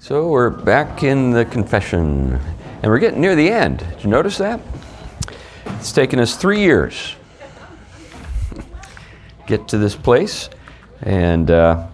So 0.00 0.28
we're 0.28 0.50
back 0.50 1.02
in 1.02 1.32
the 1.32 1.44
confession, 1.44 2.38
and 2.82 2.84
we're 2.84 3.00
getting 3.00 3.20
near 3.20 3.34
the 3.34 3.50
end. 3.50 3.80
Did 3.80 4.04
you 4.04 4.10
notice 4.10 4.38
that? 4.38 4.60
It's 5.66 5.90
taken 5.90 6.20
us 6.20 6.36
three 6.36 6.60
years 6.60 7.16
get 9.48 9.66
to 9.68 9.78
this 9.78 9.96
place, 9.96 10.50
and 11.02 11.50
uh, 11.50 11.88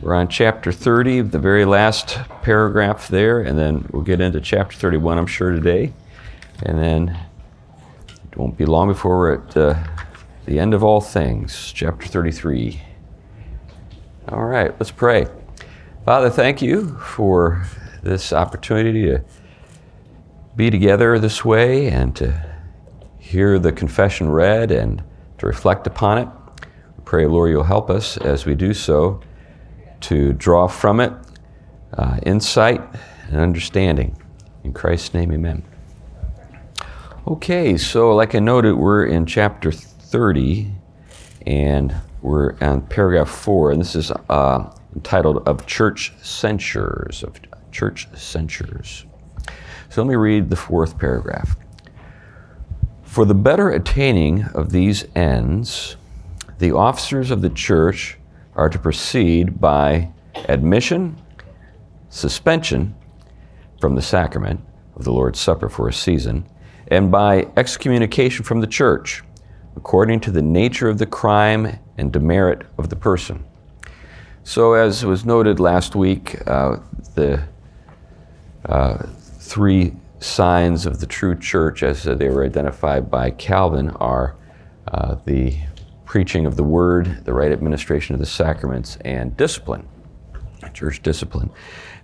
we're 0.00 0.14
on 0.14 0.28
chapter 0.28 0.70
30, 0.70 1.22
the 1.22 1.40
very 1.40 1.64
last 1.64 2.20
paragraph 2.42 3.08
there, 3.08 3.40
and 3.40 3.58
then 3.58 3.84
we'll 3.90 4.04
get 4.04 4.20
into 4.20 4.40
chapter 4.40 4.76
31, 4.76 5.18
I'm 5.18 5.26
sure, 5.26 5.50
today, 5.50 5.92
and 6.62 6.78
then 6.78 7.18
it 8.30 8.36
won't 8.36 8.56
be 8.56 8.64
long 8.64 8.86
before 8.86 9.18
we're 9.18 9.34
at 9.34 9.56
uh, 9.56 9.74
the 10.46 10.60
end 10.60 10.72
of 10.72 10.84
all 10.84 11.00
things, 11.00 11.72
chapter 11.74 12.06
33. 12.06 12.80
All 14.28 14.44
right, 14.44 14.72
let's 14.78 14.92
pray. 14.92 15.26
Father, 16.06 16.30
thank 16.30 16.62
you 16.62 16.96
for 16.96 17.62
this 18.02 18.32
opportunity 18.32 19.02
to 19.02 19.22
be 20.56 20.70
together 20.70 21.18
this 21.18 21.44
way 21.44 21.88
and 21.88 22.16
to 22.16 22.56
hear 23.18 23.58
the 23.58 23.70
confession 23.70 24.30
read 24.30 24.70
and 24.70 25.04
to 25.36 25.46
reflect 25.46 25.86
upon 25.86 26.16
it. 26.16 26.28
We 26.96 27.04
pray, 27.04 27.26
Lord, 27.26 27.50
you'll 27.50 27.64
help 27.64 27.90
us 27.90 28.16
as 28.16 28.46
we 28.46 28.54
do 28.54 28.72
so 28.72 29.20
to 30.00 30.32
draw 30.32 30.68
from 30.68 31.00
it 31.00 31.12
uh, 31.92 32.18
insight 32.22 32.80
and 33.28 33.36
understanding. 33.36 34.16
In 34.64 34.72
Christ's 34.72 35.12
name, 35.12 35.30
amen. 35.30 35.62
Okay, 37.28 37.76
so 37.76 38.14
like 38.16 38.34
I 38.34 38.38
noted, 38.38 38.72
we're 38.72 39.04
in 39.04 39.26
chapter 39.26 39.70
30 39.70 40.72
and 41.46 41.94
we're 42.22 42.56
on 42.62 42.80
paragraph 42.86 43.28
4, 43.28 43.72
and 43.72 43.80
this 43.82 43.94
is. 43.94 44.10
Uh, 44.30 44.70
entitled 44.94 45.46
Of 45.48 45.66
Church 45.66 46.12
Censures. 46.22 47.22
Of 47.22 47.40
Church 47.70 48.08
Censures. 48.14 49.06
So 49.88 50.02
let 50.02 50.08
me 50.08 50.16
read 50.16 50.50
the 50.50 50.56
fourth 50.56 50.98
paragraph. 50.98 51.56
For 53.02 53.24
the 53.24 53.34
better 53.34 53.70
attaining 53.70 54.44
of 54.54 54.70
these 54.70 55.04
ends, 55.16 55.96
the 56.58 56.72
officers 56.72 57.30
of 57.30 57.42
the 57.42 57.50
church 57.50 58.18
are 58.54 58.68
to 58.68 58.78
proceed 58.78 59.60
by 59.60 60.10
admonition, 60.48 61.16
suspension 62.08 62.94
from 63.80 63.94
the 63.94 64.02
sacrament 64.02 64.60
of 64.94 65.04
the 65.04 65.12
Lord's 65.12 65.40
Supper 65.40 65.68
for 65.68 65.88
a 65.88 65.92
season, 65.92 66.46
and 66.88 67.10
by 67.10 67.48
excommunication 67.56 68.44
from 68.44 68.60
the 68.60 68.66
church, 68.66 69.22
according 69.74 70.20
to 70.20 70.30
the 70.30 70.42
nature 70.42 70.88
of 70.88 70.98
the 70.98 71.06
crime 71.06 71.78
and 71.98 72.12
demerit 72.12 72.62
of 72.78 72.90
the 72.90 72.96
person. 72.96 73.44
So, 74.42 74.72
as 74.72 75.04
was 75.04 75.24
noted 75.24 75.60
last 75.60 75.94
week, 75.94 76.46
uh, 76.48 76.78
the 77.14 77.42
uh, 78.64 79.06
three 79.38 79.94
signs 80.18 80.86
of 80.86 81.00
the 81.00 81.06
true 81.06 81.38
church, 81.38 81.82
as 81.82 82.04
they 82.04 82.28
were 82.28 82.44
identified 82.44 83.10
by 83.10 83.30
Calvin, 83.30 83.90
are 83.90 84.36
uh, 84.88 85.16
the 85.24 85.56
preaching 86.04 86.46
of 86.46 86.56
the 86.56 86.64
word, 86.64 87.24
the 87.24 87.32
right 87.32 87.52
administration 87.52 88.14
of 88.14 88.18
the 88.18 88.26
sacraments, 88.26 88.96
and 89.04 89.36
discipline, 89.36 89.86
church 90.72 91.02
discipline. 91.02 91.50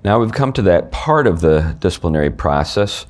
Now 0.04 0.20
we've 0.20 0.32
come 0.32 0.52
to 0.52 0.62
that 0.62 0.92
part 0.92 1.26
of 1.26 1.40
the 1.40 1.76
disciplinary 1.80 2.30
process 2.30 3.06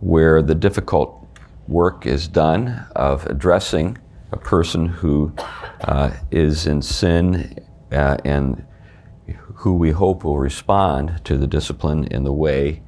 where 0.00 0.42
the 0.42 0.54
difficult 0.54 1.26
work 1.66 2.06
is 2.06 2.28
done 2.28 2.86
of 2.94 3.26
addressing 3.26 3.98
a 4.32 4.36
person 4.36 4.86
who 4.86 5.32
uh, 5.82 6.12
is 6.30 6.66
in 6.66 6.82
sin 6.82 7.65
uh, 7.92 8.16
and 8.24 8.64
who 9.54 9.74
we 9.74 9.90
hope 9.90 10.24
will 10.24 10.38
respond 10.38 11.20
to 11.24 11.36
the 11.36 11.46
discipline 11.46 12.04
in 12.06 12.24
the 12.24 12.32
way 12.32 12.82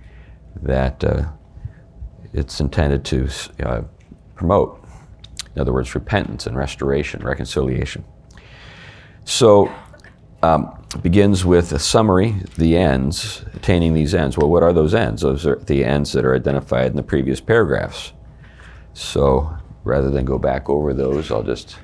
that 0.63 1.03
uh, 1.05 1.27
it's 2.33 2.61
intended 2.61 3.05
to 3.05 3.29
uh, 3.63 3.83
promote. 4.35 4.85
In 5.55 5.61
other 5.61 5.73
words, 5.73 5.95
repentance 5.95 6.47
and 6.47 6.57
restoration, 6.57 7.23
reconciliation. 7.23 8.05
So, 9.25 9.73
um, 10.43 10.75
begins 11.03 11.45
with 11.45 11.73
a 11.73 11.79
summary, 11.79 12.37
the 12.57 12.77
ends, 12.77 13.45
attaining 13.55 13.93
these 13.93 14.15
ends. 14.15 14.39
Well, 14.39 14.49
what 14.49 14.63
are 14.63 14.73
those 14.73 14.95
ends? 14.95 15.23
Those 15.23 15.47
are 15.47 15.57
the 15.57 15.85
ends 15.85 16.13
that 16.13 16.25
are 16.25 16.35
identified 16.35 16.87
in 16.87 16.97
the 16.97 17.03
previous 17.03 17.41
paragraphs. 17.41 18.13
So, 18.95 19.57
rather 19.85 20.11
than 20.11 20.25
go 20.25 20.39
back 20.39 20.69
over 20.69 20.95
those, 20.95 21.31
I'll 21.31 21.43
just 21.43 21.77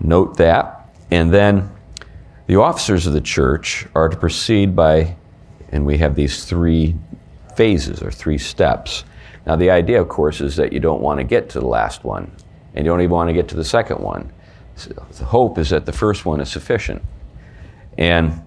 note 0.00 0.36
that. 0.36 0.77
And 1.10 1.32
then 1.32 1.70
the 2.46 2.56
officers 2.56 3.06
of 3.06 3.12
the 3.12 3.20
church 3.20 3.86
are 3.94 4.08
to 4.08 4.16
proceed 4.16 4.74
by, 4.76 5.16
and 5.70 5.84
we 5.84 5.98
have 5.98 6.14
these 6.14 6.44
three 6.44 6.94
phases 7.56 8.02
or 8.02 8.10
three 8.10 8.38
steps. 8.38 9.04
Now, 9.46 9.56
the 9.56 9.70
idea, 9.70 10.00
of 10.00 10.08
course, 10.08 10.40
is 10.40 10.56
that 10.56 10.72
you 10.72 10.80
don't 10.80 11.00
want 11.00 11.18
to 11.18 11.24
get 11.24 11.48
to 11.50 11.60
the 11.60 11.66
last 11.66 12.04
one, 12.04 12.30
and 12.74 12.84
you 12.84 12.90
don't 12.92 13.00
even 13.00 13.10
want 13.10 13.28
to 13.28 13.34
get 13.34 13.48
to 13.48 13.56
the 13.56 13.64
second 13.64 14.00
one. 14.00 14.32
So 14.76 14.90
the 14.90 15.24
hope 15.24 15.58
is 15.58 15.70
that 15.70 15.86
the 15.86 15.92
first 15.92 16.24
one 16.24 16.40
is 16.40 16.50
sufficient. 16.50 17.02
And 17.96 18.40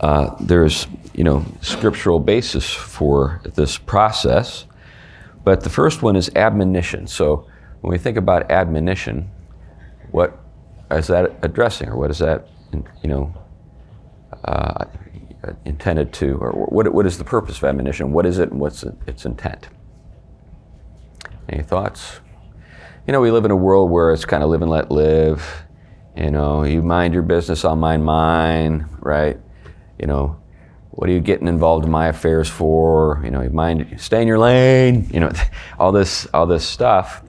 uh, 0.00 0.36
there's, 0.40 0.86
you 1.14 1.24
know, 1.24 1.44
scriptural 1.60 2.18
basis 2.18 2.70
for 2.70 3.40
this 3.54 3.78
process. 3.78 4.66
But 5.44 5.62
the 5.62 5.70
first 5.70 6.02
one 6.02 6.16
is 6.16 6.30
admonition. 6.36 7.06
So 7.06 7.46
when 7.80 7.92
we 7.92 7.98
think 7.98 8.16
about 8.16 8.50
admonition, 8.50 9.30
what 10.10 10.38
is 10.98 11.06
that 11.08 11.38
addressing, 11.42 11.88
or 11.88 11.96
what 11.96 12.10
is 12.10 12.18
that 12.18 12.48
you 13.02 13.08
know, 13.08 13.34
uh, 14.44 14.84
intended 15.64 16.12
to, 16.14 16.36
or 16.36 16.52
what, 16.52 16.92
what 16.92 17.06
is 17.06 17.18
the 17.18 17.24
purpose 17.24 17.58
of 17.58 17.64
admonition? 17.64 18.12
What 18.12 18.26
is 18.26 18.38
it 18.38 18.50
and 18.50 18.60
what's 18.60 18.84
its 19.06 19.24
intent? 19.24 19.68
Any 21.48 21.62
thoughts? 21.62 22.20
You 23.06 23.12
know, 23.12 23.20
we 23.20 23.30
live 23.30 23.44
in 23.44 23.50
a 23.50 23.56
world 23.56 23.90
where 23.90 24.12
it's 24.12 24.24
kind 24.24 24.42
of 24.42 24.50
live 24.50 24.62
and 24.62 24.70
let 24.70 24.90
live. 24.90 25.64
You 26.16 26.30
know, 26.30 26.62
you 26.62 26.82
mind 26.82 27.14
your 27.14 27.22
business, 27.22 27.64
I'll 27.64 27.74
mind 27.76 28.04
mine, 28.04 28.88
right? 29.00 29.38
You 29.98 30.06
know, 30.06 30.40
what 30.90 31.08
are 31.08 31.12
you 31.12 31.20
getting 31.20 31.48
involved 31.48 31.84
in 31.84 31.90
my 31.90 32.08
affairs 32.08 32.48
for? 32.48 33.20
You 33.24 33.30
know, 33.30 33.42
you 33.42 33.50
mind, 33.50 33.96
stay 33.98 34.22
in 34.22 34.28
your 34.28 34.38
lane. 34.38 35.08
You 35.12 35.20
know, 35.20 35.32
all 35.78 35.90
this, 35.90 36.26
all 36.32 36.46
this 36.46 36.66
stuff. 36.66 37.22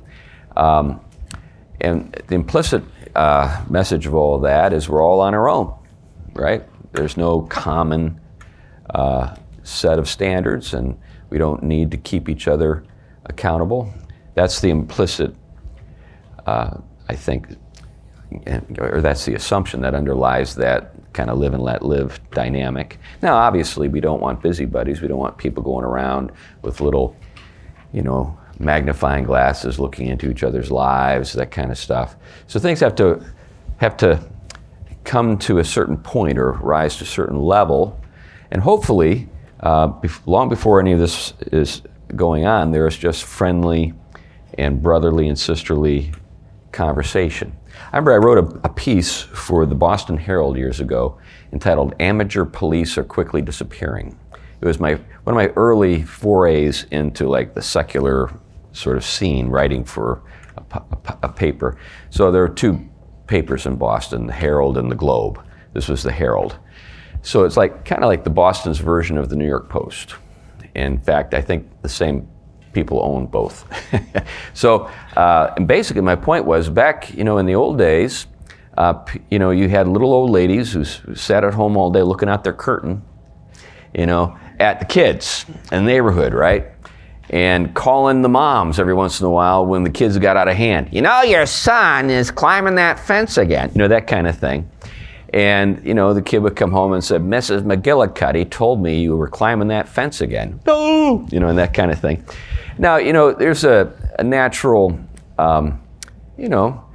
Um, 0.55 1.01
and 1.81 2.13
the 2.27 2.35
implicit 2.35 2.83
uh, 3.15 3.63
message 3.69 4.05
of 4.05 4.15
all 4.15 4.39
that 4.39 4.73
is 4.73 4.89
we're 4.89 5.03
all 5.03 5.21
on 5.21 5.33
our 5.33 5.49
own, 5.49 5.73
right? 6.33 6.63
There's 6.93 7.17
no 7.17 7.41
common 7.43 8.19
uh, 8.89 9.35
set 9.63 9.99
of 9.99 10.07
standards, 10.07 10.73
and 10.73 10.99
we 11.29 11.37
don't 11.37 11.63
need 11.63 11.91
to 11.91 11.97
keep 11.97 12.29
each 12.29 12.47
other 12.47 12.83
accountable. 13.25 13.93
That's 14.35 14.61
the 14.61 14.69
implicit, 14.69 15.35
uh, 16.45 16.77
I 17.07 17.15
think, 17.15 17.47
or 18.79 19.01
that's 19.01 19.25
the 19.25 19.35
assumption 19.35 19.81
that 19.81 19.93
underlies 19.93 20.55
that 20.55 20.93
kind 21.13 21.29
of 21.29 21.37
live 21.37 21.53
and 21.53 21.63
let 21.63 21.83
live 21.83 22.19
dynamic. 22.31 22.97
Now, 23.21 23.35
obviously, 23.35 23.87
we 23.87 24.01
don't 24.01 24.19
want 24.19 24.41
busybodies. 24.41 25.01
We 25.01 25.07
don't 25.07 25.19
want 25.19 25.37
people 25.37 25.61
going 25.63 25.85
around 25.85 26.31
with 26.63 26.81
little, 26.81 27.15
you 27.91 28.01
know, 28.01 28.37
magnifying 28.63 29.23
glasses 29.23 29.79
looking 29.79 30.07
into 30.07 30.29
each 30.29 30.43
other's 30.43 30.71
lives, 30.71 31.33
that 31.33 31.51
kind 31.51 31.71
of 31.71 31.77
stuff. 31.77 32.15
So 32.47 32.59
things 32.59 32.79
have 32.79 32.95
to 32.95 33.23
have 33.77 33.97
to 33.97 34.23
come 35.03 35.37
to 35.37 35.59
a 35.59 35.63
certain 35.63 35.97
point 35.97 36.37
or 36.37 36.53
rise 36.53 36.97
to 36.97 37.03
a 37.03 37.07
certain 37.07 37.39
level, 37.39 37.99
and 38.51 38.61
hopefully, 38.61 39.27
uh, 39.59 39.91
long 40.25 40.49
before 40.49 40.79
any 40.79 40.91
of 40.91 40.99
this 40.99 41.33
is 41.51 41.81
going 42.15 42.45
on, 42.45 42.71
there 42.71 42.87
is 42.87 42.97
just 42.97 43.23
friendly 43.23 43.93
and 44.57 44.81
brotherly 44.81 45.27
and 45.27 45.37
sisterly 45.37 46.11
conversation. 46.71 47.55
I 47.91 47.97
remember 47.97 48.13
I 48.13 48.17
wrote 48.17 48.37
a, 48.37 48.67
a, 48.67 48.69
piece 48.69 49.21
for 49.21 49.65
the 49.65 49.75
Boston 49.75 50.17
Herald 50.17 50.57
years 50.57 50.79
ago 50.79 51.17
entitled 51.51 51.95
"Amateur 51.99 52.45
Police 52.45 52.97
Are 52.97 53.03
Quickly 53.03 53.41
Disappearing." 53.41 54.17
It 54.61 54.65
was 54.65 54.79
my 54.79 54.95
one 55.23 55.35
of 55.35 55.35
my 55.35 55.47
early 55.55 56.03
forays 56.03 56.85
into 56.91 57.27
like 57.27 57.53
the 57.53 57.61
secular 57.61 58.31
sort 58.73 58.97
of 58.97 59.05
scene 59.05 59.47
writing 59.47 59.85
for 59.85 60.21
a, 60.57 60.77
a, 60.77 61.17
a 61.23 61.29
paper. 61.29 61.77
So 62.09 62.31
there 62.31 62.43
are 62.43 62.49
two 62.49 62.89
papers 63.27 63.65
in 63.65 63.77
Boston, 63.77 64.27
the 64.27 64.33
Herald 64.33 64.77
and 64.77 64.91
the 64.91 64.95
Globe. 64.95 65.43
This 65.73 65.87
was 65.87 66.03
the 66.03 66.11
Herald. 66.11 66.57
So 67.21 67.45
it's 67.45 67.55
like 67.55 67.85
kind 67.85 68.03
of 68.03 68.09
like 68.09 68.23
the 68.23 68.29
Boston's 68.29 68.79
version 68.79 69.17
of 69.17 69.29
the 69.29 69.35
New 69.35 69.47
York 69.47 69.69
Post. 69.69 70.15
In 70.75 70.99
fact, 70.99 71.33
I 71.33 71.41
think 71.41 71.81
the 71.81 71.89
same 71.89 72.27
people 72.73 72.99
own 73.01 73.27
both. 73.27 73.65
so, 74.53 74.89
uh, 75.15 75.57
basically, 75.61 76.01
my 76.01 76.15
point 76.15 76.45
was 76.45 76.69
back, 76.69 77.13
you 77.13 77.23
know, 77.23 77.37
in 77.37 77.45
the 77.45 77.55
old 77.55 77.77
days, 77.77 78.27
uh, 78.77 79.05
you 79.29 79.39
know, 79.39 79.51
you 79.51 79.69
had 79.69 79.87
little 79.87 80.11
old 80.11 80.31
ladies 80.31 80.73
who, 80.73 80.83
who 80.83 81.15
sat 81.15 81.43
at 81.43 81.53
home 81.53 81.77
all 81.77 81.91
day 81.91 82.01
looking 82.01 82.27
out 82.27 82.43
their 82.43 82.53
curtain, 82.53 83.03
you 83.93 84.07
know, 84.07 84.37
at 84.59 84.79
the 84.79 84.85
kids 84.85 85.45
in 85.71 85.85
the 85.85 85.91
neighborhood, 85.91 86.33
right? 86.33 86.72
And 87.29 87.73
calling 87.73 88.21
the 88.21 88.29
moms 88.29 88.79
every 88.79 88.93
once 88.93 89.19
in 89.19 89.25
a 89.25 89.29
while 89.29 89.65
when 89.65 89.83
the 89.83 89.89
kids 89.89 90.17
got 90.17 90.37
out 90.37 90.47
of 90.47 90.55
hand. 90.55 90.89
You 90.91 91.01
know, 91.01 91.21
your 91.21 91.45
son 91.45 92.09
is 92.09 92.29
climbing 92.31 92.75
that 92.75 92.99
fence 92.99 93.37
again. 93.37 93.71
You 93.73 93.79
know, 93.79 93.87
that 93.87 94.07
kind 94.07 94.27
of 94.27 94.37
thing. 94.37 94.69
And, 95.33 95.83
you 95.83 95.95
know, 95.95 96.13
the 96.13 96.21
kid 96.21 96.39
would 96.39 96.55
come 96.55 96.71
home 96.71 96.93
and 96.93 97.03
say, 97.03 97.15
Mrs. 97.15 97.63
McGillicuddy 97.63 98.51
told 98.51 98.83
me 98.83 99.01
you 99.01 99.17
were 99.17 99.27
climbing 99.27 99.69
that 99.69 99.89
fence 99.89 100.21
again. 100.21 100.59
No! 100.67 101.25
You 101.31 101.39
know, 101.39 101.47
and 101.47 101.57
that 101.57 101.73
kind 101.73 101.91
of 101.91 101.99
thing. 101.99 102.23
Now, 102.77 102.97
you 102.97 103.13
know, 103.13 103.33
there's 103.33 103.63
a, 103.63 103.91
a 104.19 104.23
natural, 104.23 104.99
um, 105.39 105.81
you 106.37 106.49
know, 106.49 106.85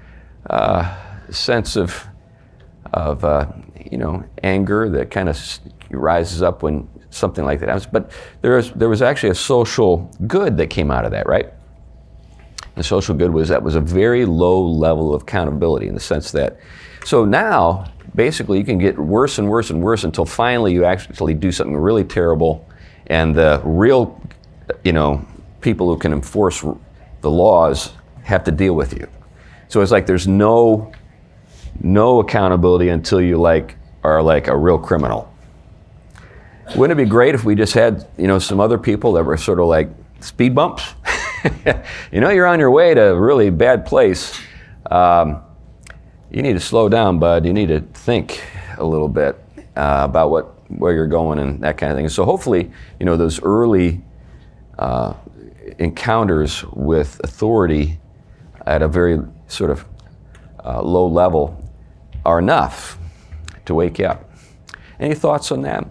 uh, 0.49 0.97
sense 1.31 1.75
of, 1.75 2.07
of 2.93 3.25
uh, 3.25 3.51
you 3.91 3.99
know, 3.99 4.25
anger 4.45 4.89
that 4.91 5.11
kind 5.11 5.29
of 5.29 5.59
rises 5.91 6.41
up 6.41 6.63
when 6.63 6.89
something 7.19 7.45
like 7.45 7.61
that. 7.61 7.93
But 7.93 8.11
there 8.41 8.57
was, 8.57 8.73
there 8.73 8.89
was 8.89 9.03
actually 9.03 9.31
a 9.31 9.35
social 9.35 10.11
good 10.27 10.57
that 10.57 10.69
came 10.69 10.91
out 10.91 11.05
of 11.05 11.11
that, 11.11 11.27
right? 11.27 11.53
The 12.77 12.85
social 12.85 13.15
good 13.15 13.33
was 13.33 13.49
that 13.49 13.63
was 13.63 13.75
a 13.75 13.81
very 13.81 14.25
low 14.25 14.65
level 14.65 15.13
of 15.15 15.23
accountability 15.23 15.89
in 15.89 15.95
the 15.95 16.01
sense 16.01 16.31
that, 16.33 16.59
so 17.05 17.25
now 17.25 17.87
basically 18.15 18.59
you 18.59 18.65
can 18.65 18.79
get 18.79 18.99
worse 18.99 19.39
and 19.39 19.49
worse 19.49 19.71
and 19.71 19.83
worse 19.83 20.05
until 20.05 20.25
finally 20.25 20.73
you 20.73 20.85
actually 20.85 21.35
do 21.35 21.51
something 21.51 21.77
really 21.77 22.05
terrible, 22.05 22.67
and 23.09 23.35
the 23.35 23.61
real, 23.65 24.21
you 24.85 24.93
know, 24.93 25.27
people 25.61 25.93
who 25.93 25.99
can 25.99 26.13
enforce 26.13 26.65
the 27.21 27.31
laws 27.31 27.93
have 28.23 28.45
to 28.45 28.53
deal 28.53 28.75
with 28.75 28.93
you. 28.93 29.09
So 29.69 29.81
it's 29.81 29.91
like 29.91 30.07
there's 30.07 30.29
no 30.29 30.93
no 31.81 32.21
accountability 32.21 32.89
until 32.89 33.21
you 33.21 33.39
like 33.39 33.77
are 34.03 34.23
like 34.23 34.49
a 34.49 34.57
real 34.57 34.79
criminal. 34.79 35.33
Wouldn't 36.77 36.99
it 36.99 37.03
be 37.03 37.09
great 37.09 37.35
if 37.35 37.45
we 37.45 37.55
just 37.55 37.73
had, 37.73 38.07
you 38.19 38.27
know, 38.27 38.39
some 38.39 38.61
other 38.61 38.79
people 38.79 39.13
that 39.15 39.25
were 39.25 39.37
sort 39.37 39.59
of 39.59 39.67
like 39.67 39.89
speed 40.21 40.55
bumps? 40.55 40.85
you 42.13 42.21
know, 42.21 42.31
you're 42.31 42.47
on 42.47 42.59
your 42.59 42.71
way 42.71 42.95
to 42.95 43.13
a 43.13 43.19
really 43.19 43.51
bad 43.51 43.87
place. 43.87 44.39
Um, 44.91 45.43
you 46.31 46.43
need 46.43 46.55
to 46.55 46.61
slow 46.61 46.89
down, 46.89 47.19
bud. 47.19 47.47
You 47.47 47.53
need 47.53 47.69
to 47.69 47.81
think 47.81 48.43
a 48.77 48.85
little 48.85 49.09
bit 49.09 49.37
uh, 49.77 50.03
about 50.05 50.31
what 50.31 50.55
where 50.71 50.93
you're 50.93 51.07
going 51.07 51.39
and 51.39 51.63
that 51.63 51.79
kind 51.79 51.91
of 51.91 51.97
thing. 51.97 52.09
So 52.11 52.25
hopefully, 52.25 52.71
you 53.01 53.07
know, 53.07 53.17
those 53.17 53.43
early 53.43 54.03
uh, 54.79 55.15
encounters 55.79 56.65
with 56.73 57.19
authority 57.25 57.99
at 58.67 58.83
a 58.83 58.89
very 58.89 59.19
sort 59.47 59.71
of 59.71 59.87
uh, 60.63 60.83
low 60.83 61.07
level 61.07 61.65
are 62.27 62.39
enough 62.39 62.99
to 63.65 63.75
wake 63.75 63.99
you 63.99 64.07
up. 64.07 64.31
Any 65.01 65.15
thoughts 65.15 65.51
on 65.51 65.63
that? 65.63 65.89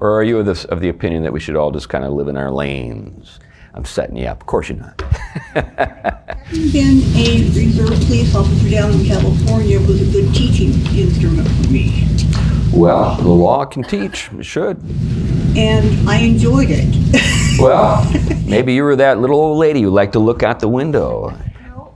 Or 0.00 0.12
are 0.12 0.22
you 0.22 0.38
of, 0.38 0.46
this, 0.46 0.64
of 0.66 0.78
the 0.80 0.88
opinion 0.88 1.24
that 1.24 1.32
we 1.32 1.40
should 1.40 1.56
all 1.56 1.72
just 1.72 1.88
kind 1.88 2.04
of 2.04 2.12
live 2.12 2.28
in 2.28 2.36
our 2.36 2.52
lanes? 2.52 3.40
I'm 3.74 3.84
setting 3.84 4.16
you 4.16 4.26
up. 4.26 4.40
Of 4.40 4.46
course 4.46 4.68
you're 4.68 4.78
not. 4.78 5.00
Having 5.54 6.70
been 6.70 7.02
a 7.16 7.50
reserve 7.52 7.88
police 8.06 8.32
officer 8.34 8.70
down 8.70 8.92
in 8.92 9.04
California 9.04 9.80
was 9.80 10.00
a 10.00 10.12
good 10.12 10.32
teaching 10.32 10.70
instrument 10.96 11.48
for 11.48 11.72
me. 11.72 12.06
Well, 12.72 13.16
the 13.16 13.28
law 13.28 13.64
can 13.64 13.82
teach. 13.82 14.30
It 14.32 14.44
should. 14.44 14.78
And 15.56 16.08
I 16.08 16.18
enjoyed 16.18 16.68
it. 16.70 17.58
well, 17.60 18.08
maybe 18.46 18.74
you 18.74 18.84
were 18.84 18.94
that 18.96 19.18
little 19.18 19.40
old 19.40 19.58
lady 19.58 19.82
who 19.82 19.90
liked 19.90 20.12
to 20.12 20.20
look 20.20 20.44
out 20.44 20.60
the 20.60 20.68
window. 20.68 21.36
No. 21.66 21.92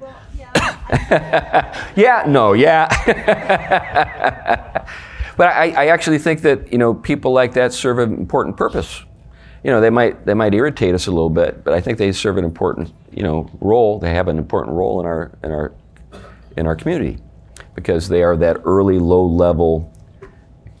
well, 0.00 0.16
yeah. 0.38 1.92
yeah, 1.96 2.24
no, 2.26 2.54
yeah. 2.54 2.88
But 5.36 5.48
I, 5.48 5.70
I 5.70 5.86
actually 5.88 6.18
think 6.18 6.42
that 6.42 6.72
you 6.72 6.78
know 6.78 6.94
people 6.94 7.32
like 7.32 7.54
that 7.54 7.72
serve 7.72 7.98
an 7.98 8.14
important 8.14 8.56
purpose. 8.56 9.02
You 9.64 9.70
know, 9.70 9.80
they 9.80 9.90
might 9.90 10.24
they 10.26 10.34
might 10.34 10.54
irritate 10.54 10.94
us 10.94 11.06
a 11.06 11.10
little 11.10 11.30
bit, 11.30 11.64
but 11.64 11.74
I 11.74 11.80
think 11.80 11.98
they 11.98 12.12
serve 12.12 12.36
an 12.36 12.44
important 12.44 12.92
you 13.12 13.22
know 13.22 13.50
role. 13.60 13.98
They 13.98 14.10
have 14.14 14.28
an 14.28 14.38
important 14.38 14.76
role 14.76 15.00
in 15.00 15.06
our 15.06 15.32
in 15.42 15.50
our 15.50 15.72
in 16.56 16.66
our 16.66 16.76
community 16.76 17.18
because 17.74 18.08
they 18.08 18.22
are 18.22 18.36
that 18.36 18.58
early 18.64 18.98
low 18.98 19.24
level 19.24 19.92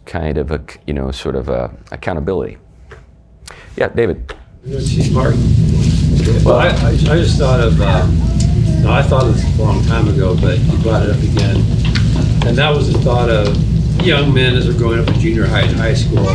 kind 0.06 0.38
of 0.38 0.50
a 0.50 0.62
you 0.86 0.94
know 0.94 1.10
sort 1.10 1.36
of 1.36 1.48
a 1.48 1.74
accountability. 1.92 2.58
Yeah, 3.76 3.88
David. 3.88 4.34
Well, 6.44 6.58
I, 6.58 6.68
I, 6.68 6.88
I 6.90 7.16
just 7.16 7.38
thought 7.38 7.60
of, 7.60 7.80
uh, 7.80 8.06
no, 8.82 8.92
I 8.92 9.02
thought 9.02 9.24
of 9.24 9.34
this 9.34 9.58
a 9.58 9.62
long 9.62 9.82
time 9.84 10.06
ago, 10.08 10.36
but 10.38 10.58
you 10.58 10.78
brought 10.82 11.02
it 11.02 11.10
up 11.10 11.22
again. 11.22 11.56
And 12.46 12.58
that 12.58 12.74
was 12.74 12.92
the 12.92 12.98
thought 12.98 13.30
of 13.30 13.46
young 14.02 14.32
men 14.32 14.56
as 14.56 14.66
they're 14.66 14.76
growing 14.76 14.98
up 15.00 15.08
in 15.08 15.20
junior 15.20 15.46
high 15.46 15.62
and 15.62 15.76
high 15.76 15.94
school, 15.94 16.26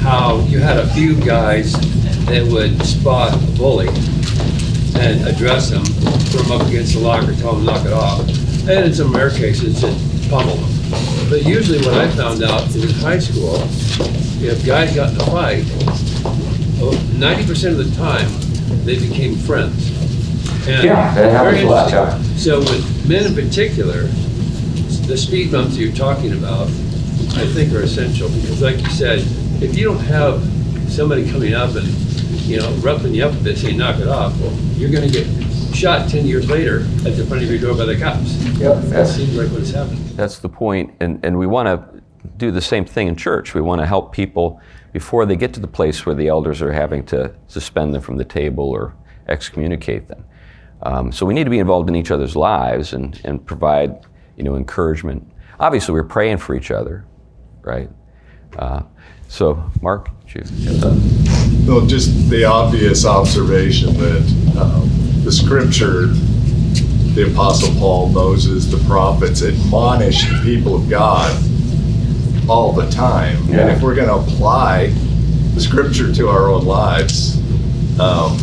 how 0.00 0.40
you 0.46 0.58
had 0.58 0.78
a 0.78 0.86
few 0.94 1.14
guys 1.24 1.72
that 2.26 2.46
would 2.50 2.80
spot 2.84 3.34
a 3.34 3.58
bully 3.58 3.88
and 4.98 5.26
address 5.28 5.70
them, 5.70 5.84
throw 5.84 6.42
them 6.42 6.60
up 6.60 6.66
against 6.68 6.94
the 6.94 7.00
locker, 7.00 7.34
tell 7.34 7.54
them 7.54 7.66
to 7.66 7.72
knock 7.72 7.86
it 7.86 7.92
off. 7.92 8.20
And 8.68 8.86
in 8.86 8.94
some 8.94 9.14
rare 9.14 9.30
cases, 9.30 9.80
just 9.80 10.30
pummel 10.30 10.56
them. 10.56 10.72
But 11.28 11.44
usually 11.44 11.78
what 11.78 11.94
I 11.94 12.08
found 12.10 12.42
out 12.42 12.62
is 12.68 12.84
in 12.84 12.90
high 13.00 13.18
school, 13.18 13.56
if 14.42 14.64
guys 14.64 14.94
got 14.94 15.10
in 15.12 15.20
a 15.20 15.24
fight, 15.26 15.64
oh, 16.80 17.14
ninety 17.16 17.46
percent 17.46 17.78
of 17.78 17.90
the 17.90 17.96
time, 17.96 18.28
they 18.84 18.98
became 18.98 19.36
friends. 19.36 19.90
And 20.68 20.84
Yeah, 20.84 21.14
that 21.14 21.32
happens 21.32 21.62
a 21.62 21.66
lot, 21.66 21.92
interesting. 21.92 22.38
So 22.38 22.58
with 22.60 23.08
men 23.08 23.26
in 23.26 23.34
particular, 23.34 24.02
the 25.06 25.16
speed 25.16 25.52
bumps 25.52 25.76
you're 25.76 25.94
talking 25.94 26.32
about, 26.32 26.68
I 27.36 27.46
think 27.46 27.72
are 27.72 27.82
essential 27.82 28.28
because 28.28 28.62
like 28.62 28.78
you 28.78 28.90
said, 28.90 29.20
if 29.62 29.76
you 29.76 29.84
don't 29.84 30.00
have 30.04 30.42
somebody 30.90 31.30
coming 31.30 31.54
up 31.54 31.74
and, 31.74 31.86
you 32.46 32.58
know, 32.58 32.70
roughing 32.76 33.14
you 33.14 33.24
up 33.24 33.32
a 33.32 33.42
bit, 33.42 33.58
saying 33.58 33.78
knock 33.78 33.98
it 34.00 34.08
off, 34.08 34.38
well, 34.40 34.52
you're 34.76 34.90
gonna 34.90 35.08
get 35.08 35.26
shot 35.74 36.08
ten 36.08 36.26
years 36.26 36.48
later 36.48 36.80
at 37.06 37.16
the 37.16 37.24
front 37.26 37.42
of 37.42 37.50
your 37.50 37.60
door 37.60 37.76
by 37.76 37.84
the 37.84 37.98
cops. 37.98 38.34
Yep. 38.58 38.82
That 38.84 39.06
seems 39.06 39.36
like 39.36 39.50
what's 39.50 39.70
happened. 39.70 39.98
That's 40.10 40.38
the 40.38 40.48
point, 40.48 40.94
and, 41.00 41.22
and 41.24 41.38
we 41.38 41.46
want 41.46 41.66
to 41.66 42.02
do 42.38 42.50
the 42.50 42.60
same 42.60 42.84
thing 42.84 43.08
in 43.08 43.16
church. 43.16 43.54
We 43.54 43.60
want 43.60 43.80
to 43.80 43.86
help 43.86 44.12
people 44.12 44.60
before 44.92 45.26
they 45.26 45.36
get 45.36 45.52
to 45.54 45.60
the 45.60 45.68
place 45.68 46.06
where 46.06 46.14
the 46.14 46.28
elders 46.28 46.62
are 46.62 46.72
having 46.72 47.04
to 47.06 47.34
suspend 47.48 47.94
them 47.94 48.00
from 48.00 48.16
the 48.16 48.24
table 48.24 48.70
or 48.70 48.94
excommunicate 49.28 50.08
them. 50.08 50.24
Um, 50.82 51.12
so 51.12 51.26
we 51.26 51.34
need 51.34 51.44
to 51.44 51.50
be 51.50 51.58
involved 51.58 51.88
in 51.88 51.96
each 51.96 52.10
other's 52.10 52.36
lives 52.36 52.92
and, 52.92 53.20
and 53.24 53.44
provide, 53.44 54.06
you 54.36 54.44
know, 54.44 54.56
encouragement. 54.56 55.30
Obviously, 55.58 55.92
we're 55.94 56.04
praying 56.04 56.38
for 56.38 56.54
each 56.54 56.70
other, 56.70 57.04
right? 57.62 57.88
Uh, 58.58 58.82
so, 59.28 59.62
Mark, 59.82 60.10
you, 60.34 60.42
Well, 61.66 61.86
just 61.86 62.28
the 62.30 62.44
obvious 62.44 63.06
observation 63.06 63.94
that 63.94 64.56
um, 64.60 64.88
the 65.24 65.32
scripture, 65.32 66.06
the 67.14 67.30
Apostle 67.32 67.74
Paul, 67.80 68.10
Moses, 68.10 68.66
the 68.66 68.76
prophets 68.86 69.42
admonish 69.42 70.28
the 70.28 70.40
people 70.44 70.74
of 70.76 70.90
God 70.90 71.34
all 72.48 72.72
the 72.72 72.88
time. 72.90 73.36
Yeah. 73.46 73.60
And 73.60 73.70
if 73.70 73.82
we're 73.82 73.94
going 73.94 74.08
to 74.08 74.14
apply 74.32 74.88
the 75.54 75.60
scripture 75.60 76.12
to 76.12 76.28
our 76.28 76.48
own 76.48 76.64
lives, 76.66 77.38
um, 77.98 78.36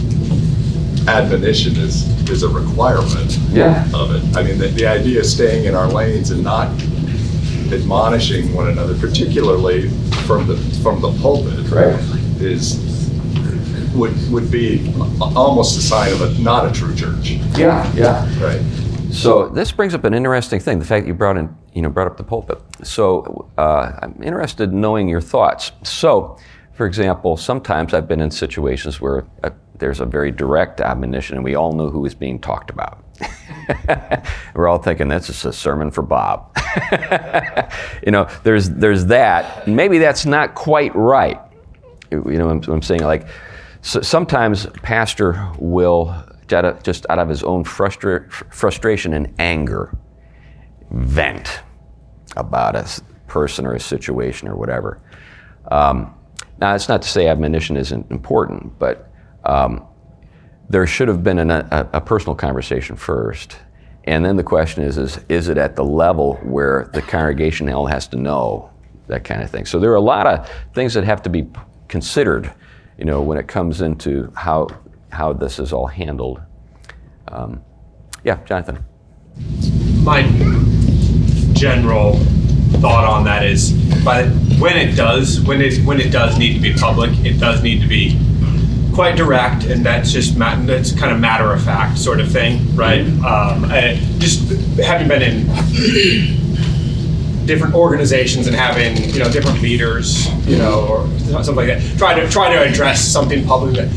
admonition 1.07 1.75
is, 1.75 2.07
is 2.29 2.41
a 2.43 2.49
requirement 2.49 3.38
Yeah. 3.51 3.85
of 3.93 4.15
it. 4.15 4.35
I 4.35 4.41
mean, 4.43 4.57
the, 4.57 4.67
the 4.69 4.88
idea 4.88 5.19
of 5.19 5.25
staying 5.27 5.65
in 5.65 5.75
our 5.75 5.88
lanes 5.88 6.31
and 6.31 6.43
not 6.43 6.69
admonishing 7.72 8.53
one 8.53 8.70
another, 8.70 8.98
particularly 8.98 9.89
from 10.25 10.48
the 10.48 10.58
from 10.82 11.01
the 11.01 11.12
pulpit, 11.22 11.70
Right. 11.70 11.93
is 12.41 12.79
would 13.96 14.13
would 14.32 14.50
be 14.51 14.91
almost 15.22 15.77
a 15.77 15.82
sign 15.82 16.12
of 16.12 16.22
a 16.22 16.41
not 16.41 16.65
a 16.65 16.72
true 16.72 16.96
church, 16.96 17.32
yeah, 17.58 17.91
yeah. 17.93 18.43
right? 18.43 18.62
So 19.12 19.48
this 19.50 19.72
brings 19.72 19.93
up 19.93 20.03
an 20.05 20.13
interesting 20.13 20.60
thing: 20.60 20.79
the 20.79 20.86
fact 20.86 21.03
that 21.03 21.08
you 21.08 21.13
brought 21.13 21.38
in, 21.38 21.55
you 21.74 21.82
know, 21.84 21.89
brought 21.89 22.08
up 22.08 22.17
the 22.17 22.24
pulpit. 22.24 22.60
So 22.84 23.48
uh, 23.58 23.91
I'm 24.01 24.22
interested 24.24 24.72
in 24.72 24.82
knowing 24.82 25.08
your 25.08 25.22
thoughts. 25.22 25.72
So, 25.84 26.38
for 26.74 26.88
example, 26.88 27.38
sometimes 27.38 27.93
I've 27.93 28.08
been 28.08 28.22
in 28.22 28.32
situations 28.32 29.00
where 29.00 29.25
uh, 29.43 29.51
there's 29.77 30.00
a 30.00 30.05
very 30.05 30.32
direct 30.32 30.82
admonition, 30.82 31.36
and 31.36 31.43
we 31.43 31.53
all 31.53 31.74
know 31.74 31.89
who 31.89 32.05
is 32.05 32.15
being 32.15 32.39
talked 32.39 32.72
about. 32.72 33.02
We're 34.55 34.67
all 34.67 34.77
thinking 34.77 35.08
that's 35.08 35.27
just 35.27 35.46
a 35.46 35.53
sermon 35.53 35.91
for 35.91 36.01
Bob. 36.01 36.55
you 38.05 38.12
know, 38.12 38.27
there's 38.43 38.70
there's 38.70 39.05
that. 39.05 39.67
Maybe 39.67 39.98
that's 39.98 40.25
not 40.25 40.55
quite 40.55 40.96
right. 40.96 41.39
You 42.12 42.38
know, 42.38 42.50
I'm, 42.50 42.62
I'm 42.67 42.82
saying 42.82 43.03
like 43.03 43.27
so 43.82 44.01
sometimes 44.01 44.65
pastor 44.82 45.51
will 45.60 46.15
just 46.48 47.05
out 47.10 47.20
of 47.20 47.29
his 47.29 47.43
own 47.43 47.63
frustra- 47.63 48.29
frustration 48.29 49.13
and 49.13 49.34
anger 49.39 49.98
vent 50.91 51.62
about 52.38 52.75
a 52.75 52.88
person 53.27 53.65
or 53.65 53.74
a 53.74 53.79
situation 53.79 54.48
or 54.48 54.55
whatever. 54.55 55.01
Um, 55.72 56.13
now, 56.60 56.75
it's 56.75 56.88
not 56.88 57.01
to 57.01 57.08
say 57.08 57.27
admonition 57.27 57.77
isn't 57.77 58.12
important, 58.12 58.77
but 58.77 59.12
um, 59.43 59.86
there 60.70 60.88
should 60.88 61.08
have 61.08 61.24
been 61.24 61.39
an, 61.39 61.51
a, 61.51 61.89
a 61.93 62.01
personal 62.01 62.36
conversation 62.36 62.96
first. 62.96 63.58
And 64.05 64.25
then 64.25 64.36
the 64.36 64.43
question 64.43 64.84
is, 64.84 64.98
is, 64.98 65.20
is 65.29 65.50
it 65.50 65.58
at 65.58 65.75
the 65.75 65.84
level 65.84 66.36
where 66.43 66.89
the 66.93 67.01
congregation 67.01 67.70
all 67.70 67.86
has 67.86 68.08
to 68.08 68.17
know 68.17 68.70
that 69.08 69.24
kind 69.24 69.41
of 69.41 69.50
thing? 69.50 69.65
So 69.65 69.79
there 69.79 69.91
are 69.91 69.96
a 69.96 70.01
lot 70.01 70.27
of 70.27 70.50
things 70.74 70.93
that 70.96 71.03
have 71.03 71.22
to 71.24 71.29
be 71.29 71.48
considered, 71.88 72.51
you 72.98 73.05
know, 73.05 73.22
when 73.22 73.38
it 73.38 73.48
comes 73.48 73.82
into 73.82 74.32
how, 74.36 74.67
how 75.12 75.34
this 75.34 75.60
is 75.60 75.72
all 75.72 75.88
handled. 75.88 76.41
Um, 77.29 77.62
yeah, 78.24 78.39
Jonathan. 78.46 78.84
my 80.03 80.24
general 81.53 82.15
thought 82.82 83.05
on 83.05 83.24
that 83.24 83.46
is, 83.46 83.72
but 84.03 84.27
when 84.60 84.75
it 84.77 84.96
does, 84.96 85.39
when 85.41 85.62
it 85.62 85.77
when 85.86 86.00
it 86.00 86.12
does 86.12 86.38
need 86.38 86.53
to 86.53 86.60
be 86.60 86.74
public, 86.74 87.12
it 87.25 87.39
does 87.39 87.63
need 87.63 87.82
to 87.82 87.88
be 87.88 88.20
quite 88.93 89.15
direct, 89.15 89.65
and 89.65 89.85
that's 89.85 90.12
just 90.12 90.38
ma- 90.38 90.55
that's 90.65 90.91
kind 90.91 91.12
of 91.13 91.19
matter 91.19 91.51
of 91.51 91.63
fact 91.63 91.97
sort 91.97 92.19
of 92.19 92.31
thing, 92.31 92.75
right? 92.75 93.05
Um, 93.05 93.65
I- 93.65 94.00
just 94.19 94.50
having 94.79 95.07
been 95.07 95.21
in 95.21 95.47
different 97.45 97.73
organizations 97.75 98.47
and 98.47 98.55
having 98.55 98.95
you 99.13 99.19
know 99.19 99.29
different 99.31 99.62
leaders, 99.62 100.27
you 100.47 100.57
know, 100.57 100.88
or 100.88 101.07
something 101.43 101.55
like 101.55 101.67
that, 101.67 101.97
try 101.97 102.13
to 102.19 102.29
try 102.29 102.53
to 102.53 102.62
address 102.62 103.01
something 103.03 103.45
publicly. 103.45 103.88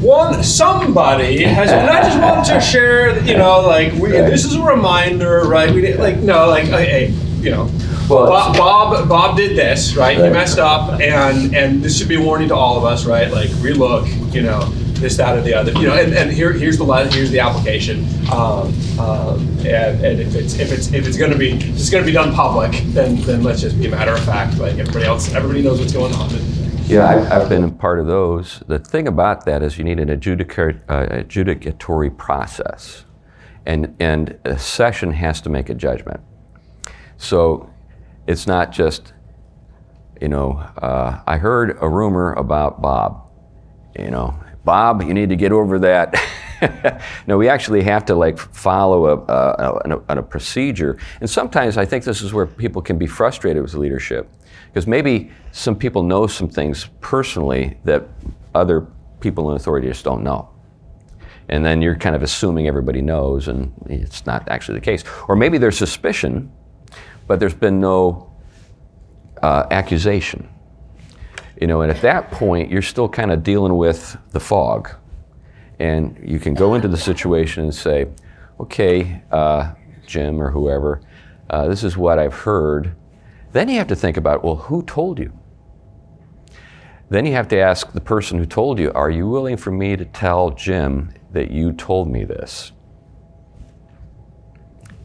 One 0.00 0.42
somebody 0.44 1.42
has, 1.42 1.70
and 1.70 1.88
I 1.90 2.02
just 2.02 2.20
want 2.20 2.46
to 2.46 2.60
share, 2.60 3.18
you 3.24 3.36
know, 3.36 3.60
like 3.62 3.92
we, 3.94 4.10
this 4.10 4.44
is 4.44 4.54
a 4.54 4.62
reminder, 4.62 5.42
right? 5.44 5.72
We 5.74 5.80
did, 5.80 5.98
like 5.98 6.18
no, 6.18 6.48
like 6.48 6.64
hey, 6.66 7.08
you 7.40 7.50
know. 7.50 7.70
Well, 8.10 8.26
Bob, 8.26 8.56
Bob, 8.56 9.08
Bob 9.08 9.36
did 9.36 9.56
this, 9.56 9.94
right? 9.94 10.16
He 10.16 10.28
messed 10.30 10.58
up, 10.58 11.00
and 11.00 11.54
and 11.54 11.80
this 11.80 11.96
should 11.96 12.08
be 12.08 12.16
a 12.16 12.20
warning 12.20 12.48
to 12.48 12.56
all 12.56 12.76
of 12.76 12.84
us, 12.84 13.06
right? 13.06 13.30
Like 13.30 13.48
relook, 13.50 14.34
you 14.34 14.42
know, 14.42 14.64
this, 14.94 15.16
that, 15.16 15.38
or 15.38 15.42
the 15.42 15.54
other, 15.54 15.70
you 15.72 15.86
know. 15.86 15.94
And, 15.94 16.12
and 16.12 16.32
here, 16.32 16.52
here's 16.52 16.76
the 16.76 16.84
here's 17.12 17.30
the 17.30 17.38
application, 17.38 18.04
um, 18.32 18.74
um, 18.98 19.48
and, 19.60 20.04
and 20.04 20.20
if 20.20 20.34
it's 20.34 20.58
if 20.58 20.72
it's 20.72 20.92
if 20.92 21.06
it's 21.06 21.16
going 21.16 21.30
to 21.30 21.38
be 21.38 21.52
if 21.52 21.68
it's 21.68 21.88
going 21.88 22.02
to 22.02 22.06
be 22.06 22.12
done 22.12 22.34
public, 22.34 22.72
then 22.86 23.14
then 23.22 23.44
let's 23.44 23.60
just 23.60 23.78
be 23.78 23.86
a 23.86 23.90
matter 23.90 24.12
of 24.12 24.24
fact, 24.24 24.58
like 24.58 24.76
everybody 24.78 25.04
else, 25.04 25.32
everybody 25.32 25.62
knows 25.62 25.78
what's 25.78 25.92
going 25.92 26.12
on. 26.14 26.30
Yeah, 26.86 27.06
I've, 27.06 27.30
I've 27.30 27.48
been 27.48 27.62
a 27.62 27.70
part 27.70 28.00
of 28.00 28.08
those. 28.08 28.60
The 28.66 28.80
thing 28.80 29.06
about 29.06 29.44
that 29.44 29.62
is 29.62 29.78
you 29.78 29.84
need 29.84 30.00
an 30.00 30.08
adjudica- 30.08 30.80
uh, 30.88 31.06
adjudicatory 31.06 32.16
process, 32.18 33.04
and 33.64 33.94
and 34.00 34.36
a 34.44 34.58
session 34.58 35.12
has 35.12 35.40
to 35.42 35.48
make 35.48 35.70
a 35.70 35.74
judgment. 35.74 36.20
So 37.16 37.69
it's 38.30 38.46
not 38.46 38.70
just, 38.70 39.12
you 40.20 40.28
know, 40.28 40.52
uh, 40.78 41.20
I 41.26 41.36
heard 41.36 41.76
a 41.80 41.88
rumor 41.88 42.32
about 42.34 42.80
Bob. 42.80 43.28
You 43.98 44.10
know, 44.10 44.38
Bob, 44.64 45.02
you 45.02 45.12
need 45.14 45.30
to 45.30 45.36
get 45.36 45.50
over 45.50 45.80
that. 45.80 46.14
no, 47.26 47.36
we 47.36 47.48
actually 47.48 47.82
have 47.82 48.04
to 48.04 48.14
like 48.14 48.38
follow 48.38 49.06
a, 49.06 49.16
a, 49.16 49.98
a, 50.08 50.18
a 50.18 50.22
procedure. 50.22 50.96
And 51.20 51.28
sometimes 51.28 51.76
I 51.76 51.84
think 51.84 52.04
this 52.04 52.22
is 52.22 52.32
where 52.32 52.46
people 52.46 52.80
can 52.80 52.98
be 52.98 53.06
frustrated 53.08 53.62
with 53.62 53.74
leadership. 53.74 54.30
Because 54.66 54.86
maybe 54.86 55.32
some 55.50 55.74
people 55.74 56.04
know 56.04 56.28
some 56.28 56.48
things 56.48 56.88
personally 57.00 57.78
that 57.84 58.06
other 58.54 58.86
people 59.18 59.50
in 59.50 59.56
authority 59.56 59.88
just 59.88 60.04
don't 60.04 60.22
know. 60.22 60.48
And 61.48 61.64
then 61.64 61.82
you're 61.82 61.96
kind 61.96 62.14
of 62.14 62.22
assuming 62.22 62.68
everybody 62.68 63.02
knows, 63.02 63.48
and 63.48 63.72
it's 63.86 64.24
not 64.24 64.48
actually 64.48 64.78
the 64.78 64.84
case. 64.84 65.02
Or 65.26 65.34
maybe 65.34 65.58
there's 65.58 65.76
suspicion, 65.76 66.52
but 67.30 67.38
there's 67.38 67.54
been 67.54 67.78
no 67.78 68.28
uh, 69.40 69.64
accusation. 69.70 70.48
You 71.60 71.68
know, 71.68 71.82
and 71.82 71.88
at 71.92 72.02
that 72.02 72.32
point, 72.32 72.72
you're 72.72 72.82
still 72.82 73.08
kind 73.08 73.30
of 73.30 73.44
dealing 73.44 73.76
with 73.76 74.16
the 74.32 74.40
fog. 74.40 74.90
And 75.78 76.18
you 76.28 76.40
can 76.40 76.54
go 76.54 76.74
into 76.74 76.88
the 76.88 76.96
situation 76.96 77.62
and 77.62 77.72
say, 77.72 78.08
okay, 78.58 79.22
uh, 79.30 79.74
Jim 80.08 80.42
or 80.42 80.50
whoever, 80.50 81.02
uh, 81.50 81.68
this 81.68 81.84
is 81.84 81.96
what 81.96 82.18
I've 82.18 82.34
heard. 82.34 82.96
Then 83.52 83.68
you 83.68 83.78
have 83.78 83.86
to 83.86 83.96
think 83.96 84.16
about, 84.16 84.42
well, 84.42 84.56
who 84.56 84.82
told 84.82 85.20
you? 85.20 85.32
Then 87.10 87.26
you 87.26 87.32
have 87.34 87.46
to 87.50 87.60
ask 87.60 87.92
the 87.92 88.00
person 88.00 88.38
who 88.38 88.44
told 88.44 88.80
you, 88.80 88.90
are 88.92 89.08
you 89.08 89.28
willing 89.28 89.56
for 89.56 89.70
me 89.70 89.94
to 89.94 90.04
tell 90.04 90.50
Jim 90.50 91.14
that 91.30 91.52
you 91.52 91.74
told 91.74 92.10
me 92.10 92.24
this? 92.24 92.72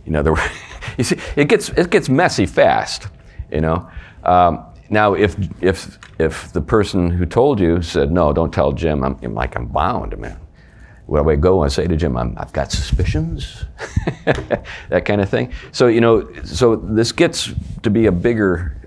You 0.06 0.12
know, 0.12 0.24
there, 0.24 0.34
you 0.98 1.04
see, 1.04 1.18
it 1.36 1.48
gets 1.48 1.70
it 1.70 1.90
gets 1.90 2.10
messy 2.10 2.46
fast. 2.46 3.08
You 3.52 3.62
know, 3.62 3.90
um, 4.24 4.66
now 4.90 5.14
if 5.14 5.36
if 5.62 6.00
if 6.20 6.52
the 6.54 6.62
person 6.62 7.10
who 7.10 7.26
told 7.26 7.60
you 7.60 7.82
said 7.82 8.12
no, 8.12 8.34
don't 8.34 8.54
tell 8.54 8.72
Jim, 8.72 9.04
I'm, 9.04 9.18
I'm 9.22 9.34
like 9.34 9.56
I'm 9.56 9.68
bound, 9.68 10.18
man. 10.18 10.40
Where 11.06 11.22
do 11.22 11.30
I 11.30 11.36
go 11.36 11.62
and 11.62 11.72
say 11.72 11.86
to 11.86 11.96
Jim, 11.96 12.18
I'm, 12.18 12.36
I've 12.36 12.52
got 12.52 12.72
suspicions, 12.72 13.66
that 14.26 15.06
kind 15.06 15.22
of 15.22 15.30
thing. 15.30 15.54
So 15.72 15.88
you 15.88 16.02
know, 16.02 16.28
so 16.44 16.76
this 16.76 17.12
gets 17.12 17.54
to 17.84 17.90
be 17.90 18.08
a 18.08 18.12
bigger. 18.12 18.82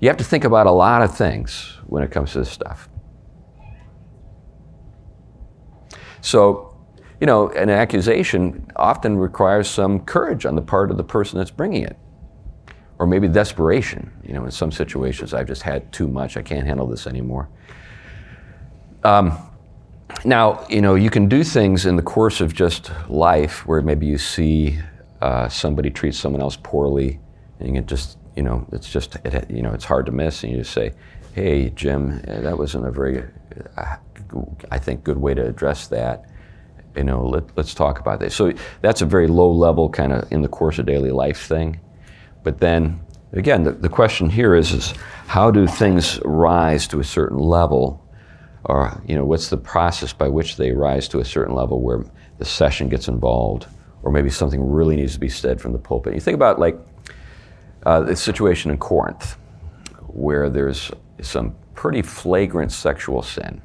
You 0.00 0.08
have 0.08 0.16
to 0.16 0.24
think 0.24 0.44
about 0.44 0.66
a 0.66 0.72
lot 0.72 1.02
of 1.02 1.16
things 1.16 1.78
when 1.86 2.02
it 2.02 2.10
comes 2.10 2.32
to 2.32 2.40
this 2.40 2.50
stuff. 2.50 2.88
So, 6.20 6.69
you 7.20 7.26
know, 7.26 7.50
an 7.50 7.68
accusation 7.68 8.66
often 8.76 9.18
requires 9.18 9.68
some 9.68 10.00
courage 10.00 10.46
on 10.46 10.56
the 10.56 10.62
part 10.62 10.90
of 10.90 10.96
the 10.96 11.04
person 11.04 11.38
that's 11.38 11.50
bringing 11.50 11.82
it, 11.82 11.96
or 12.98 13.06
maybe 13.06 13.28
desperation. 13.28 14.10
You 14.24 14.32
know, 14.32 14.44
in 14.46 14.50
some 14.50 14.72
situations, 14.72 15.34
I've 15.34 15.46
just 15.46 15.62
had 15.62 15.92
too 15.92 16.08
much. 16.08 16.38
I 16.38 16.42
can't 16.42 16.66
handle 16.66 16.86
this 16.86 17.06
anymore. 17.06 17.50
Um, 19.04 19.38
now, 20.24 20.66
you 20.68 20.80
know, 20.80 20.94
you 20.94 21.10
can 21.10 21.28
do 21.28 21.44
things 21.44 21.86
in 21.86 21.96
the 21.96 22.02
course 22.02 22.40
of 22.40 22.54
just 22.54 22.90
life 23.08 23.66
where 23.66 23.82
maybe 23.82 24.06
you 24.06 24.18
see 24.18 24.78
uh, 25.20 25.48
somebody 25.48 25.90
treat 25.90 26.14
someone 26.14 26.40
else 26.40 26.56
poorly, 26.62 27.20
and 27.58 27.68
you 27.68 27.74
can 27.74 27.86
just, 27.86 28.16
you 28.34 28.42
know, 28.42 28.66
it's 28.72 28.90
just, 28.90 29.16
it, 29.26 29.50
you 29.50 29.62
know, 29.62 29.72
it's 29.72 29.84
hard 29.84 30.06
to 30.06 30.12
miss, 30.12 30.42
and 30.42 30.52
you 30.52 30.58
just 30.58 30.72
say, 30.72 30.92
"Hey, 31.34 31.68
Jim, 31.70 32.22
uh, 32.26 32.40
that 32.40 32.56
wasn't 32.56 32.86
a 32.86 32.90
very, 32.90 33.24
uh, 33.76 33.96
I 34.70 34.78
think, 34.78 35.04
good 35.04 35.18
way 35.18 35.34
to 35.34 35.46
address 35.46 35.86
that." 35.88 36.24
You 36.96 37.04
know, 37.04 37.24
let, 37.24 37.44
let's 37.56 37.74
talk 37.74 38.00
about 38.00 38.20
this. 38.20 38.34
So 38.34 38.52
that's 38.82 39.00
a 39.00 39.06
very 39.06 39.28
low 39.28 39.52
level 39.52 39.88
kind 39.88 40.12
of 40.12 40.30
in 40.32 40.42
the 40.42 40.48
course 40.48 40.78
of 40.78 40.86
daily 40.86 41.10
life 41.10 41.46
thing. 41.46 41.80
But 42.42 42.58
then 42.58 43.00
again, 43.32 43.62
the, 43.62 43.72
the 43.72 43.88
question 43.88 44.28
here 44.28 44.54
is, 44.54 44.72
is 44.72 44.94
how 45.26 45.50
do 45.50 45.66
things 45.66 46.20
rise 46.24 46.88
to 46.88 47.00
a 47.00 47.04
certain 47.04 47.38
level? 47.38 48.04
Or, 48.64 49.00
you 49.06 49.14
know, 49.14 49.24
what's 49.24 49.48
the 49.48 49.56
process 49.56 50.12
by 50.12 50.28
which 50.28 50.56
they 50.56 50.72
rise 50.72 51.08
to 51.08 51.20
a 51.20 51.24
certain 51.24 51.54
level 51.54 51.80
where 51.80 52.04
the 52.38 52.44
session 52.44 52.88
gets 52.88 53.08
involved, 53.08 53.66
or 54.02 54.10
maybe 54.10 54.30
something 54.30 54.62
really 54.70 54.96
needs 54.96 55.14
to 55.14 55.20
be 55.20 55.28
said 55.28 55.60
from 55.60 55.72
the 55.72 55.78
pulpit? 55.78 56.14
You 56.14 56.20
think 56.20 56.34
about 56.34 56.58
like 56.58 56.78
uh, 57.86 58.00
the 58.02 58.16
situation 58.16 58.70
in 58.70 58.78
Corinth, 58.78 59.36
where 60.08 60.50
there's 60.50 60.90
some 61.22 61.54
pretty 61.74 62.02
flagrant 62.02 62.72
sexual 62.72 63.22
sin. 63.22 63.62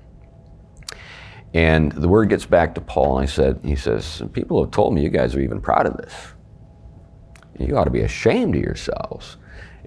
And 1.55 1.93
the 1.93 2.09
word 2.09 2.27
gets 2.27 2.45
back 2.45 2.75
to 2.75 2.81
Paul, 2.81 3.17
and 3.17 3.29
he 3.29 3.33
said, 3.33 3.59
he 3.63 3.77
says, 3.77 4.21
people 4.33 4.61
have 4.61 4.71
told 4.71 4.93
me 4.93 5.01
you 5.01 5.09
guys 5.09 5.33
are 5.35 5.39
even 5.39 5.61
proud 5.61 5.85
of 5.85 5.95
this. 5.95 6.13
You 7.57 7.77
ought 7.77 7.85
to 7.85 7.89
be 7.89 8.01
ashamed 8.01 8.55
of 8.55 8.61
yourselves. 8.61 9.37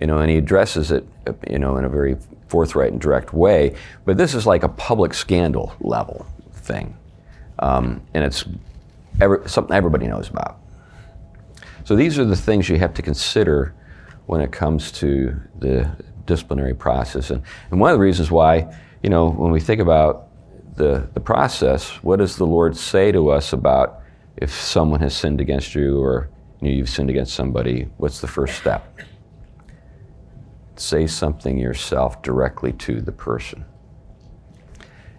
You 0.00 0.06
know, 0.06 0.16
and 0.18 0.30
he 0.30 0.38
addresses 0.38 0.90
it, 0.90 1.06
you 1.50 1.58
know, 1.58 1.76
in 1.76 1.84
a 1.84 1.88
very 1.90 2.16
forthright 2.46 2.92
and 2.92 3.00
direct 3.00 3.34
way. 3.34 3.74
But 4.06 4.16
this 4.16 4.32
is 4.32 4.46
like 4.46 4.62
a 4.62 4.68
public 4.70 5.12
scandal 5.12 5.74
level 5.80 6.24
thing, 6.52 6.96
um, 7.58 8.00
and 8.14 8.24
it's 8.24 8.46
every, 9.20 9.46
something 9.46 9.76
everybody 9.76 10.06
knows 10.06 10.30
about. 10.30 10.60
So 11.84 11.96
these 11.96 12.18
are 12.18 12.24
the 12.24 12.36
things 12.36 12.68
you 12.68 12.78
have 12.78 12.94
to 12.94 13.02
consider 13.02 13.74
when 14.24 14.40
it 14.40 14.52
comes 14.52 14.90
to 14.92 15.38
the 15.58 15.90
disciplinary 16.24 16.74
process. 16.74 17.30
And, 17.30 17.42
and 17.70 17.78
one 17.78 17.90
of 17.90 17.98
the 17.98 18.02
reasons 18.02 18.30
why, 18.30 18.74
you 19.02 19.10
know, 19.10 19.28
when 19.28 19.50
we 19.50 19.60
think 19.60 19.80
about 19.82 20.27
the, 20.78 21.08
the 21.12 21.20
process, 21.20 21.90
what 22.02 22.20
does 22.20 22.36
the 22.36 22.46
Lord 22.46 22.76
say 22.76 23.12
to 23.12 23.30
us 23.30 23.52
about 23.52 24.00
if 24.36 24.52
someone 24.52 25.00
has 25.00 25.14
sinned 25.14 25.40
against 25.40 25.74
you 25.74 26.00
or 26.00 26.30
you 26.60 26.68
know, 26.68 26.74
you've 26.74 26.88
sinned 26.88 27.10
against 27.10 27.34
somebody? 27.34 27.88
What's 27.98 28.20
the 28.20 28.26
first 28.26 28.56
step? 28.56 28.98
Say 30.76 31.06
something 31.06 31.58
yourself 31.58 32.22
directly 32.22 32.72
to 32.74 33.00
the 33.00 33.12
person. 33.12 33.64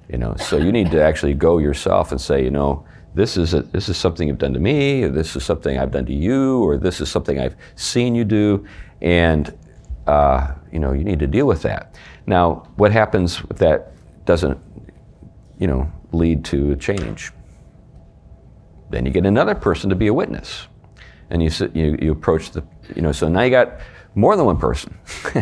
You 0.10 0.18
know, 0.18 0.36
so 0.38 0.58
you 0.58 0.72
need 0.72 0.89
to 0.92 1.01
actually 1.01 1.36
go 1.36 1.60
yourself 1.60 2.12
and 2.12 2.20
say, 2.20 2.44
you 2.44 2.50
know, 2.50 2.86
this 3.13 3.38
is 3.38 3.54
a, 3.54 3.62
this 3.62 3.89
is 3.89 3.98
something 3.98 4.28
you've 4.28 4.38
done 4.38 4.54
to 4.54 4.60
me, 4.60 5.04
or 5.04 5.10
this 5.10 5.36
is 5.36 5.44
something 5.44 5.78
I've 5.78 5.92
done 5.92 6.06
to 6.06 6.13
you, 6.13 6.63
or 6.63 6.78
this 6.78 7.01
is 7.01 7.10
something 7.10 7.39
I've 7.39 7.56
seen 7.75 8.16
you 8.16 8.24
do, 8.24 8.66
and 9.01 9.56
uh, 10.08 10.54
you 10.72 10.80
know 10.80 10.94
you 10.94 11.04
need 11.04 11.20
to 11.20 11.28
deal 11.28 11.46
with 11.48 11.62
that. 11.63 11.96
Now, 12.28 12.68
what 12.75 12.92
happens 12.92 13.42
if 13.50 13.58
that 13.58 13.94
doesn't, 14.25 14.60
you 15.60 15.68
know, 15.68 15.92
lead 16.12 16.44
to 16.46 16.72
a 16.72 16.75
change? 16.75 17.32
Then 18.89 19.06
you 19.06 19.12
get 19.12 19.25
another 19.25 19.54
person 19.54 19.89
to 19.89 19.96
be 19.96 20.08
a 20.08 20.13
witness, 20.13 20.68
and 21.30 21.44
you 21.44 21.50
sit, 21.50 21.75
you, 21.75 21.98
you 22.01 22.12
approach 22.12 22.51
the, 22.51 22.63
you 22.96 23.01
know, 23.01 23.12
so 23.12 23.28
now 23.28 23.42
you 23.42 23.51
got 23.51 23.80
more 24.16 24.36
than 24.36 24.46
one 24.46 24.58
person, 24.58 24.98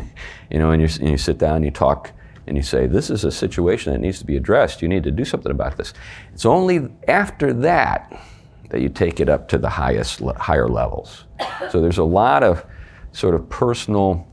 you 0.52 0.60
know, 0.60 0.72
and 0.72 0.82
you, 0.82 0.90
and 1.00 1.10
you 1.10 1.18
sit 1.18 1.38
down, 1.38 1.64
you 1.64 1.72
talk, 1.72 2.12
and 2.46 2.58
you 2.58 2.64
say, 2.64 2.88
this 2.88 3.10
is 3.10 3.24
a 3.24 3.32
situation 3.32 3.94
that 3.94 4.00
needs 4.00 4.20
to 4.20 4.26
be 4.26 4.38
addressed. 4.38 4.82
You 4.82 4.88
need 4.88 5.04
to 5.04 5.12
do 5.12 5.26
something 5.26 5.52
about 5.52 5.78
this. 5.78 5.94
It's 6.34 6.46
only 6.46 6.90
after 7.08 7.54
that 7.54 8.22
that 8.70 8.82
you 8.82 8.90
take 8.90 9.20
it 9.20 9.30
up 9.30 9.48
to 9.50 9.58
the 9.58 9.70
highest, 9.70 10.22
higher 10.38 10.68
levels. 10.68 11.26
So 11.72 11.82
there's 11.82 11.98
a 11.98 12.04
lot 12.04 12.44
of 12.44 12.66
sort 13.12 13.34
of 13.36 13.50
personal 13.50 14.28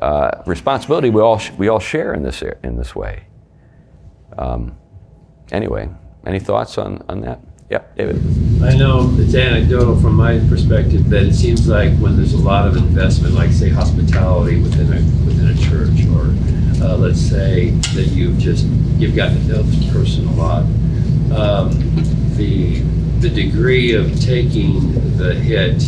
uh, 0.00 0.42
responsibility 0.46 1.10
we 1.10 1.20
all, 1.20 1.40
we 1.58 1.68
all 1.68 1.78
share 1.78 2.14
in 2.14 2.22
this, 2.22 2.42
in 2.62 2.76
this 2.76 2.94
way. 2.94 3.24
Um, 4.36 4.76
anyway, 5.52 5.88
any 6.26 6.38
thoughts 6.38 6.78
on, 6.78 7.04
on 7.08 7.20
that? 7.22 7.40
Yep, 7.70 7.96
David. 7.96 8.16
I 8.62 8.74
know 8.76 9.14
it's 9.18 9.34
anecdotal 9.34 10.00
from 10.00 10.14
my 10.14 10.38
perspective, 10.48 11.10
but 11.10 11.22
it 11.22 11.34
seems 11.34 11.68
like 11.68 11.92
when 11.98 12.16
there's 12.16 12.32
a 12.32 12.38
lot 12.38 12.66
of 12.66 12.76
investment, 12.76 13.34
like 13.34 13.50
say 13.50 13.68
hospitality 13.68 14.60
within 14.60 14.86
a 14.86 15.00
within 15.26 15.48
a 15.50 15.56
church, 15.58 16.06
or 16.06 16.32
uh, 16.82 16.96
let's 16.96 17.20
say 17.20 17.70
that 17.94 18.08
you've 18.10 18.38
just 18.38 18.64
you've 18.96 19.14
gotten 19.14 19.38
to 19.42 19.48
know 19.48 19.62
this 19.62 19.92
person 19.92 20.26
a 20.28 20.32
lot, 20.32 20.62
um, 21.38 21.70
the 22.36 22.80
the 23.20 23.28
degree 23.28 23.92
of 23.92 24.18
taking 24.18 24.94
the 25.18 25.34
hit 25.34 25.82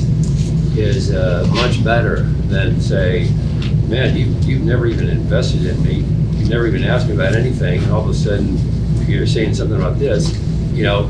is 0.76 1.14
uh, 1.14 1.48
much 1.54 1.82
better 1.82 2.24
than 2.50 2.78
say, 2.78 3.30
man, 3.88 4.14
you 4.14 4.26
you've 4.46 4.64
never 4.64 4.86
even 4.86 5.08
invested 5.08 5.64
in 5.64 5.82
me, 5.82 6.04
you've 6.38 6.50
never 6.50 6.66
even 6.66 6.84
asked 6.84 7.08
me 7.08 7.14
about 7.14 7.34
anything, 7.34 7.82
and 7.82 7.90
all 7.90 8.02
of 8.02 8.10
a 8.10 8.14
sudden 8.14 8.58
you're 9.10 9.26
saying 9.26 9.54
something 9.54 9.76
about 9.76 9.98
this, 9.98 10.36
you 10.72 10.82
know, 10.82 11.06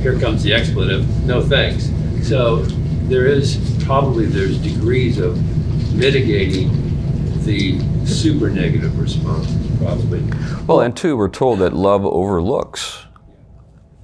here 0.00 0.18
comes 0.18 0.42
the 0.42 0.52
expletive, 0.52 1.08
no 1.24 1.40
thanks. 1.42 1.90
So 2.26 2.62
there 3.08 3.26
is, 3.26 3.58
probably 3.84 4.26
there's 4.26 4.58
degrees 4.58 5.18
of 5.18 5.36
mitigating 5.94 6.70
the 7.44 7.80
super 8.06 8.50
negative 8.50 8.98
response, 8.98 9.46
probably. 9.78 10.22
Well, 10.66 10.80
and 10.80 10.96
two, 10.96 11.16
we're 11.16 11.28
told 11.28 11.60
that 11.60 11.72
love 11.72 12.04
overlooks. 12.04 13.06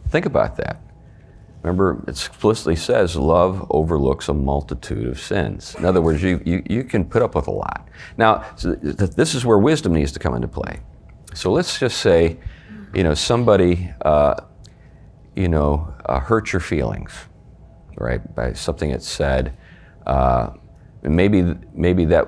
Think 0.09 0.27
about 0.27 0.57
that. 0.57 0.81
Remember, 1.63 2.03
it 2.07 2.11
explicitly 2.11 2.77
says 2.77 3.17
love 3.17 3.67
overlooks 3.71 4.29
a 4.29 4.35
multitude 4.35 5.07
of 5.09 5.21
sins. 5.21 5.75
In 5.75 5.85
other 5.85 6.01
words, 6.01 6.23
you, 6.23 6.41
you, 6.45 6.63
you 6.69 6.85
can 6.85 7.05
put 7.05 7.21
up 7.21 7.35
with 7.35 7.49
a 7.49 7.51
lot. 7.51 7.89
Now, 8.17 8.45
so 8.57 8.75
th- 8.77 9.11
this 9.11 9.35
is 9.35 9.45
where 9.45 9.59
wisdom 9.59 9.93
needs 9.93 10.13
to 10.13 10.19
come 10.19 10.35
into 10.35 10.49
play. 10.49 10.81
So 11.35 11.51
let's 11.53 11.79
just 11.79 11.99
say, 11.99 12.39
you 12.95 13.03
know, 13.03 13.15
somebody, 13.15 13.93
uh, 14.05 14.35
you 15.37 15.49
know, 15.49 15.95
uh, 16.07 16.21
hurt 16.21 16.53
your 16.53 16.61
feelings, 16.61 17.13
right, 17.97 18.35
by 18.35 18.53
something 18.53 18.91
it 18.91 19.03
said. 19.03 19.57
Uh, 20.07 20.51
maybe, 21.03 21.55
maybe 21.75 22.05
that 22.07 22.27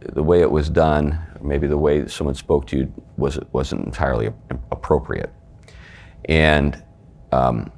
the 0.00 0.22
way 0.22 0.40
it 0.40 0.50
was 0.50 0.68
done, 0.68 1.18
maybe 1.40 1.66
the 1.66 1.78
way 1.78 2.06
someone 2.06 2.34
spoke 2.34 2.66
to 2.66 2.76
you 2.78 2.92
was, 3.16 3.38
wasn't 3.52 3.84
entirely 3.86 4.32
appropriate. 4.70 5.32
And 6.26 6.82
um, 7.32 7.72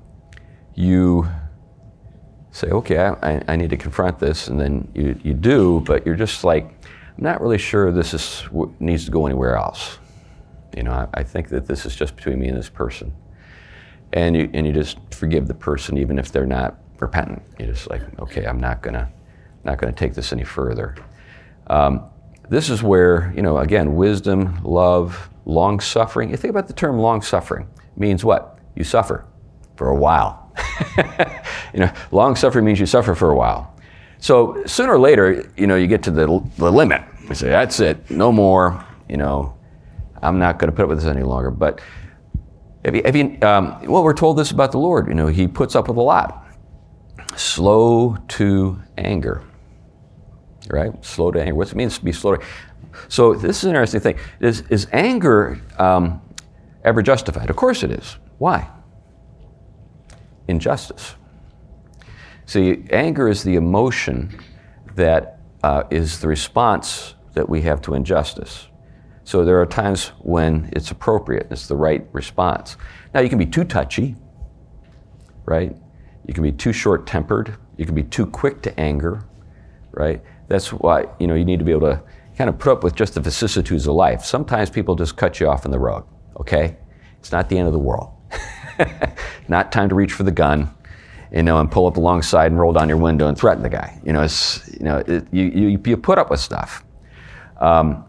you 0.75 1.29
say, 2.51 2.69
okay, 2.69 2.99
I, 2.99 3.43
I 3.47 3.57
need 3.57 3.71
to 3.71 3.77
confront 3.77 4.19
this, 4.19 4.49
and 4.49 4.59
then 4.59 4.91
you, 4.95 5.19
you 5.23 5.35
do, 5.35 5.81
but 5.87 6.05
you're 6.05 6.17
just 6.17 6.43
like, 6.43 6.65
I'm 6.65 7.25
not 7.25 7.41
really 7.41 7.59
sure 7.59 7.93
this 7.93 8.13
is 8.13 8.45
needs 8.81 9.05
to 9.05 9.11
go 9.11 9.27
anywhere 9.27 9.57
else. 9.57 10.00
You 10.77 10.85
know, 10.85 10.93
I, 10.93 11.09
I 11.15 11.23
think 11.23 11.49
that 11.49 11.67
this 11.67 11.87
is 11.87 11.97
just 11.97 12.17
between 12.17 12.39
me 12.39 12.49
and 12.49 12.57
this 12.57 12.69
person. 12.69 13.13
And 14.13 14.37
you, 14.37 14.51
and 14.53 14.67
you 14.67 14.73
just 14.73 14.99
forgive 15.13 15.47
the 15.47 15.55
person 15.55 15.97
even 15.99 16.19
if 16.19 16.33
they're 16.33 16.47
not 16.47 16.79
repentant. 16.99 17.43
You're 17.59 17.69
just 17.69 17.89
like, 17.89 18.03
okay, 18.21 18.45
I'm 18.45 18.59
not 18.59 18.83
gonna, 18.83 19.11
not 19.65 19.79
gonna 19.79 19.93
take 19.93 20.15
this 20.15 20.33
any 20.33 20.45
further. 20.45 20.97
Um, 21.69 22.05
this 22.49 22.69
is 22.69 22.83
where, 22.83 23.33
you 23.37 23.43
know, 23.43 23.59
again, 23.59 23.95
wisdom, 23.95 24.61
love, 24.65 25.31
long 25.45 25.79
suffering. 25.79 26.31
You 26.31 26.37
think 26.37 26.51
about 26.51 26.67
the 26.67 26.73
term 26.73 26.99
long 26.99 27.23
suffering. 27.23 27.69
means 27.97 28.25
what? 28.25 28.59
You 28.75 28.85
suffer 28.85 29.25
for 29.77 29.89
a 29.89 29.95
while. 29.95 30.53
you 31.73 31.81
know, 31.81 31.93
long 32.11 32.35
suffering 32.35 32.65
means 32.65 32.81
you 32.81 32.87
suffer 32.87 33.15
for 33.15 33.31
a 33.31 33.37
while. 33.37 33.75
So 34.19 34.63
sooner 34.67 34.93
or 34.93 34.99
later, 34.99 35.51
you 35.57 35.67
know, 35.67 35.77
you 35.77 35.87
get 35.87 36.03
to 36.05 36.11
the, 36.11 36.27
the 36.59 36.71
limit. 36.71 37.03
You 37.29 37.35
say, 37.35 37.49
that's 37.49 37.79
it, 37.81 38.11
no 38.11 38.33
more, 38.33 38.85
you 39.09 39.17
know, 39.17 39.55
I'm 40.23 40.39
not 40.39 40.59
going 40.59 40.71
to 40.71 40.77
put 40.77 40.85
up 40.85 40.89
with 40.89 40.99
this 40.99 41.09
any 41.09 41.23
longer. 41.23 41.51
But 41.51 41.81
if 42.85 42.95
you, 42.95 43.03
if 43.05 43.17
you, 43.17 43.39
um, 43.43 43.81
well, 43.87 44.03
we're 44.03 44.15
told 44.15 44.39
this 44.39 44.51
about 44.51 44.73
the 44.73 44.79
Lord, 44.79 45.09
you 45.09 45.15
know, 45.15 45.27
he 45.27 45.47
puts 45.49 45.75
up 45.75 45.89
with 45.89 45.97
a 45.97 46.03
lot. 46.03 46.47
Slow 47.37 48.17
to 48.29 48.83
anger, 48.99 49.43
right? 50.69 50.93
Slow 51.05 51.31
to 51.31 51.41
anger. 51.41 51.55
What's 51.55 51.73
it 51.73 51.77
mean 51.77 51.89
to 51.89 52.05
be 52.05 52.13
slow 52.13 52.37
to 52.37 52.45
So 53.09 53.35
this 53.35 53.59
is 53.59 53.65
an 53.65 53.71
interesting 53.71 54.01
thing. 54.01 54.19
Is, 54.41 54.63
is 54.71 54.87
anger 54.93 55.61
um, 55.79 56.21
ever 56.85 57.03
justified? 57.03 57.51
Of 57.51 57.57
course 57.57 57.83
it 57.83 57.91
is. 57.91 58.17
Why? 58.39 58.69
Injustice. 60.49 61.15
See, 62.47 62.85
anger 62.91 63.29
is 63.29 63.45
the 63.45 63.55
emotion 63.55 64.41
that 64.97 65.39
uh, 65.63 65.85
is 65.91 66.21
the 66.21 66.29
response 66.29 67.15
that 67.35 67.49
we 67.49 67.63
have 67.63 67.81
to 67.83 67.95
injustice. 67.95 68.67
So 69.31 69.45
there 69.45 69.61
are 69.61 69.67
times 69.67 70.09
when 70.19 70.71
it's 70.73 70.91
appropriate, 70.91 71.47
it's 71.53 71.69
the 71.69 71.77
right 71.77 72.05
response. 72.11 72.77
Now, 73.15 73.21
you 73.21 73.29
can 73.29 73.39
be 73.39 73.47
too 73.47 73.63
touchy, 73.63 74.17
right? 75.45 75.73
You 76.27 76.35
can 76.35 76.43
be 76.43 76.51
too 76.51 76.73
short 76.73 77.07
tempered. 77.07 77.57
You 77.77 77.87
can 77.87 77.95
be 77.95 78.03
too 78.03 78.27
quick 78.27 78.61
to 78.63 78.81
anger, 78.81 79.23
right? 79.93 80.21
That's 80.49 80.73
why 80.73 81.07
you 81.21 81.29
know 81.29 81.37
you 81.37 81.45
need 81.45 81.61
to 81.61 81.65
be 81.65 81.71
able 81.71 81.93
to 81.93 82.03
kind 82.37 82.51
of 82.51 82.59
put 82.59 82.73
up 82.73 82.83
with 82.83 82.97
just 82.97 83.15
the 83.15 83.21
vicissitudes 83.21 83.87
of 83.87 83.95
life. 83.95 84.25
Sometimes 84.25 84.69
people 84.69 84.97
just 84.97 85.17
cut 85.17 85.39
you 85.39 85.47
off 85.49 85.65
in 85.65 85.71
the 85.71 85.79
road. 85.79 86.03
Okay, 86.41 86.77
it's 87.21 87.31
not 87.31 87.49
the 87.49 87.57
end 87.57 87.69
of 87.69 87.73
the 87.73 87.79
world. 87.79 88.13
not 89.49 89.71
time 89.71 89.89
to 89.91 89.95
reach 89.95 90.13
for 90.13 90.25
the 90.25 90.33
gun, 90.33 90.75
you 91.33 91.45
know, 91.45 91.61
and 91.61 91.71
pull 91.71 91.87
up 91.87 91.97
alongside 91.97 92.51
and 92.51 92.59
roll 92.59 92.73
down 92.73 92.89
your 92.89 92.99
window 92.99 93.29
and 93.29 93.39
threaten 93.39 93.63
the 93.63 93.71
guy. 93.71 93.97
You 94.05 94.13
know, 94.13 94.23
it's 94.23 94.69
you 94.73 94.85
know 94.85 95.05
it, 95.07 95.25
you, 95.31 95.45
you 95.45 95.81
you 95.85 95.97
put 95.97 96.19
up 96.19 96.31
with 96.31 96.41
stuff. 96.41 96.85
Um, 97.59 98.05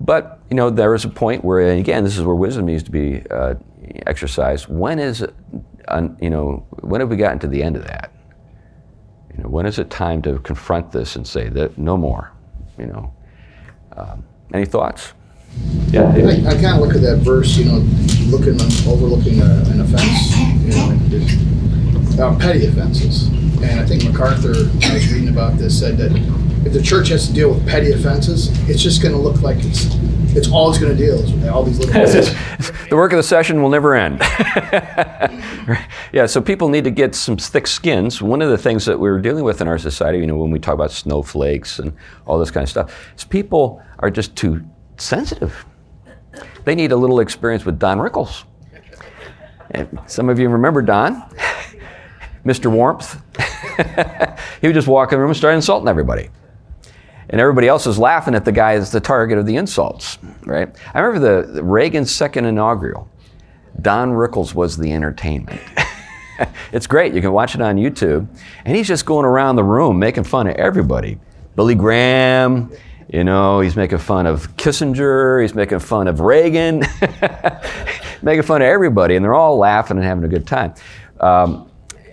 but 0.00 0.33
you 0.50 0.56
know, 0.56 0.70
there 0.70 0.94
is 0.94 1.04
a 1.04 1.08
point 1.08 1.44
where, 1.44 1.60
and 1.60 1.80
again, 1.80 2.04
this 2.04 2.16
is 2.16 2.22
where 2.22 2.34
wisdom 2.34 2.66
needs 2.66 2.82
to 2.84 2.90
be 2.90 3.22
uh, 3.30 3.54
exercised. 4.06 4.68
When 4.68 4.98
is, 4.98 5.24
uh, 5.88 6.08
you 6.20 6.30
know, 6.30 6.66
when 6.80 7.00
have 7.00 7.10
we 7.10 7.16
gotten 7.16 7.38
to 7.40 7.48
the 7.48 7.62
end 7.62 7.76
of 7.76 7.84
that? 7.84 8.12
You 9.36 9.42
know, 9.42 9.48
when 9.48 9.66
is 9.66 9.78
it 9.78 9.90
time 9.90 10.22
to 10.22 10.38
confront 10.40 10.92
this 10.92 11.16
and 11.16 11.26
say 11.26 11.48
that 11.48 11.76
no 11.78 11.96
more? 11.96 12.30
You 12.78 12.86
know, 12.86 13.14
um, 13.96 14.24
any 14.52 14.64
thoughts? 14.64 15.14
Yeah. 15.88 16.02
I, 16.02 16.48
I 16.48 16.54
kind 16.54 16.76
of 16.76 16.80
look 16.80 16.94
at 16.94 17.02
that 17.02 17.18
verse, 17.22 17.56
you 17.56 17.64
know, 17.66 17.78
looking 18.26 18.60
overlooking 18.88 19.40
a, 19.40 19.46
an 19.70 19.80
offense, 19.80 20.36
you 20.62 20.70
know, 20.70 20.98
it, 21.10 21.63
uh, 22.18 22.36
petty 22.38 22.66
offenses. 22.66 23.28
And 23.62 23.80
I 23.80 23.86
think 23.86 24.04
MacArthur, 24.04 24.50
I 24.50 24.94
was 24.94 25.12
reading 25.12 25.28
about 25.28 25.58
this, 25.58 25.78
said 25.78 25.96
that 25.98 26.12
if 26.66 26.72
the 26.72 26.82
church 26.82 27.08
has 27.08 27.26
to 27.28 27.32
deal 27.32 27.52
with 27.52 27.66
petty 27.66 27.92
offenses, 27.92 28.48
it's 28.68 28.82
just 28.82 29.02
going 29.02 29.14
to 29.14 29.20
look 29.20 29.42
like 29.42 29.58
it's 29.60 29.94
it's 30.36 30.50
all 30.50 30.68
it's 30.68 30.80
going 30.80 30.96
to 30.96 31.00
deal 31.00 31.16
with 31.16 31.48
all 31.48 31.62
these 31.62 31.78
little. 31.78 31.94
the 32.90 32.96
work 32.96 33.12
of 33.12 33.18
the 33.18 33.22
session 33.22 33.62
will 33.62 33.68
never 33.68 33.94
end. 33.94 34.18
yeah, 36.12 36.26
so 36.26 36.40
people 36.40 36.68
need 36.68 36.84
to 36.84 36.90
get 36.90 37.14
some 37.14 37.36
thick 37.36 37.68
skins. 37.68 38.20
One 38.20 38.42
of 38.42 38.50
the 38.50 38.58
things 38.58 38.84
that 38.86 38.98
we're 38.98 39.20
dealing 39.20 39.44
with 39.44 39.60
in 39.60 39.68
our 39.68 39.78
society, 39.78 40.18
you 40.18 40.26
know, 40.26 40.36
when 40.36 40.50
we 40.50 40.58
talk 40.58 40.74
about 40.74 40.90
snowflakes 40.90 41.78
and 41.78 41.92
all 42.26 42.38
this 42.38 42.50
kind 42.50 42.64
of 42.64 42.68
stuff, 42.68 43.14
is 43.16 43.22
people 43.22 43.80
are 44.00 44.10
just 44.10 44.34
too 44.34 44.64
sensitive. 44.96 45.64
They 46.64 46.74
need 46.74 46.90
a 46.90 46.96
little 46.96 47.20
experience 47.20 47.64
with 47.64 47.78
Don 47.78 47.98
Rickles. 47.98 48.44
And 49.70 50.00
some 50.06 50.28
of 50.28 50.38
you 50.38 50.48
remember 50.48 50.82
Don, 50.82 51.22
Mr. 52.44 52.70
Warmth. 52.70 53.20
he 54.60 54.66
would 54.66 54.74
just 54.74 54.88
walk 54.88 55.12
in 55.12 55.16
the 55.16 55.20
room 55.20 55.30
and 55.30 55.36
start 55.36 55.54
insulting 55.54 55.88
everybody 55.88 56.30
and 57.30 57.40
everybody 57.40 57.68
else 57.68 57.86
is 57.86 57.98
laughing 57.98 58.34
at 58.34 58.44
the 58.44 58.52
guy 58.52 58.78
that's 58.78 58.90
the 58.90 59.00
target 59.00 59.38
of 59.38 59.46
the 59.46 59.56
insults, 59.56 60.18
right? 60.44 60.74
I 60.94 61.00
remember 61.00 61.42
the, 61.42 61.52
the 61.52 61.64
Reagan's 61.64 62.14
second 62.14 62.44
inaugural. 62.44 63.08
Don 63.80 64.12
Rickles 64.12 64.54
was 64.54 64.76
the 64.76 64.92
entertainment. 64.92 65.60
it's 66.72 66.86
great. 66.86 67.14
You 67.14 67.20
can 67.20 67.32
watch 67.32 67.54
it 67.54 67.60
on 67.60 67.76
YouTube. 67.76 68.26
And 68.64 68.76
he's 68.76 68.86
just 68.86 69.06
going 69.06 69.24
around 69.24 69.56
the 69.56 69.64
room 69.64 69.98
making 69.98 70.24
fun 70.24 70.46
of 70.46 70.54
everybody. 70.56 71.18
Billy 71.56 71.74
Graham, 71.74 72.70
you 73.08 73.24
know, 73.24 73.60
he's 73.60 73.76
making 73.76 73.98
fun 73.98 74.26
of 74.26 74.56
Kissinger, 74.56 75.40
he's 75.42 75.54
making 75.54 75.78
fun 75.78 76.08
of 76.08 76.20
Reagan, 76.20 76.80
making 78.22 78.42
fun 78.42 78.62
of 78.62 78.66
everybody, 78.66 79.16
and 79.16 79.24
they're 79.24 79.34
all 79.34 79.56
laughing 79.56 79.96
and 79.96 80.06
having 80.06 80.24
a 80.24 80.28
good 80.28 80.46
time. 80.46 80.74
Um, 81.20 81.70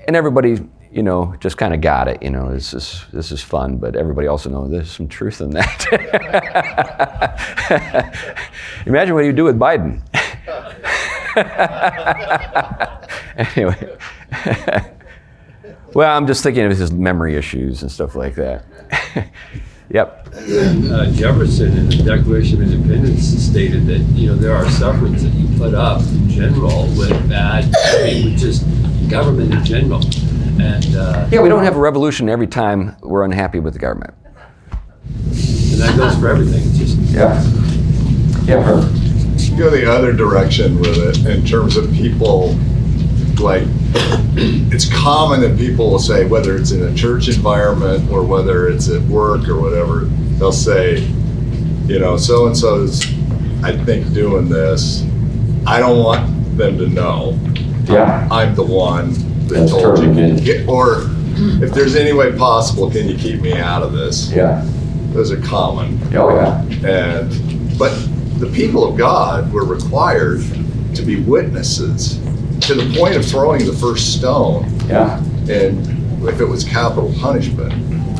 and 0.08 0.16
everybody 0.16 0.58
you 0.92 1.02
know, 1.02 1.34
just 1.40 1.58
kind 1.58 1.74
of 1.74 1.82
got 1.82 2.08
it. 2.08 2.22
You 2.22 2.30
know, 2.30 2.54
this 2.54 2.74
is 2.74 3.06
this 3.14 3.32
is 3.32 3.42
fun, 3.42 3.78
but 3.78 3.96
everybody 3.96 4.28
also 4.28 4.50
knows 4.50 4.72
there's 4.72 4.92
some 4.92 5.08
truth 5.08 5.42
in 5.42 5.52
that. 5.52 5.88
Imagine 8.86 9.16
what 9.16 9.26
you 9.26 9.32
do 9.32 9.46
with 9.46 9.58
Biden. 9.58 10.02
anyway, 13.56 13.98
well, 15.94 16.18
I'm 16.18 16.28
just 16.28 16.44
thinking 16.44 16.66
of 16.66 16.78
his 16.78 16.92
memory 16.92 17.38
issues 17.38 17.82
and 17.82 17.92
stuff 17.92 18.16
like 18.16 18.36
that. 18.36 18.66
yep. 19.90 20.28
Uh, 20.34 21.10
Jefferson 21.12 21.78
in 21.78 21.90
the 21.90 22.04
Declaration 22.04 22.62
of 22.62 22.70
Independence 22.70 23.28
stated 23.28 23.88
that 23.88 24.00
you 24.14 24.28
know 24.28 24.36
there 24.36 24.54
are 24.54 24.70
sufferings 24.72 25.24
that 25.24 25.34
you 25.34 25.58
put 25.58 25.74
up 25.74 26.02
in 26.02 26.30
general 26.30 26.84
with 26.98 27.30
bad, 27.30 27.74
I 27.78 28.04
mean, 28.04 28.26
with 28.26 28.40
just 28.40 28.66
government 29.12 29.54
in 29.54 29.63
general. 29.63 30.02
And, 30.60 30.95
uh, 30.95 31.28
yeah, 31.32 31.41
we 31.41 31.50
don't 31.50 31.63
have 31.63 31.76
a 31.76 31.80
revolution 31.80 32.30
every 32.30 32.47
time 32.47 32.95
we're 33.02 33.24
unhappy 33.24 33.60
with 33.60 33.74
the 33.74 33.80
government. 33.80 34.13
And 35.04 35.80
that 35.80 35.95
goes 35.97 36.17
for 36.17 36.30
everything. 36.30 36.62
It's 36.65 36.78
just 36.78 36.97
yeah, 37.12 37.41
yeah. 38.45 38.88
Go 39.58 39.69
the 39.69 39.86
other 39.91 40.13
direction 40.13 40.80
with 40.80 40.97
it 40.97 41.26
in 41.26 41.45
terms 41.45 41.78
of 41.78 41.91
people 41.93 42.56
like 43.39 43.63
it's 44.36 44.91
common 44.93 45.41
that 45.41 45.58
people 45.58 45.91
will 45.91 46.00
say, 46.00 46.26
whether 46.26 46.56
it's 46.56 46.71
in 46.71 46.84
a 46.84 46.95
church 46.95 47.28
environment 47.28 48.10
or 48.12 48.24
whether 48.24 48.69
it's 48.69 48.89
at 48.89 49.02
work 49.04 49.47
or 49.47 49.60
whatever, 49.60 50.06
they'll 50.38 50.52
say, 50.52 51.00
you 51.86 52.00
know, 52.00 52.17
so 52.17 52.47
and 52.47 52.58
so's, 52.58 53.04
I 53.63 53.76
think, 53.84 54.13
doing 54.13 54.47
this. 54.47 55.04
I 55.65 55.80
don't 55.80 56.04
want 56.04 56.58
them 56.58 56.78
to 56.78 56.88
know. 56.88 57.38
Yeah. 57.86 58.28
I'm 58.32 58.56
the 58.56 58.63
one 58.65 59.13
that 59.48 59.56
That's 59.60 59.72
told 59.72 60.00
you. 60.00 60.13
good. 60.13 60.44
Get- 60.44 60.67
Or 60.67 61.04
if 61.63 61.74
there's 61.74 61.96
any 61.96 62.13
way 62.13 62.32
possible, 62.38 62.89
can 62.91 63.08
you 63.08 63.15
keep 63.17 63.41
me 63.41 63.54
out 63.58 63.84
of 63.84 63.94
this? 63.94 64.32
Yeah. 64.32 64.63
Those 65.13 65.32
are 65.32 65.41
common. 65.41 66.00
Oh, 66.15 66.34
yeah. 66.36 66.62
And, 66.88 67.78
but 67.78 67.91
the 68.39 68.48
people 68.48 68.84
of 68.89 68.98
God 68.98 69.52
were 69.52 69.65
required 69.65 70.41
to 70.96 71.02
be 71.02 71.22
witnesses 71.22 72.17
to 72.62 72.74
the 72.76 72.96
point 72.98 73.15
of 73.15 73.26
throwing 73.26 73.65
the 73.65 73.74
first 73.74 74.13
stone 74.17 74.65
Yeah. 74.88 75.17
and 75.50 75.88
if 76.28 76.39
it 76.39 76.46
was 76.46 76.63
capital 76.63 77.13
punishment. 77.20 77.74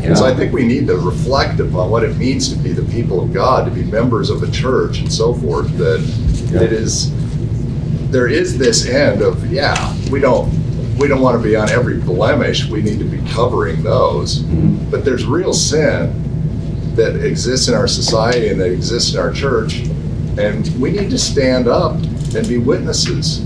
And 0.04 0.18
so 0.18 0.26
I 0.26 0.34
think 0.34 0.52
we 0.52 0.66
need 0.66 0.88
to 0.88 0.98
reflect 0.98 1.60
upon 1.60 1.92
what 1.92 2.04
it 2.04 2.18
means 2.18 2.50
to 2.52 2.56
be 2.58 2.72
the 2.74 2.82
people 2.92 3.22
of 3.22 3.32
God, 3.32 3.66
to 3.66 3.72
be 3.72 3.84
members 3.84 4.32
of 4.32 4.42
a 4.42 4.50
church 4.50 4.98
and 5.00 5.12
so 5.14 5.34
forth, 5.36 5.70
that 5.78 6.00
it 6.60 6.74
is, 6.74 7.12
there 8.12 8.28
is 8.28 8.58
this 8.58 8.86
end 8.86 9.22
of, 9.22 9.50
yeah, 9.52 9.96
we 10.12 10.20
don't, 10.20 10.50
we 10.98 11.08
don't 11.08 11.22
want 11.22 11.42
to 11.42 11.44
be 11.44 11.56
on 11.56 11.70
every 11.70 11.98
blemish, 11.98 12.68
we 12.68 12.82
need 12.82 13.00
to 13.00 13.06
be 13.06 13.18
covering 13.32 13.82
those. 13.84 14.40
But 14.92 15.06
there's 15.06 15.26
real 15.26 15.54
sin 15.54 16.96
that 16.96 17.26
exists 17.26 17.70
in 17.70 17.74
our 17.74 17.88
society 17.88 18.50
and 18.50 18.60
that 18.60 18.70
exists 18.70 19.14
in 19.14 19.20
our 19.20 19.32
church, 19.32 19.86
and 20.38 20.68
we 20.80 20.92
need 20.92 21.10
to 21.10 21.18
stand 21.18 21.70
up 21.70 21.94
and 22.36 22.48
be 22.48 22.58
witnesses 22.58 23.40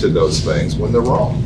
to 0.00 0.08
those 0.08 0.40
things 0.40 0.76
when 0.76 0.90
they're 0.90 1.02
wrong. 1.02 1.42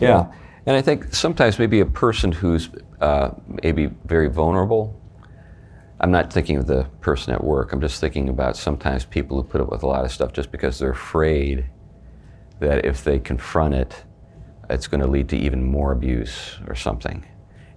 Yeah, 0.00 0.32
and 0.64 0.76
I 0.76 0.80
think 0.80 1.14
sometimes 1.14 1.58
maybe 1.58 1.80
a 1.80 1.86
person 1.86 2.32
who's 2.32 2.70
uh, 3.00 3.30
maybe 3.62 3.90
very 4.06 4.28
vulnerable. 4.28 4.98
I'm 6.00 6.10
not 6.10 6.32
thinking 6.32 6.56
of 6.56 6.66
the 6.66 6.84
person 7.00 7.34
at 7.34 7.44
work. 7.44 7.72
I'm 7.72 7.80
just 7.80 8.00
thinking 8.00 8.28
about 8.28 8.56
sometimes 8.56 9.04
people 9.04 9.36
who 9.36 9.46
put 9.46 9.60
up 9.60 9.68
with 9.68 9.82
a 9.82 9.86
lot 9.86 10.04
of 10.04 10.12
stuff 10.12 10.32
just 10.32 10.50
because 10.50 10.78
they're 10.78 10.92
afraid 10.92 11.66
that 12.60 12.84
if 12.84 13.04
they 13.04 13.18
confront 13.18 13.74
it, 13.74 14.04
it's 14.70 14.86
going 14.86 15.00
to 15.00 15.06
lead 15.06 15.28
to 15.30 15.36
even 15.36 15.64
more 15.64 15.92
abuse 15.92 16.58
or 16.66 16.74
something. 16.74 17.24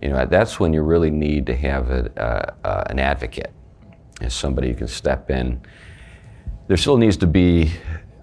You 0.02 0.10
know, 0.10 0.26
that's 0.26 0.60
when 0.60 0.74
you 0.74 0.82
really 0.82 1.12
need 1.12 1.46
to 1.46 1.56
have 1.56 1.89
a, 1.91 2.20
uh, 2.20 2.54
uh, 2.67 2.84
an 2.89 3.00
advocate, 3.00 3.54
as 4.20 4.34
somebody 4.34 4.70
who 4.70 4.76
can 4.76 4.88
step 4.88 5.30
in. 5.30 5.62
There 6.67 6.78
still 6.78 6.98
needs 6.98 7.17
to 7.17 7.28
be 7.28 7.72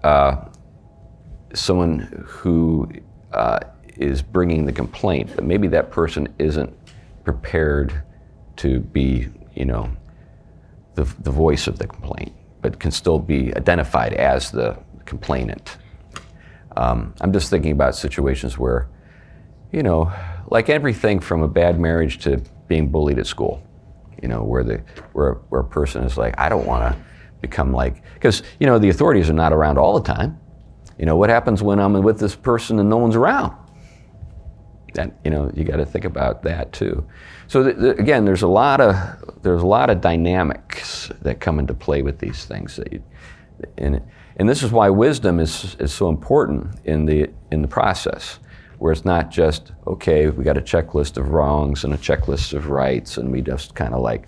uh, 0.03 0.45
someone 1.53 2.25
who 2.27 2.89
uh, 3.31 3.59
is 3.95 4.21
bringing 4.21 4.65
the 4.65 4.71
complaint, 4.71 5.31
but 5.35 5.43
maybe 5.45 5.67
that 5.69 5.89
person 5.89 6.27
isn't 6.37 6.75
prepared 7.23 8.03
to 8.57 8.79
be, 8.79 9.27
you 9.55 9.65
know, 9.65 9.89
the, 10.95 11.03
the 11.21 11.31
voice 11.31 11.67
of 11.67 11.77
the 11.77 11.87
complaint, 11.87 12.33
but 12.61 12.79
can 12.79 12.91
still 12.91 13.19
be 13.19 13.55
identified 13.55 14.13
as 14.13 14.51
the 14.51 14.77
complainant. 15.05 15.77
Um, 16.79 17.13
I'm 17.19 17.33
just 17.33 17.49
thinking 17.49 17.73
about 17.73 17.93
situations 17.93 18.57
where, 18.57 18.87
you 19.73 19.83
know, 19.83 20.11
like 20.47 20.69
everything 20.69 21.19
from 21.19 21.41
a 21.43 21.47
bad 21.47 21.77
marriage 21.77 22.19
to 22.19 22.41
being 22.69 22.89
bullied 22.89 23.19
at 23.19 23.27
school, 23.27 23.61
you 24.21 24.29
know, 24.29 24.43
where 24.43 24.63
the 24.63 24.77
where 25.11 25.33
where 25.49 25.59
a 25.59 25.65
person 25.65 26.03
is 26.05 26.17
like, 26.17 26.39
I 26.39 26.47
don't 26.47 26.65
want 26.65 26.95
to 26.95 27.01
become 27.41 27.73
like, 27.73 28.01
because 28.13 28.43
you 28.61 28.65
know 28.65 28.79
the 28.79 28.87
authorities 28.87 29.29
are 29.29 29.33
not 29.33 29.51
around 29.51 29.77
all 29.77 29.99
the 29.99 30.05
time. 30.05 30.39
You 30.97 31.05
know, 31.05 31.17
what 31.17 31.29
happens 31.29 31.61
when 31.61 31.79
I'm 31.79 31.93
with 32.01 32.17
this 32.17 32.33
person 32.33 32.79
and 32.79 32.89
no 32.89 32.97
one's 32.97 33.17
around? 33.17 33.57
That 34.93 35.11
you 35.25 35.31
know, 35.31 35.51
you 35.53 35.65
got 35.65 35.77
to 35.77 35.85
think 35.85 36.05
about 36.05 36.43
that 36.43 36.71
too. 36.71 37.05
So 37.47 37.61
th- 37.61 37.77
th- 37.77 37.97
again, 37.99 38.23
there's 38.23 38.43
a 38.43 38.47
lot 38.47 38.79
of 38.79 38.95
there's 39.43 39.63
a 39.63 39.67
lot 39.67 39.89
of 39.89 39.99
dynamics 39.99 41.11
that 41.23 41.41
come 41.41 41.59
into 41.59 41.73
play 41.73 42.03
with 42.03 42.19
these 42.19 42.45
things. 42.45 42.77
That 42.77 42.93
you, 42.93 43.03
and 43.77 44.01
and 44.39 44.47
this 44.47 44.63
is 44.63 44.71
why 44.71 44.89
wisdom 44.89 45.39
is 45.39 45.75
is 45.79 45.93
so 45.93 46.09
important 46.09 46.67
in 46.85 47.05
the 47.05 47.29
in 47.51 47.61
the 47.61 47.67
process, 47.67 48.39
where 48.79 48.91
it's 48.91 49.05
not 49.05 49.29
just 49.29 49.73
okay, 49.85 50.29
we 50.29 50.43
got 50.43 50.57
a 50.57 50.61
checklist 50.61 51.17
of 51.17 51.29
wrongs 51.29 51.83
and 51.83 51.93
a 51.93 51.97
checklist 51.97 52.53
of 52.53 52.69
rights, 52.69 53.17
and 53.17 53.31
we 53.31 53.41
just 53.41 53.75
kind 53.75 53.93
of 53.93 54.01
like 54.01 54.27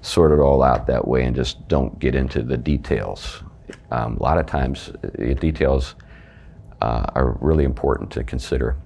sort 0.00 0.32
it 0.32 0.40
all 0.40 0.62
out 0.62 0.86
that 0.86 1.06
way 1.06 1.24
and 1.24 1.36
just 1.36 1.68
don't 1.68 1.98
get 1.98 2.14
into 2.14 2.42
the 2.42 2.56
details. 2.56 3.42
Um, 3.90 4.16
a 4.16 4.22
lot 4.22 4.38
of 4.38 4.46
times, 4.46 4.92
the 5.02 5.34
details 5.34 5.96
uh, 6.80 7.06
are 7.14 7.36
really 7.40 7.64
important 7.64 8.10
to 8.12 8.24
consider. 8.24 8.76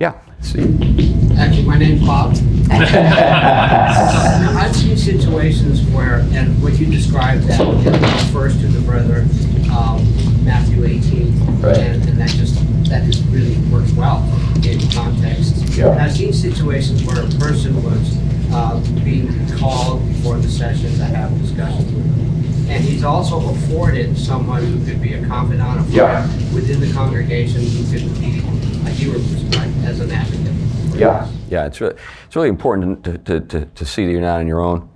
Yeah, 0.00 0.18
see. 0.40 1.13
Actually, 1.38 1.64
my 1.64 1.78
name's 1.78 2.06
Bob. 2.06 2.34
Now, 2.68 2.78
I've 4.58 4.74
seen 4.74 4.96
situations 4.96 5.82
where, 5.90 6.20
and 6.32 6.62
what 6.62 6.78
you 6.78 6.86
described 6.86 7.44
that 7.44 7.60
it 7.60 8.24
refers 8.26 8.58
to 8.60 8.66
the 8.68 8.80
brother, 8.80 9.26
um, 9.72 10.04
Matthew 10.44 10.84
18. 10.84 11.60
Right. 11.60 11.76
And, 11.78 12.08
and 12.08 12.18
that 12.20 12.30
just, 12.30 12.54
that 12.88 13.04
just 13.04 13.24
really 13.30 13.56
works 13.70 13.92
well 13.92 14.22
in 14.64 14.80
context. 14.90 15.56
Yeah. 15.76 15.90
And 15.90 16.00
I've 16.00 16.12
seen 16.12 16.32
situations 16.32 17.02
where 17.04 17.20
a 17.24 17.28
person 17.38 17.82
was, 17.82 18.18
uh, 18.52 18.80
being 19.04 19.28
called 19.58 20.06
before 20.08 20.38
the 20.38 20.48
session 20.48 20.92
to 20.96 21.04
have 21.04 21.36
discussions 21.42 21.92
with 21.92 22.04
them. 22.16 22.70
And 22.70 22.82
he's 22.82 23.04
also 23.04 23.50
afforded 23.50 24.16
someone 24.16 24.62
who 24.64 24.84
could 24.86 25.02
be 25.02 25.14
a 25.14 25.26
confidant, 25.26 25.80
a 25.88 25.90
Yeah. 25.90 26.26
within 26.54 26.80
the 26.80 26.90
congregation 26.92 27.60
who 27.62 27.84
could 27.90 28.20
be, 28.20 28.40
like 28.84 28.98
you 29.00 29.12
were 29.12 29.18
describing, 29.18 29.84
as 29.84 30.00
an 30.00 30.10
advocate. 30.12 30.52
Yeah, 30.94 31.28
yeah, 31.48 31.66
it's 31.66 31.80
really, 31.80 31.96
it's 32.24 32.36
really 32.36 32.48
important 32.48 33.02
to, 33.04 33.18
to, 33.18 33.40
to, 33.40 33.64
to 33.64 33.84
see 33.84 34.06
that 34.06 34.12
you're 34.12 34.20
not 34.20 34.38
on 34.38 34.46
your 34.46 34.60
own, 34.60 34.88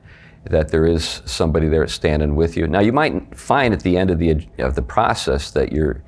that 0.45 0.69
there 0.69 0.87
is 0.87 1.23
somebody 1.25 1.69
there 1.69 1.87
standing 1.89 2.37
with 2.37 2.57
you. 2.57 2.69
Now, 2.69 2.81
you 2.81 2.93
might 2.93 3.37
find 3.37 3.75
at 3.75 3.83
the 3.83 3.97
end 3.97 4.11
of 4.11 4.19
the 4.19 4.47
of 4.59 4.77
the 4.77 4.83
process 4.83 5.51
that 5.51 5.73
your 5.73 6.03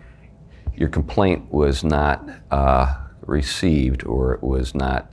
your 0.76 0.88
complaint 0.88 1.52
was 1.52 1.82
not 1.82 2.24
uh, 2.52 2.94
received 3.22 4.04
or 4.06 4.34
it 4.34 4.42
was 4.42 4.74
not 4.74 5.10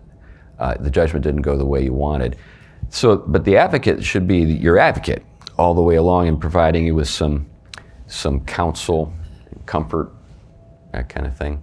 uh, 0.59 0.75
the 0.79 0.91
judgment 0.91 1.23
didn't 1.23 1.41
go 1.41 1.57
the 1.57 1.65
way 1.65 1.83
you 1.83 1.93
wanted. 1.93 2.37
So, 2.89 3.17
but 3.17 3.45
the 3.45 3.57
advocate 3.57 4.03
should 4.03 4.27
be 4.27 4.39
your 4.39 4.77
advocate 4.77 5.25
all 5.57 5.73
the 5.73 5.81
way 5.81 5.95
along 5.95 6.27
and 6.27 6.39
providing 6.39 6.85
you 6.85 6.95
with 6.95 7.09
some 7.09 7.49
some 8.05 8.45
counsel, 8.45 9.11
comfort, 9.65 10.13
that 10.93 11.09
kind 11.09 11.25
of 11.25 11.35
thing. 11.35 11.61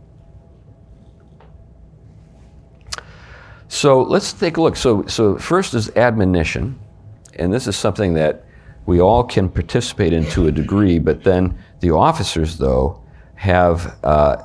So 3.74 4.02
let's 4.02 4.32
take 4.32 4.56
a 4.56 4.62
look. 4.62 4.76
So, 4.76 5.04
so 5.06 5.37
first 5.37 5.74
is 5.74 5.90
admonition, 5.96 6.78
and 7.34 7.52
this 7.52 7.66
is 7.66 7.74
something 7.74 8.14
that 8.14 8.44
we 8.87 9.00
all 9.00 9.24
can 9.24 9.48
participate 9.48 10.12
in 10.12 10.24
to 10.26 10.46
a 10.46 10.52
degree. 10.52 11.00
But 11.00 11.24
then 11.24 11.58
the 11.80 11.90
officers, 11.90 12.56
though, 12.56 13.02
have 13.34 13.98
uh, 14.04 14.37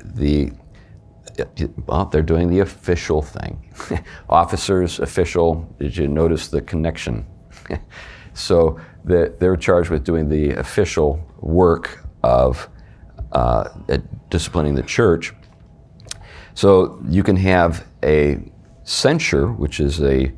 the 0.00 0.52
well, 1.86 2.04
they're 2.04 2.22
doing 2.22 2.50
the 2.50 2.60
official 2.60 3.20
thing. 3.20 3.68
officers, 4.28 5.00
official. 5.00 5.68
Did 5.80 5.96
you 5.96 6.06
notice 6.06 6.46
the 6.46 6.62
connection? 6.62 7.26
so 8.32 8.78
the, 9.04 9.34
they're 9.40 9.56
charged 9.56 9.90
with 9.90 10.04
doing 10.04 10.28
the 10.28 10.50
official 10.52 11.18
work 11.40 12.06
of 12.22 12.68
uh, 13.32 13.70
disciplining 14.30 14.76
the 14.76 14.84
church. 14.84 15.34
So 16.54 17.02
you 17.08 17.24
can 17.24 17.36
have 17.36 17.88
a 18.04 18.51
censure, 18.84 19.52
which 19.52 19.80
is 19.80 20.00
a, 20.02 20.32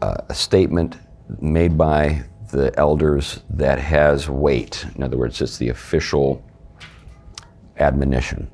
a 0.00 0.34
statement 0.34 0.96
made 1.40 1.76
by 1.76 2.24
the 2.52 2.76
elders 2.78 3.42
that 3.50 3.78
has 3.78 4.28
weight. 4.28 4.84
In 4.96 5.02
other 5.02 5.16
words, 5.16 5.40
it's 5.40 5.58
the 5.58 5.68
official 5.68 6.44
admonition, 7.76 8.50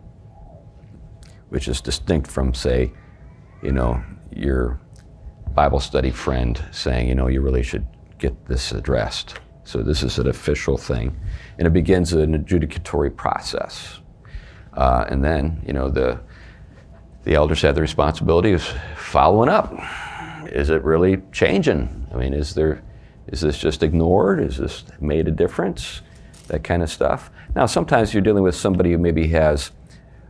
which 1.48 1.68
is 1.68 1.81
distinct 1.81 2.31
from, 2.31 2.52
say, 2.52 2.92
you 3.62 3.72
know, 3.72 4.02
your 4.31 4.81
Bible 5.55 5.81
study 5.81 6.11
friend 6.11 6.62
saying, 6.72 7.09
you 7.09 7.14
know, 7.14 7.29
you 7.29 7.40
really 7.40 7.62
should 7.62 7.87
get 8.18 8.46
this 8.46 8.72
addressed. 8.72 9.40
So 9.64 9.83
this 9.83 10.02
is 10.02 10.18
an 10.18 10.29
official 10.29 10.76
thing, 10.76 11.18
and 11.59 11.66
it 11.66 11.72
begins 11.72 12.12
an 12.12 12.38
adjudicatory 12.38 13.16
process. 13.16 14.00
Uh, 14.74 15.07
and 15.09 15.24
then, 15.24 15.62
you 15.66 15.72
know, 15.72 15.88
the 15.88 16.20
the 17.27 17.35
elders 17.35 17.61
have 17.62 17.75
the 17.75 17.81
responsibility 17.81 18.53
of 18.53 18.62
following 18.97 19.49
up. 19.49 19.75
Is 20.47 20.71
it 20.71 20.83
really 20.85 21.21
changing? 21.33 22.07
I 22.15 22.17
mean, 22.17 22.33
is 22.33 22.55
there 22.55 22.83
is 23.27 23.41
this 23.41 23.59
just 23.59 23.83
ignored? 23.83 24.41
Is 24.41 24.59
this 24.59 24.85
made 25.01 25.27
a 25.27 25.33
difference? 25.33 26.03
That 26.47 26.62
kind 26.62 26.85
of 26.85 26.89
stuff. 26.89 27.31
Now, 27.57 27.67
sometimes 27.67 28.15
you're 28.15 28.23
dealing 28.23 28.45
with 28.45 28.55
somebody 28.55 28.93
who 28.93 28.99
maybe 28.99 29.27
has 29.29 29.73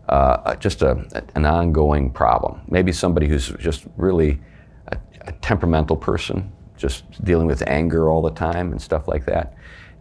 uh, 0.08 0.54
just 0.54 0.80
a, 0.80 1.22
an 1.34 1.44
ongoing 1.44 2.10
problem. 2.10 2.62
Maybe 2.68 2.92
somebody 2.92 3.28
who's 3.28 3.50
just 3.58 3.84
really 3.98 4.40
a, 4.88 4.96
a 5.26 5.32
temperamental 5.32 5.96
person, 5.96 6.50
just 6.78 7.22
dealing 7.22 7.46
with 7.46 7.62
anger 7.66 8.08
all 8.08 8.22
the 8.22 8.30
time 8.30 8.72
and 8.72 8.80
stuff 8.80 9.06
like 9.06 9.26
that. 9.26 9.54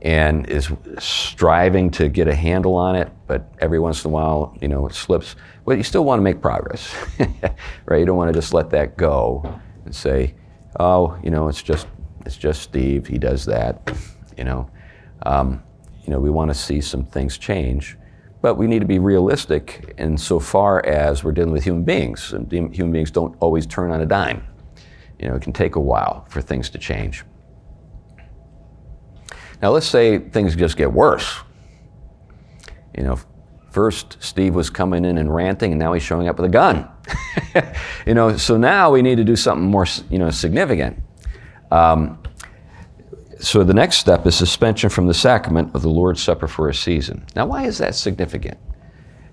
And 0.06 0.48
is 0.52 0.72
striving 1.00 1.90
to 1.90 2.08
get 2.08 2.28
a 2.28 2.36
handle 2.36 2.76
on 2.76 2.96
it, 2.96 3.12
but 3.26 3.52
every 3.58 3.80
once 3.80 4.06
in 4.06 4.12
a 4.12 4.14
while, 4.14 4.56
you 4.62 4.68
know, 4.68 4.86
it 4.86 4.94
slips. 4.94 5.36
Well, 5.66 5.76
you 5.76 5.82
still 5.82 6.06
want 6.06 6.20
to 6.20 6.24
make 6.24 6.42
progress, 6.42 6.94
right? 7.86 7.98
You 7.98 8.06
don't 8.06 8.16
want 8.16 8.32
to 8.32 8.40
just 8.40 8.54
let 8.54 8.70
that 8.70 8.98
go 8.98 9.60
and 9.84 9.96
say, 9.96 10.36
oh, 10.80 11.18
you 11.24 11.32
know, 11.32 11.48
it's 11.48 11.64
just 11.64 11.88
it's 12.24 12.38
just 12.38 12.62
Steve. 12.62 13.08
He 13.08 13.18
does 13.18 13.46
that, 13.46 13.92
you 14.38 14.44
know. 14.44 14.70
Um, 15.26 15.64
you 16.04 16.12
know, 16.12 16.20
we 16.20 16.30
want 16.30 16.52
to 16.52 16.56
see 16.56 16.82
some 16.82 17.04
things 17.04 17.40
change, 17.40 17.98
but 18.44 18.56
we 18.56 18.68
need 18.68 18.80
to 18.80 18.86
be 18.86 19.00
realistic 19.00 19.96
insofar 19.98 20.86
as 20.86 21.24
we're 21.24 21.32
dealing 21.32 21.52
with 21.52 21.64
human 21.64 21.84
beings, 21.84 22.32
and 22.32 22.52
human 22.52 22.92
beings 22.92 23.10
don't 23.10 23.36
always 23.40 23.66
turn 23.66 23.90
on 23.90 24.02
a 24.02 24.06
dime. 24.06 24.46
You 25.18 25.30
know, 25.30 25.36
it 25.36 25.42
can 25.42 25.52
take 25.52 25.78
a 25.78 25.80
while 25.80 26.28
for 26.30 26.44
things 26.44 26.70
to 26.70 26.78
change. 26.78 27.24
Now, 29.62 29.72
let's 29.72 29.88
say 29.88 30.20
things 30.20 30.56
just 30.56 30.78
get 30.78 30.92
worse. 30.92 31.40
You 32.98 33.04
know, 33.04 33.20
first 33.72 34.18
Steve 34.22 34.56
was 34.56 34.70
coming 34.70 35.06
in 35.06 35.18
and 35.18 35.34
ranting, 35.34 35.72
and 35.72 35.80
now 35.80 35.94
he's 35.94 36.04
showing 36.04 36.28
up 36.28 36.38
with 36.38 36.46
a 36.46 36.50
gun. 36.50 36.90
you 38.08 38.14
know, 38.14 38.38
so 38.38 38.58
now 38.58 38.92
we 38.92 39.02
need 39.02 39.16
to 39.16 39.24
do 39.24 39.36
something 39.36 39.68
more, 39.68 39.86
you 40.10 40.20
know, 40.20 40.30
significant. 40.30 41.02
Um, 41.72 42.20
so 43.40 43.64
the 43.64 43.74
next 43.74 43.98
step 43.98 44.26
is 44.26 44.36
suspension 44.36 44.90
from 44.90 45.08
the 45.08 45.14
sacrament 45.14 45.76
of 45.76 45.82
the 45.82 45.90
Lord's 45.90 46.24
Supper 46.24 46.48
for 46.48 46.70
a 46.70 46.74
season. 46.74 47.26
Now, 47.36 47.46
why 47.46 47.66
is 47.66 47.78
that 47.80 47.96
significant? 47.96 48.58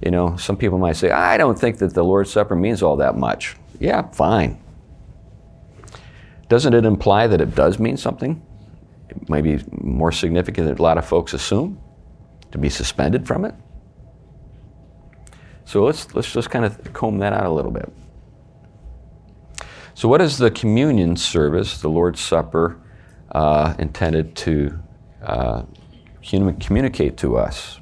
You 0.02 0.10
know, 0.10 0.36
some 0.36 0.56
people 0.56 0.78
might 0.78 0.96
say, 0.96 1.10
I 1.10 1.36
don't 1.36 1.58
think 1.58 1.78
that 1.78 1.94
the 1.94 2.02
Lord's 2.02 2.32
Supper 2.32 2.56
means 2.56 2.82
all 2.82 2.96
that 2.96 3.16
much. 3.16 3.56
Yeah, 3.78 4.10
fine. 4.10 4.60
Doesn't 6.48 6.74
it 6.74 6.84
imply 6.84 7.28
that 7.28 7.40
it 7.40 7.54
does 7.54 7.78
mean 7.78 7.96
something? 7.96 8.44
It 9.16 9.28
might 9.28 9.44
be 9.44 9.60
more 9.70 10.12
significant 10.12 10.66
than 10.66 10.78
a 10.78 10.82
lot 10.82 10.98
of 10.98 11.04
folks 11.04 11.34
assume 11.34 11.78
to 12.50 12.58
be 12.58 12.68
suspended 12.68 13.26
from 13.26 13.44
it. 13.44 13.54
So 15.64 15.84
let's, 15.84 16.14
let's 16.14 16.32
just 16.32 16.50
kind 16.50 16.64
of 16.64 16.92
comb 16.92 17.18
that 17.18 17.32
out 17.32 17.46
a 17.46 17.50
little 17.50 17.70
bit. 17.70 17.92
So, 19.94 20.08
what 20.08 20.22
is 20.22 20.38
the 20.38 20.50
communion 20.50 21.16
service, 21.16 21.80
the 21.80 21.88
Lord's 21.88 22.20
Supper, 22.20 22.80
uh, 23.30 23.74
intended 23.78 24.34
to 24.36 24.78
uh, 25.22 25.62
communicate 26.22 27.18
to 27.18 27.36
us? 27.36 27.78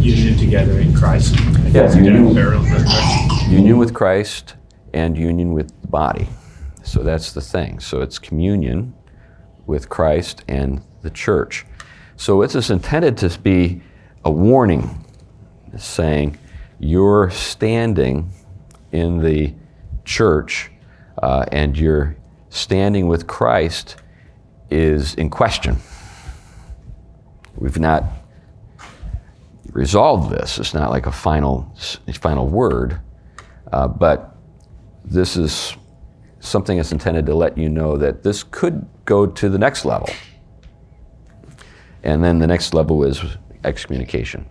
Union 0.00 0.38
together 0.38 0.80
in 0.80 0.94
Christ. 0.94 1.36
Yes, 1.68 1.94
union, 1.94 2.34
union 3.50 3.78
with 3.78 3.92
Christ 3.92 4.54
and 4.94 5.16
union 5.16 5.52
with 5.52 5.68
the 5.82 5.88
body. 5.88 6.26
So 6.82 7.02
that's 7.02 7.32
the 7.32 7.42
thing. 7.42 7.78
So 7.80 8.00
it's 8.00 8.18
communion 8.18 8.94
with 9.66 9.88
Christ 9.88 10.44
and 10.48 10.82
the 11.02 11.10
church. 11.10 11.66
So 12.16 12.42
it's 12.42 12.70
intended 12.70 13.16
to 13.18 13.38
be 13.38 13.82
a 14.24 14.30
warning 14.30 15.04
saying 15.76 16.38
you're 16.78 17.30
standing 17.30 18.30
in 18.92 19.18
the 19.18 19.54
church 20.04 20.70
uh, 21.22 21.44
and 21.52 21.76
your 21.76 22.16
standing 22.48 23.06
with 23.06 23.26
Christ 23.26 23.96
is 24.70 25.14
in 25.14 25.30
question. 25.30 25.76
We've 27.56 27.78
not 27.78 28.04
resolved 29.72 30.30
this. 30.30 30.58
It's 30.58 30.74
not 30.74 30.90
like 30.90 31.06
a 31.06 31.12
final, 31.12 31.74
final 32.20 32.48
word, 32.48 33.00
uh, 33.72 33.88
but 33.88 34.36
this 35.04 35.36
is 35.36 35.76
something 36.40 36.76
that's 36.76 36.92
intended 36.92 37.26
to 37.26 37.34
let 37.34 37.56
you 37.58 37.68
know 37.68 37.96
that 37.96 38.22
this 38.22 38.42
could 38.42 38.86
go 39.06 39.26
to 39.26 39.48
the 39.48 39.58
next 39.58 39.84
level. 39.84 40.08
And 42.02 42.22
then 42.22 42.38
the 42.38 42.46
next 42.46 42.74
level 42.74 43.02
is 43.04 43.22
excommunication. 43.64 44.46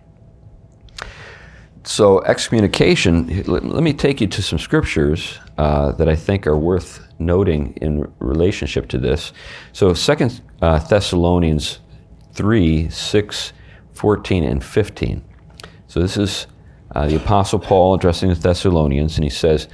So, 1.84 2.20
excommunication, 2.24 3.44
let, 3.44 3.62
me 3.62 3.92
take 3.92 4.20
you 4.20 4.26
to 4.26 4.42
some 4.42 4.58
scriptures 4.58 5.38
uh, 5.56 5.92
that 5.92 6.08
I 6.08 6.16
think 6.16 6.44
are 6.48 6.58
worth 6.58 7.06
noting 7.20 7.74
in 7.80 8.12
relationship 8.18 8.88
to 8.88 8.98
this. 8.98 9.32
So, 9.72 9.94
Second 9.94 10.40
uh, 10.60 10.80
Thessalonians 10.80 11.78
3 12.32 12.90
6, 12.90 13.52
14, 13.92 14.42
and 14.42 14.64
15. 14.64 15.24
So, 15.86 16.00
this 16.00 16.16
is 16.16 16.48
uh, 16.92 17.06
the 17.06 17.16
Apostle 17.16 17.60
Paul 17.60 17.94
addressing 17.94 18.30
the 18.30 18.34
Thessalonians, 18.34 19.16
and 19.16 19.22
he 19.22 19.30
says, 19.30 19.68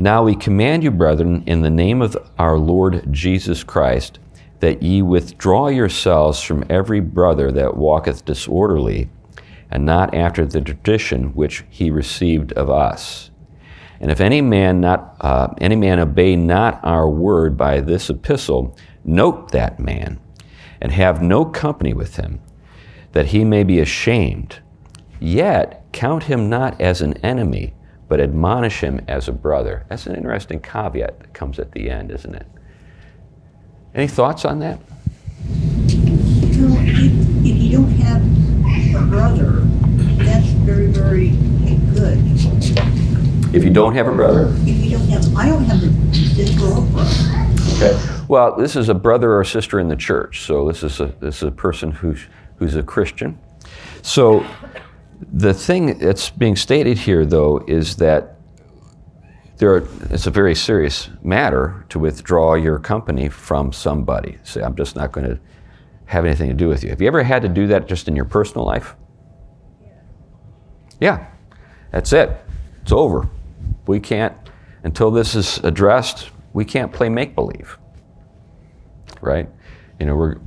Now 0.00 0.22
we 0.22 0.34
command 0.34 0.82
you, 0.82 0.90
brethren, 0.90 1.44
in 1.44 1.60
the 1.60 1.68
name 1.68 2.00
of 2.00 2.16
our 2.38 2.56
Lord 2.56 3.12
Jesus 3.12 3.62
Christ, 3.62 4.18
that 4.60 4.82
ye 4.82 5.02
withdraw 5.02 5.68
yourselves 5.68 6.40
from 6.40 6.64
every 6.70 7.00
brother 7.00 7.52
that 7.52 7.76
walketh 7.76 8.24
disorderly 8.24 9.10
and 9.70 9.84
not 9.84 10.14
after 10.14 10.46
the 10.46 10.62
tradition 10.62 11.34
which 11.34 11.64
he 11.68 11.90
received 11.90 12.54
of 12.54 12.70
us. 12.70 13.30
And 14.00 14.10
if 14.10 14.22
any 14.22 14.40
man 14.40 14.80
not 14.80 15.16
uh, 15.20 15.48
any 15.58 15.76
man 15.76 15.98
obey 15.98 16.34
not 16.34 16.80
our 16.82 17.06
word 17.06 17.58
by 17.58 17.80
this 17.80 18.08
epistle, 18.08 18.74
note 19.04 19.52
that 19.52 19.78
man, 19.78 20.18
and 20.80 20.92
have 20.92 21.20
no 21.20 21.44
company 21.44 21.92
with 21.92 22.16
him, 22.16 22.40
that 23.12 23.26
he 23.26 23.44
may 23.44 23.64
be 23.64 23.80
ashamed. 23.80 24.60
Yet 25.20 25.84
count 25.92 26.22
him 26.22 26.48
not 26.48 26.80
as 26.80 27.02
an 27.02 27.18
enemy, 27.18 27.74
but 28.10 28.20
admonish 28.20 28.80
him 28.80 29.00
as 29.06 29.28
a 29.28 29.32
brother. 29.32 29.86
That's 29.88 30.08
an 30.08 30.16
interesting 30.16 30.60
caveat 30.60 31.20
that 31.20 31.32
comes 31.32 31.60
at 31.60 31.70
the 31.70 31.88
end, 31.88 32.10
isn't 32.10 32.34
it? 32.34 32.46
Any 33.94 34.08
thoughts 34.08 34.44
on 34.44 34.58
that? 34.58 34.80
Well, 36.58 36.76
if, 36.80 37.46
if 37.46 37.56
you 37.56 37.70
don't 37.70 37.92
have 37.92 38.20
a 39.00 39.06
brother, 39.06 39.60
that's 40.24 40.48
very, 40.48 40.88
very 40.88 41.30
good. 41.94 42.18
If 43.54 43.62
you 43.62 43.70
don't 43.70 43.94
have 43.94 44.08
a 44.08 44.12
brother? 44.12 44.56
If 44.62 44.84
you 44.84 44.90
don't 44.98 45.08
have, 45.08 45.36
I 45.36 45.48
don't 45.48 45.64
have 45.64 45.80
a, 45.80 45.86
this 45.86 46.50
girlfriend. 46.58 47.60
Okay. 47.76 48.24
Well, 48.26 48.56
this 48.56 48.74
is 48.74 48.88
a 48.88 48.94
brother 48.94 49.38
or 49.38 49.44
sister 49.44 49.78
in 49.78 49.86
the 49.86 49.96
church. 49.96 50.40
So 50.42 50.66
this 50.66 50.82
is 50.82 50.98
a 51.00 51.14
this 51.20 51.36
is 51.36 51.44
a 51.44 51.52
person 51.52 51.92
who's 51.92 52.26
who's 52.56 52.74
a 52.74 52.82
Christian. 52.82 53.38
So 54.02 54.44
the 55.20 55.52
thing 55.52 55.98
that's 55.98 56.30
being 56.30 56.56
stated 56.56 56.98
here, 56.98 57.26
though, 57.26 57.62
is 57.66 57.96
that 57.96 58.36
there 59.58 59.74
are, 59.74 59.88
it's 60.10 60.26
a 60.26 60.30
very 60.30 60.54
serious 60.54 61.10
matter 61.22 61.84
to 61.90 61.98
withdraw 61.98 62.54
your 62.54 62.78
company 62.78 63.28
from 63.28 63.72
somebody. 63.72 64.38
Say, 64.42 64.62
I'm 64.62 64.74
just 64.74 64.96
not 64.96 65.12
going 65.12 65.26
to 65.26 65.38
have 66.06 66.24
anything 66.24 66.48
to 66.48 66.54
do 66.54 66.68
with 66.68 66.82
you. 66.82 66.88
Have 66.90 67.02
you 67.02 67.06
ever 67.06 67.22
had 67.22 67.42
to 67.42 67.48
do 67.48 67.66
that 67.66 67.86
just 67.86 68.08
in 68.08 68.16
your 68.16 68.24
personal 68.24 68.64
life? 68.64 68.96
Yeah, 70.98 71.26
that's 71.90 72.12
it. 72.12 72.30
It's 72.82 72.92
over. 72.92 73.28
We 73.86 74.00
can't, 74.00 74.34
until 74.82 75.10
this 75.10 75.34
is 75.34 75.58
addressed, 75.58 76.30
we 76.52 76.64
can't 76.64 76.92
play 76.92 77.10
make 77.10 77.34
believe. 77.34 77.78
Right? 79.20 79.48
You 79.98 80.06
know, 80.06 80.16
we're, 80.16 80.38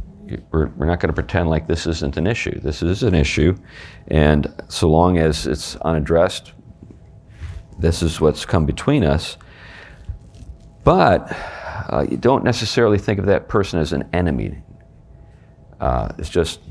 we're, 0.52 0.68
we're 0.68 0.86
not 0.86 1.00
going 1.00 1.10
to 1.10 1.14
pretend 1.14 1.50
like 1.50 1.68
this 1.68 1.88
isn't 1.88 2.18
an 2.18 2.28
issue. 2.28 2.60
This 2.60 2.82
is 2.82 3.04
an 3.04 3.14
issue, 3.14 3.56
and 4.08 4.54
so 4.70 4.90
long 4.90 5.18
as 5.18 5.48
it's 5.48 5.76
unaddressed, 5.78 6.54
this 7.80 8.02
is 8.02 8.22
what's 8.22 8.46
come 8.46 8.66
between 8.66 9.04
us. 9.04 9.38
But 10.84 11.32
uh, 11.90 12.06
you 12.10 12.18
don't 12.18 12.44
necessarily 12.44 12.98
think 12.98 13.20
of 13.20 13.26
that 13.26 13.48
person 13.48 13.80
as 13.80 13.94
an 13.94 14.10
enemy 14.14 14.62
uh, 15.84 16.08
it's 16.18 16.30
just 16.30 16.62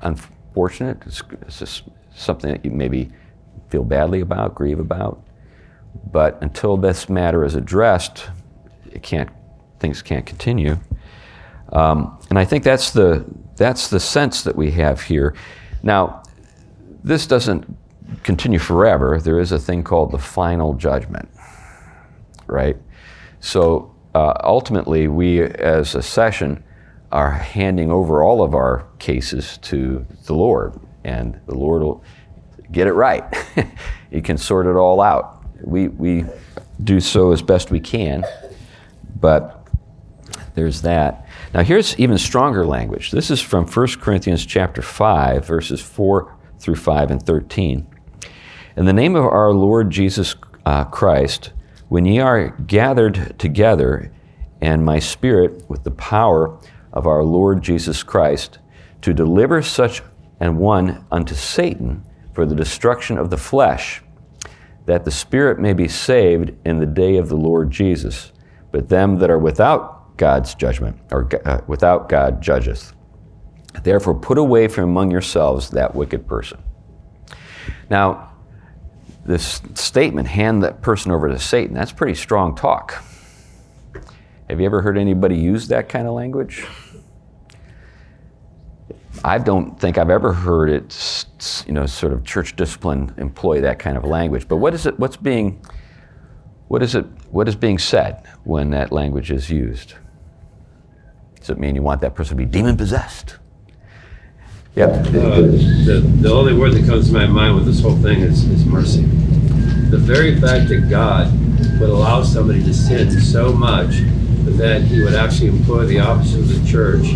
unfortunate. 0.00 0.96
It's, 1.04 1.22
it's, 1.42 1.58
just 1.58 1.82
something 2.14 2.50
that 2.50 2.64
you 2.64 2.70
maybe 2.70 3.10
feel 3.68 3.84
badly 3.84 4.22
about, 4.22 4.54
grieve 4.54 4.80
about. 4.80 5.22
But 6.10 6.38
until 6.40 6.78
this 6.78 7.10
matter 7.10 7.44
is 7.44 7.54
addressed, 7.54 8.30
it 8.90 9.02
can't, 9.02 9.28
things 9.80 10.00
can't 10.00 10.24
continue. 10.24 10.78
Um, 11.72 12.18
and 12.30 12.38
I 12.38 12.44
think 12.44 12.64
that's 12.64 12.90
the, 12.90 13.24
that's 13.56 13.88
the 13.88 14.00
sense 14.00 14.42
that 14.42 14.56
we 14.56 14.70
have 14.72 15.02
here. 15.02 15.34
Now, 15.82 16.22
this 17.02 17.26
doesn't 17.26 17.76
continue 18.22 18.58
forever. 18.58 19.20
There 19.20 19.40
is 19.40 19.52
a 19.52 19.58
thing 19.58 19.82
called 19.82 20.12
the 20.12 20.18
final 20.18 20.74
judgment, 20.74 21.28
right? 22.46 22.76
So 23.40 23.94
uh, 24.14 24.34
ultimately, 24.42 25.08
we 25.08 25.42
as 25.42 25.94
a 25.94 26.02
session 26.02 26.64
are 27.12 27.30
handing 27.30 27.90
over 27.90 28.22
all 28.22 28.42
of 28.42 28.54
our 28.54 28.86
cases 28.98 29.58
to 29.58 30.06
the 30.24 30.34
Lord, 30.34 30.78
and 31.04 31.40
the 31.46 31.54
Lord 31.54 31.82
will 31.82 32.02
get 32.72 32.86
it 32.86 32.92
right. 32.92 33.24
he 34.10 34.20
can 34.20 34.38
sort 34.38 34.66
it 34.66 34.74
all 34.74 35.00
out. 35.00 35.44
We, 35.62 35.88
we 35.88 36.24
do 36.82 37.00
so 37.00 37.32
as 37.32 37.42
best 37.42 37.70
we 37.70 37.80
can, 37.80 38.24
but 39.20 39.68
there's 40.54 40.82
that. 40.82 41.25
Now 41.54 41.62
here's 41.62 41.98
even 41.98 42.18
stronger 42.18 42.66
language. 42.66 43.12
This 43.12 43.30
is 43.30 43.40
from 43.40 43.66
1 43.66 43.86
Corinthians 44.00 44.44
chapter 44.44 44.82
5, 44.82 45.46
verses 45.46 45.80
4 45.80 46.36
through 46.58 46.76
5 46.76 47.10
and 47.10 47.22
13. 47.22 47.86
In 48.76 48.84
the 48.84 48.92
name 48.92 49.14
of 49.14 49.24
our 49.24 49.52
Lord 49.52 49.90
Jesus 49.90 50.34
uh, 50.64 50.84
Christ, 50.84 51.52
when 51.88 52.04
ye 52.04 52.18
are 52.18 52.48
gathered 52.48 53.38
together, 53.38 54.12
and 54.60 54.84
my 54.84 54.98
spirit 54.98 55.68
with 55.68 55.84
the 55.84 55.90
power 55.92 56.58
of 56.92 57.06
our 57.06 57.22
Lord 57.22 57.62
Jesus 57.62 58.02
Christ, 58.02 58.58
to 59.02 59.14
deliver 59.14 59.62
such 59.62 60.02
an 60.40 60.56
one 60.56 61.04
unto 61.12 61.34
Satan 61.34 62.04
for 62.32 62.44
the 62.44 62.56
destruction 62.56 63.18
of 63.18 63.30
the 63.30 63.36
flesh, 63.36 64.02
that 64.86 65.04
the 65.04 65.10
spirit 65.10 65.60
may 65.60 65.72
be 65.72 65.88
saved 65.88 66.52
in 66.64 66.78
the 66.78 66.86
day 66.86 67.16
of 67.16 67.28
the 67.28 67.36
Lord 67.36 67.70
Jesus. 67.70 68.32
But 68.72 68.88
them 68.88 69.18
that 69.18 69.30
are 69.30 69.38
without 69.38 69.95
God's 70.16 70.54
judgment, 70.54 70.98
or 71.10 71.28
uh, 71.44 71.60
without 71.66 72.08
God 72.08 72.40
judgeth. 72.40 72.92
Therefore, 73.82 74.14
put 74.14 74.38
away 74.38 74.68
from 74.68 74.84
among 74.84 75.10
yourselves 75.10 75.70
that 75.70 75.94
wicked 75.94 76.26
person. 76.26 76.62
Now, 77.90 78.32
this 79.24 79.60
statement, 79.74 80.28
hand 80.28 80.62
that 80.62 80.82
person 80.82 81.10
over 81.12 81.28
to 81.28 81.38
Satan, 81.38 81.74
that's 81.74 81.92
pretty 81.92 82.14
strong 82.14 82.54
talk. 82.54 83.02
Have 84.48 84.60
you 84.60 84.66
ever 84.66 84.80
heard 84.80 84.96
anybody 84.96 85.36
use 85.36 85.68
that 85.68 85.88
kind 85.88 86.06
of 86.06 86.14
language? 86.14 86.64
I 89.24 89.38
don't 89.38 89.78
think 89.80 89.98
I've 89.98 90.10
ever 90.10 90.32
heard 90.32 90.70
it, 90.70 91.26
you 91.66 91.72
know, 91.72 91.86
sort 91.86 92.12
of 92.12 92.24
church 92.24 92.54
discipline 92.54 93.12
employ 93.18 93.60
that 93.62 93.78
kind 93.78 93.96
of 93.96 94.04
language. 94.04 94.46
But 94.46 94.56
what 94.56 94.74
is 94.74 94.86
it? 94.86 94.98
What's 94.98 95.16
being, 95.16 95.64
what 96.68 96.82
is 96.82 96.94
it? 96.94 97.04
What 97.30 97.48
is 97.48 97.56
being 97.56 97.78
said 97.78 98.24
when 98.44 98.70
that 98.70 98.92
language 98.92 99.32
is 99.32 99.50
used? 99.50 99.94
Does 101.46 101.54
it 101.54 101.60
mean 101.60 101.76
you 101.76 101.82
want 101.82 102.00
that 102.00 102.16
person 102.16 102.36
to 102.36 102.44
be 102.44 102.44
demon 102.44 102.76
possessed? 102.76 103.36
Yep. 104.74 104.90
Uh, 104.90 105.02
the, 105.12 106.02
the 106.20 106.28
only 106.28 106.52
word 106.52 106.72
that 106.72 106.84
comes 106.88 107.06
to 107.06 107.12
my 107.12 107.24
mind 107.24 107.54
with 107.54 107.66
this 107.66 107.80
whole 107.80 107.94
thing 107.98 108.22
is, 108.22 108.42
is 108.50 108.66
mercy. 108.66 109.02
The 109.92 109.96
very 109.96 110.40
fact 110.40 110.68
that 110.70 110.88
God 110.90 111.32
would 111.78 111.88
allow 111.88 112.24
somebody 112.24 112.64
to 112.64 112.74
sin 112.74 113.12
so 113.20 113.52
much 113.52 113.90
that 114.58 114.82
he 114.82 115.00
would 115.02 115.14
actually 115.14 115.50
employ 115.50 115.86
the 115.86 116.00
officers 116.00 116.50
of 116.50 116.64
the 116.64 116.68
church 116.68 117.06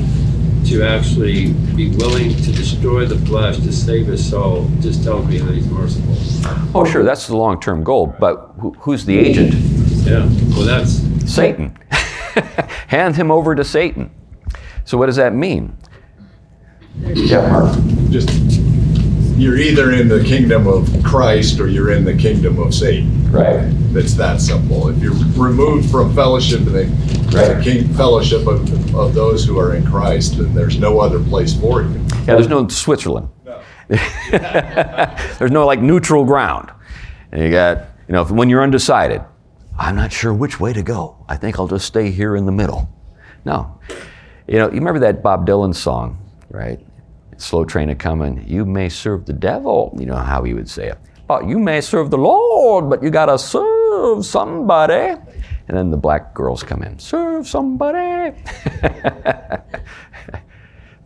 to 0.70 0.84
actually 0.84 1.52
be 1.74 1.90
willing 1.96 2.28
to 2.36 2.52
destroy 2.52 3.06
the 3.06 3.18
flesh 3.26 3.56
to 3.56 3.72
save 3.72 4.06
his 4.06 4.30
soul 4.30 4.70
just 4.78 5.02
tells 5.02 5.26
me 5.26 5.38
that 5.38 5.52
he's 5.52 5.66
merciful. 5.66 6.14
Oh, 6.72 6.84
sure, 6.84 7.02
that's 7.02 7.26
the 7.26 7.36
long 7.36 7.60
term 7.60 7.82
goal, 7.82 8.14
but 8.20 8.54
who, 8.60 8.74
who's 8.74 9.04
the 9.04 9.18
agent? 9.18 9.54
Yeah, 10.04 10.28
well, 10.50 10.66
that's 10.66 11.02
Satan. 11.28 11.76
Hand 12.86 13.16
him 13.16 13.32
over 13.32 13.56
to 13.56 13.64
Satan. 13.64 14.12
So, 14.84 14.98
what 14.98 15.06
does 15.06 15.16
that 15.16 15.34
mean? 15.34 15.76
Yeah, 16.98 17.48
Mark. 17.50 17.74
Just, 18.10 18.28
you're 19.38 19.56
either 19.58 19.92
in 19.92 20.08
the 20.08 20.22
kingdom 20.24 20.66
of 20.66 20.88
Christ 21.04 21.60
or 21.60 21.68
you're 21.68 21.92
in 21.92 22.04
the 22.04 22.14
kingdom 22.14 22.58
of 22.58 22.74
Satan. 22.74 23.30
Right. 23.30 23.60
It's 23.96 24.14
that 24.14 24.40
simple. 24.40 24.88
If 24.88 24.98
you're 24.98 25.14
removed 25.36 25.90
from 25.90 26.14
fellowship 26.14 26.60
in 26.60 26.72
the, 26.72 26.84
Right. 27.30 27.56
the 27.56 27.60
king, 27.62 27.88
fellowship 27.94 28.46
of, 28.46 28.94
of 28.94 29.14
those 29.14 29.44
who 29.44 29.58
are 29.58 29.76
in 29.76 29.86
Christ, 29.86 30.38
then 30.38 30.52
there's 30.52 30.78
no 30.80 30.98
other 30.98 31.20
place 31.22 31.54
for 31.58 31.82
you. 31.82 31.88
Yeah, 32.26 32.34
there's 32.34 32.48
no 32.48 32.66
Switzerland. 32.68 33.28
No. 33.44 33.62
there's 34.30 35.50
no 35.52 35.64
like 35.64 35.80
neutral 35.80 36.24
ground. 36.24 36.70
And 37.32 37.42
you 37.44 37.50
got, 37.52 37.86
you 38.08 38.12
know, 38.14 38.24
when 38.24 38.48
you're 38.50 38.62
undecided, 38.62 39.22
I'm 39.78 39.94
not 39.96 40.12
sure 40.12 40.34
which 40.34 40.58
way 40.58 40.72
to 40.72 40.82
go. 40.82 41.24
I 41.28 41.36
think 41.36 41.58
I'll 41.58 41.68
just 41.68 41.86
stay 41.86 42.10
here 42.10 42.34
in 42.36 42.46
the 42.46 42.52
middle. 42.52 42.88
No. 43.44 43.78
You 44.50 44.58
know, 44.58 44.66
you 44.66 44.74
remember 44.74 44.98
that 45.00 45.22
Bob 45.22 45.46
Dylan 45.46 45.74
song, 45.74 46.18
right? 46.50 46.84
Slow 47.36 47.64
train 47.64 47.88
a 47.88 47.94
coming. 47.94 48.44
You 48.48 48.64
may 48.64 48.88
serve 48.88 49.24
the 49.24 49.32
devil. 49.32 49.96
You 49.98 50.06
know 50.06 50.16
how 50.16 50.42
he 50.42 50.54
would 50.54 50.68
say 50.68 50.88
it. 50.88 50.98
But 51.28 51.46
you 51.46 51.58
may 51.58 51.80
serve 51.80 52.10
the 52.10 52.18
Lord, 52.18 52.90
but 52.90 53.00
you 53.00 53.10
gotta 53.10 53.38
serve 53.38 54.26
somebody. 54.26 55.16
And 55.68 55.76
then 55.76 55.90
the 55.90 55.96
black 55.96 56.34
girls 56.34 56.64
come 56.64 56.82
in. 56.82 56.98
Serve 56.98 57.46
somebody. 57.46 58.36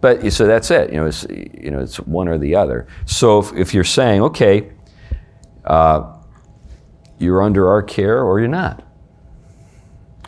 But 0.05 0.31
so 0.35 0.47
that's 0.47 0.71
it. 0.71 0.93
You 0.93 0.97
know, 0.97 1.07
it's 1.07 1.25
you 1.31 1.71
know 1.71 1.79
it's 1.79 1.97
one 1.97 2.29
or 2.29 2.37
the 2.37 2.57
other. 2.57 2.87
So 3.07 3.39
if, 3.39 3.55
if 3.55 3.73
you're 3.73 3.85
saying, 3.85 4.21
okay, 4.21 4.71
uh, 5.65 6.13
you're 7.19 7.41
under 7.41 7.71
our 7.71 7.83
care 7.83 8.23
or 8.23 8.39
you're 8.39 8.47
not, 8.47 8.87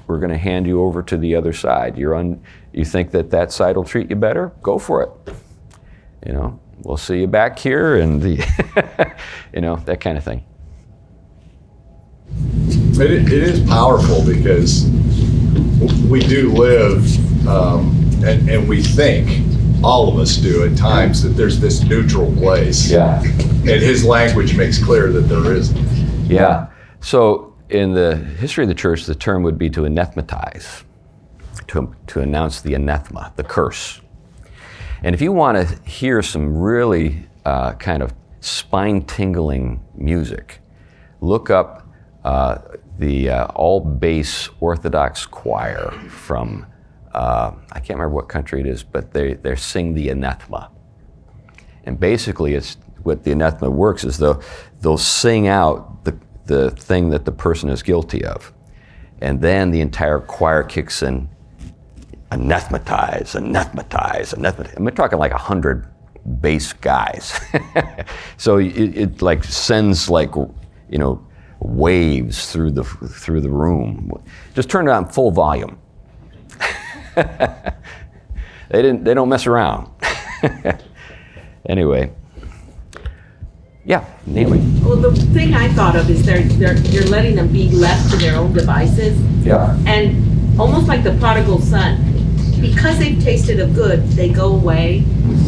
we're 0.07 0.18
going 0.18 0.31
to 0.31 0.38
hand 0.38 0.66
you 0.66 0.81
over 0.81 1.02
to 1.02 1.18
the 1.18 1.35
other 1.35 1.52
side. 1.52 1.98
You're 1.98 2.14
on. 2.14 2.40
You 2.76 2.84
think 2.84 3.10
that 3.12 3.30
that 3.30 3.52
side 3.52 3.74
will 3.76 3.84
treat 3.84 4.10
you 4.10 4.16
better? 4.16 4.52
Go 4.62 4.78
for 4.78 5.02
it. 5.02 5.34
You 6.26 6.34
know, 6.34 6.60
we'll 6.82 6.98
see 6.98 7.20
you 7.20 7.26
back 7.26 7.58
here, 7.58 7.96
and 7.96 8.20
the, 8.20 9.16
you 9.54 9.62
know 9.62 9.76
that 9.86 9.98
kind 10.00 10.18
of 10.18 10.24
thing. 10.24 10.44
It, 12.28 13.32
it 13.32 13.32
is 13.32 13.66
powerful 13.66 14.22
because 14.26 14.84
we 16.10 16.20
do 16.20 16.52
live, 16.52 17.48
um, 17.48 17.96
and, 18.22 18.46
and 18.50 18.68
we 18.68 18.82
think, 18.82 19.42
all 19.82 20.08
of 20.08 20.18
us 20.18 20.36
do 20.36 20.64
at 20.64 20.76
times, 20.76 21.22
that 21.22 21.30
there's 21.30 21.58
this 21.58 21.82
neutral 21.82 22.30
place. 22.34 22.90
Yeah. 22.90 23.22
And 23.22 23.66
his 23.66 24.04
language 24.04 24.54
makes 24.54 24.82
clear 24.82 25.10
that 25.12 25.22
there 25.22 25.54
isn't. 25.54 25.78
Yeah. 26.28 26.66
So 27.00 27.54
in 27.70 27.94
the 27.94 28.16
history 28.16 28.64
of 28.64 28.68
the 28.68 28.74
church, 28.74 29.06
the 29.06 29.14
term 29.14 29.42
would 29.44 29.56
be 29.56 29.70
to 29.70 29.86
anathematize, 29.86 30.84
to, 31.68 31.94
to 32.09 32.20
announce 32.20 32.61
the 32.61 32.74
anathema, 32.74 33.33
the 33.37 33.44
curse. 33.44 34.00
And 35.02 35.14
if 35.14 35.20
you 35.20 35.33
want 35.33 35.57
to 35.59 35.83
hear 35.88 36.22
some 36.22 36.57
really 36.57 37.26
uh, 37.44 37.72
kind 37.74 38.02
of 38.02 38.14
spine 38.40 39.02
tingling 39.02 39.85
music, 39.94 40.61
look 41.20 41.50
up 41.50 41.88
uh, 42.24 42.59
the 42.98 43.31
uh, 43.31 43.46
all 43.48 43.81
bass 43.81 44.48
Orthodox 44.61 45.26
choir 45.26 45.90
from, 46.09 46.66
uh, 47.12 47.52
I 47.72 47.79
can't 47.81 47.98
remember 47.98 48.14
what 48.14 48.29
country 48.29 48.61
it 48.61 48.66
is, 48.66 48.83
but 48.83 49.12
they, 49.12 49.35
they 49.35 49.55
sing 49.57 49.94
the 49.94 50.09
anathema. 50.09 50.70
And 51.85 52.00
basically, 52.00 52.55
it's 52.55 52.79
what 53.02 53.22
the 53.22 53.33
anathema 53.33 53.70
works 53.70 54.02
is 54.02 54.18
they'll, 54.18 54.42
they'll 54.81 54.98
sing 54.98 55.46
out 55.46 56.05
the, 56.05 56.18
the 56.46 56.70
thing 56.72 57.11
that 57.11 57.24
the 57.24 57.33
person 57.33 57.68
is 57.68 57.83
guilty 57.83 58.24
of. 58.24 58.52
And 59.20 59.40
then 59.40 59.70
the 59.70 59.81
entire 59.81 60.18
choir 60.18 60.62
kicks 60.62 61.02
in 61.02 61.29
anathematize, 62.30 63.34
anathematize, 63.34 64.32
anathematize. 64.32 64.76
We're 64.78 64.90
talking 64.90 65.18
like 65.18 65.32
a 65.32 65.38
hundred 65.38 65.86
bass 66.40 66.72
guys. 66.72 67.40
so 68.36 68.58
it, 68.58 68.76
it 68.76 69.22
like 69.22 69.44
sends 69.44 70.10
like, 70.10 70.34
you 70.34 70.98
know, 70.98 71.24
waves 71.60 72.52
through 72.52 72.72
the, 72.72 72.84
through 72.84 73.40
the 73.40 73.50
room. 73.50 74.10
Just 74.54 74.68
turn 74.68 74.88
it 74.88 74.90
on 74.90 75.08
full 75.08 75.30
volume. 75.30 75.78
they, 77.14 77.22
didn't, 78.70 79.04
they 79.04 79.14
don't 79.14 79.28
mess 79.28 79.46
around. 79.46 79.90
anyway. 81.68 82.12
Yeah, 83.84 84.04
Naomi. 84.26 84.58
Well, 84.82 84.96
the 84.96 85.12
thing 85.12 85.54
I 85.54 85.68
thought 85.68 85.94
of 85.94 86.10
is 86.10 86.26
they're, 86.26 86.42
they're, 86.42 86.76
you're 86.88 87.04
letting 87.04 87.36
them 87.36 87.52
be 87.52 87.70
left 87.70 88.10
to 88.10 88.16
their 88.16 88.36
own 88.36 88.52
devices. 88.52 89.16
Yeah. 89.46 89.78
And 89.86 90.25
almost 90.58 90.88
like 90.88 91.02
the 91.02 91.12
prodigal 91.18 91.60
son, 91.60 92.00
because 92.60 92.98
they've 92.98 93.22
tasted 93.22 93.60
of 93.60 93.74
good, 93.74 94.02
they 94.10 94.28
go 94.30 94.54
away 94.54 95.04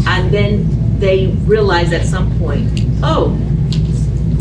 and 0.07 0.31
then 0.31 0.99
they 0.99 1.29
realize 1.45 1.93
at 1.93 2.05
some 2.05 2.37
point, 2.39 2.69
oh, 3.03 3.37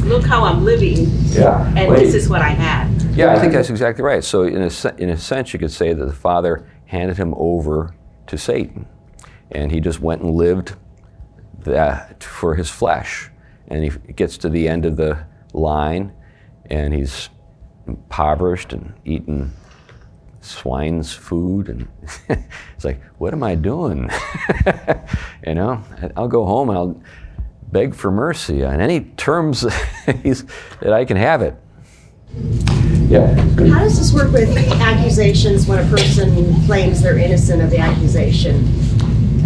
look 0.06 0.26
how 0.26 0.44
I'm 0.44 0.64
living 0.64 1.08
Yeah. 1.30 1.68
and 1.76 1.96
this 1.96 2.14
is 2.14 2.30
what 2.30 2.42
I 2.42 2.50
had. 2.50 2.88
Yeah, 3.16 3.34
I 3.34 3.40
think 3.40 3.54
that's 3.54 3.70
exactly 3.70 4.04
right. 4.04 4.24
So, 4.24 4.44
in 4.44 4.62
a, 4.62 4.72
in 4.98 5.10
a 5.10 5.18
sense, 5.18 5.52
you 5.52 5.60
could 5.60 5.72
say 5.72 5.94
that 5.94 6.06
the 6.06 6.14
father 6.14 6.70
handed 6.86 7.18
him 7.18 7.34
over 7.36 7.96
to 8.28 8.38
Satan, 8.38 8.88
and 9.52 9.72
he 9.72 9.80
just 9.80 10.00
went 10.02 10.22
and 10.22 10.36
lived 10.36 10.76
that 11.60 12.24
for 12.24 12.54
his 12.56 12.70
flesh. 12.70 13.32
And 13.70 13.84
he 13.84 13.90
gets 14.14 14.38
to 14.40 14.50
the 14.50 14.68
end 14.68 14.86
of 14.86 14.98
the 14.98 15.26
line, 15.52 16.14
and 16.70 16.94
he's 16.94 17.30
impoverished 17.88 18.72
and 18.72 18.94
eating 19.04 19.52
swine's 20.48 21.14
food, 21.14 21.70
and 21.70 21.88
it's 22.76 22.86
like, 22.86 23.02
what 23.18 23.34
am 23.34 23.44
I 23.44 23.56
doing? 23.56 24.10
you 25.48 25.54
know, 25.54 25.84
I'll 26.16 26.28
go 26.28 26.46
home 26.46 26.70
and 26.70 26.78
I'll 26.78 27.02
beg 27.72 27.94
for 27.94 28.12
mercy 28.12 28.64
on 28.64 28.80
any 28.80 29.02
terms 29.02 29.62
that 30.06 30.94
I 30.94 31.06
can 31.06 31.18
have 31.18 31.42
it. 31.42 31.56
Yeah. 33.10 33.34
How 33.36 33.80
does 33.80 33.98
this 33.98 34.14
work 34.14 34.32
with 34.32 34.56
accusations 34.82 35.66
when 35.68 35.86
a 35.86 35.90
person 35.90 36.54
claims 36.66 37.02
they're 37.02 37.18
innocent 37.18 37.62
of 37.62 37.70
the 37.70 37.80
accusation? 37.80 38.56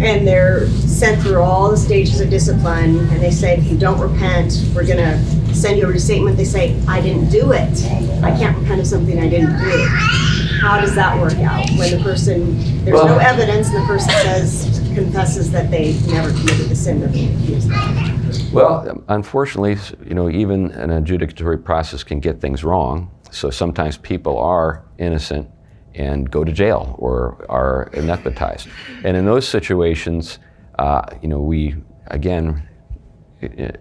And 0.02 0.26
they're 0.26 0.66
sent 0.68 1.22
through 1.22 1.42
all 1.42 1.70
the 1.70 1.76
stages 1.76 2.20
of 2.20 2.28
discipline, 2.28 2.98
and 2.98 3.22
they 3.22 3.30
say, 3.30 3.56
if 3.56 3.64
you 3.66 3.78
don't 3.78 4.00
repent, 4.00 4.64
we're 4.74 4.86
gonna 4.86 5.22
send 5.54 5.78
you 5.78 5.84
over 5.84 5.92
to 5.92 6.00
Satan. 6.00 6.26
But 6.26 6.36
they 6.36 6.44
say, 6.44 6.80
I 6.88 7.00
didn't 7.00 7.28
do 7.28 7.52
it. 7.52 7.84
I 8.24 8.36
can't 8.36 8.58
repent 8.58 8.80
of 8.80 8.86
something 8.86 9.18
I 9.20 9.28
didn't 9.28 9.56
do. 9.58 10.51
How 10.62 10.80
does 10.80 10.94
that 10.94 11.20
work 11.20 11.34
out 11.40 11.68
when 11.70 11.90
the 11.90 12.00
person, 12.04 12.56
there's 12.84 12.94
no 13.04 13.16
Well- 13.16 13.18
evidence, 13.20 13.68
and 13.70 13.82
the 13.82 13.86
person 13.86 14.10
says, 14.10 14.80
confesses 14.94 15.50
that 15.50 15.72
they 15.72 15.94
never 16.06 16.28
committed 16.30 16.68
the 16.68 16.76
sin 16.76 17.00
they're 17.00 17.08
being 17.08 17.34
accused 17.42 17.68
of? 17.72 18.54
Well, 18.54 19.02
unfortunately, 19.08 19.76
you 20.06 20.14
know, 20.14 20.30
even 20.30 20.70
an 20.70 20.90
adjudicatory 20.90 21.64
process 21.64 22.04
can 22.04 22.20
get 22.20 22.40
things 22.40 22.62
wrong. 22.62 23.10
So 23.32 23.50
sometimes 23.50 23.96
people 23.96 24.38
are 24.38 24.84
innocent 24.98 25.50
and 25.96 26.30
go 26.30 26.44
to 26.44 26.52
jail 26.52 26.94
or 27.00 27.44
are 27.48 27.90
anathematized. 27.94 28.68
And 29.02 29.16
in 29.16 29.24
those 29.24 29.48
situations, 29.48 30.38
uh, 30.78 31.02
you 31.20 31.28
know, 31.28 31.40
we 31.40 31.74
again 32.06 32.62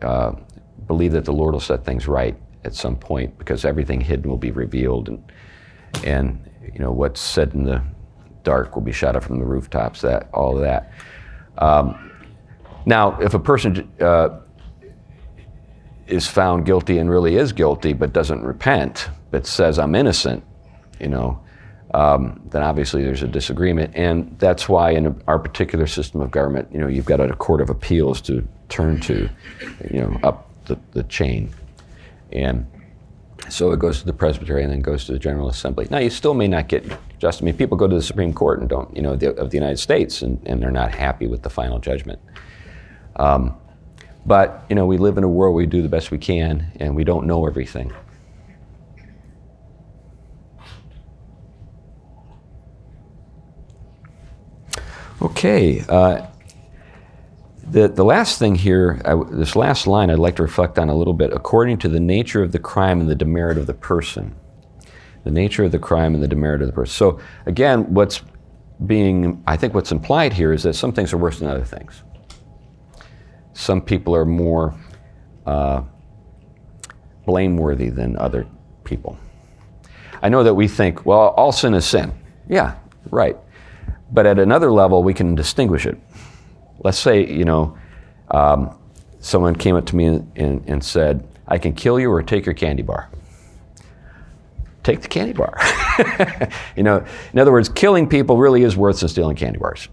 uh, 0.02 0.32
believe 0.88 1.12
that 1.12 1.26
the 1.26 1.34
Lord 1.34 1.54
will 1.54 1.60
set 1.60 1.86
things 1.86 2.08
right 2.08 2.36
at 2.66 2.74
some 2.74 2.96
point 2.96 3.38
because 3.38 3.66
everything 3.66 4.02
hidden 4.02 4.28
will 4.28 4.38
be 4.38 4.50
revealed, 4.50 5.10
and 5.10 5.24
and 6.04 6.40
you 6.74 6.80
know 6.80 6.92
what's 6.92 7.22
said 7.22 7.54
in 7.54 7.64
the 7.64 7.82
dark 8.44 8.76
will 8.76 8.82
be 8.82 8.92
shouted 8.92 9.22
from 9.22 9.40
the 9.40 9.46
rooftops. 9.46 10.02
That 10.02 10.30
all 10.34 10.56
of 10.56 10.62
that. 10.62 10.92
Um, 11.58 12.12
now, 12.86 13.20
if 13.22 13.34
a 13.34 13.40
person 13.40 13.92
uh, 14.00 14.40
is 16.08 16.28
found 16.28 16.66
guilty 16.66 16.98
and 16.98 17.10
really 17.10 17.36
is 17.36 17.54
guilty, 17.54 17.94
but 17.94 18.14
doesn't 18.14 18.44
repent, 18.44 19.10
but 19.30 19.46
says 19.46 19.78
I'm 19.78 19.96
innocent, 19.96 20.44
you 21.00 21.08
know, 21.08 21.40
um, 21.94 22.42
then 22.52 22.64
obviously 22.64 23.04
there's 23.04 23.22
a 23.22 23.28
disagreement, 23.28 23.96
and 23.96 24.38
that's 24.40 24.70
why 24.70 24.92
in 24.92 25.22
our 25.28 25.38
particular 25.38 25.88
system 25.88 26.22
of 26.22 26.32
government, 26.32 26.70
you 26.72 26.80
know, 26.80 26.88
you've 26.88 27.06
got 27.06 27.20
a 27.20 27.34
court 27.36 27.62
of 27.62 27.70
appeals 27.70 28.22
to 28.22 28.48
turn 28.70 29.00
to, 29.02 29.30
you 29.92 30.00
know, 30.00 30.20
up 30.24 30.50
the, 30.66 30.80
the 30.92 31.04
chain, 31.04 31.54
and 32.32 32.66
so 33.52 33.72
it 33.72 33.80
goes 33.80 34.00
to 34.00 34.06
the 34.06 34.14
presbytery 34.14 34.64
and 34.64 34.72
then 34.72 34.82
goes 34.82 35.06
to 35.06 35.12
the 35.12 35.20
general 35.20 35.50
assembly. 35.50 35.86
Now 35.92 35.98
you 35.98 36.10
still 36.10 36.34
may 36.34 36.48
not 36.48 36.70
get 36.70 36.86
just. 37.20 37.42
I 37.42 37.46
mean, 37.46 37.56
people 37.56 37.76
go 37.78 37.88
to 37.88 37.96
the 37.96 38.02
Supreme 38.02 38.34
Court 38.34 38.62
and 38.62 38.70
don't, 38.70 38.96
you 38.96 39.02
know, 39.02 39.16
the, 39.16 39.36
of 39.36 39.50
the 39.50 39.58
United 39.58 39.78
States, 39.78 40.22
and, 40.22 40.42
and 40.46 40.62
they're 40.62 40.72
not 40.72 40.94
happy 40.94 41.28
with 41.28 41.42
the 41.42 41.50
final 41.50 41.78
judgment. 41.78 42.20
Um, 43.18 43.58
but 44.26 44.64
you 44.70 44.76
know, 44.76 44.86
we 44.86 44.98
live 44.98 45.18
in 45.18 45.24
a 45.24 45.28
world 45.28 45.54
where 45.54 45.64
we 45.64 45.68
do 45.68 45.82
the 45.82 45.90
best 45.90 46.12
we 46.12 46.18
can, 46.18 46.72
and 46.80 46.96
we 46.96 47.04
don't 47.04 47.28
know 47.28 47.46
everything. 47.46 47.92
Okay. 55.22 55.84
Uh, 55.90 56.26
the, 57.72 57.88
the 57.88 58.04
last 58.04 58.38
thing 58.38 58.56
here, 58.56 59.02
I, 59.06 59.16
this 59.32 59.56
last 59.56 59.88
line, 59.88 60.10
I'd 60.10 60.20
like 60.20 60.36
to 60.36 60.44
reflect 60.44 60.78
on 60.78 60.90
a 60.90 60.96
little 60.96 61.14
bit. 61.14 61.32
According 61.32 61.78
to 61.80 61.90
the 61.90 62.02
nature 62.02 62.44
of 62.44 62.52
the 62.52 62.60
crime 62.60 63.00
and 63.00 63.10
the 63.10 63.16
demerit 63.16 63.58
of 63.58 63.66
the 63.66 63.74
person. 63.74 64.36
The 65.24 65.32
nature 65.32 65.64
of 65.64 65.72
the 65.72 65.80
crime 65.80 66.14
and 66.14 66.22
the 66.22 66.28
demerit 66.28 66.62
of 66.62 66.68
the 66.68 66.74
person. 66.74 66.94
So, 66.94 67.20
again, 67.46 67.94
what's 67.94 68.22
being, 68.86 69.42
I 69.48 69.56
think 69.56 69.74
what's 69.74 69.92
implied 69.92 70.34
here 70.34 70.52
is 70.52 70.64
that 70.64 70.74
some 70.74 70.92
things 70.92 71.14
are 71.14 71.18
worse 71.18 71.40
than 71.40 71.48
other 71.48 71.64
things. 71.64 72.04
Some 73.54 73.82
people 73.82 74.16
are 74.16 74.26
more 74.26 74.76
uh, 75.46 75.84
blameworthy 77.26 77.90
than 77.90 78.18
other 78.18 78.48
people. 78.84 79.18
I 80.22 80.28
know 80.28 80.44
that 80.44 80.56
we 80.56 80.68
think, 80.68 81.06
well, 81.06 81.30
all 81.38 81.52
sin 81.52 81.74
is 81.74 81.86
sin. 81.86 82.14
Yeah, 82.50 82.76
right. 83.12 83.38
But 84.12 84.26
at 84.26 84.40
another 84.40 84.72
level, 84.72 85.04
we 85.04 85.14
can 85.14 85.36
distinguish 85.36 85.86
it. 85.86 85.98
Let's 86.84 87.00
say, 87.00 87.26
you 87.26 87.46
know, 87.46 87.78
um, 88.32 88.78
someone 89.20 89.56
came 89.56 89.76
up 89.76 89.86
to 89.88 89.96
me 89.96 90.06
and, 90.06 90.64
and, 90.68 90.84
said, 90.84 91.28
I 91.48 91.58
can 91.58 91.74
kill 91.74 92.00
you 92.00 92.12
or 92.12 92.24
take 92.24 92.46
your 92.46 92.56
candy 92.56 92.84
bar. 92.84 93.10
Take 94.84 95.02
the 95.02 95.08
candy 95.08 95.34
bar. 95.34 95.58
you 96.76 96.84
know, 96.84 97.06
in 97.34 97.40
other 97.40 97.52
words, 97.52 97.70
killing 97.70 98.08
people 98.08 98.38
really 98.38 98.64
is 98.64 98.76
worse 98.76 99.02
than 99.02 99.10
stealing 99.10 99.36
candy 99.36 99.60
bars. 99.60 99.88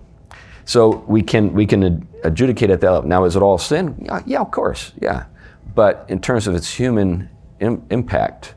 So 0.65 1.05
we 1.09 1.23
can, 1.23 1.53
we 1.53 1.67
can 1.67 2.07
adjudicate 2.25 2.71
at 2.71 2.81
that 2.81 2.91
level. 2.91 3.09
Now, 3.09 3.25
is 3.25 3.37
it 3.37 3.43
all 3.43 3.59
sin? 3.59 4.03
Yeah, 4.05 4.23
yeah 4.27 4.41
of 4.41 4.51
course, 4.51 4.93
yeah. 5.01 5.27
But 5.75 6.07
in 6.09 6.21
terms 6.21 6.47
of 6.47 6.55
its 6.55 6.73
human 6.73 7.29
Im- 7.61 7.85
impact, 7.91 8.55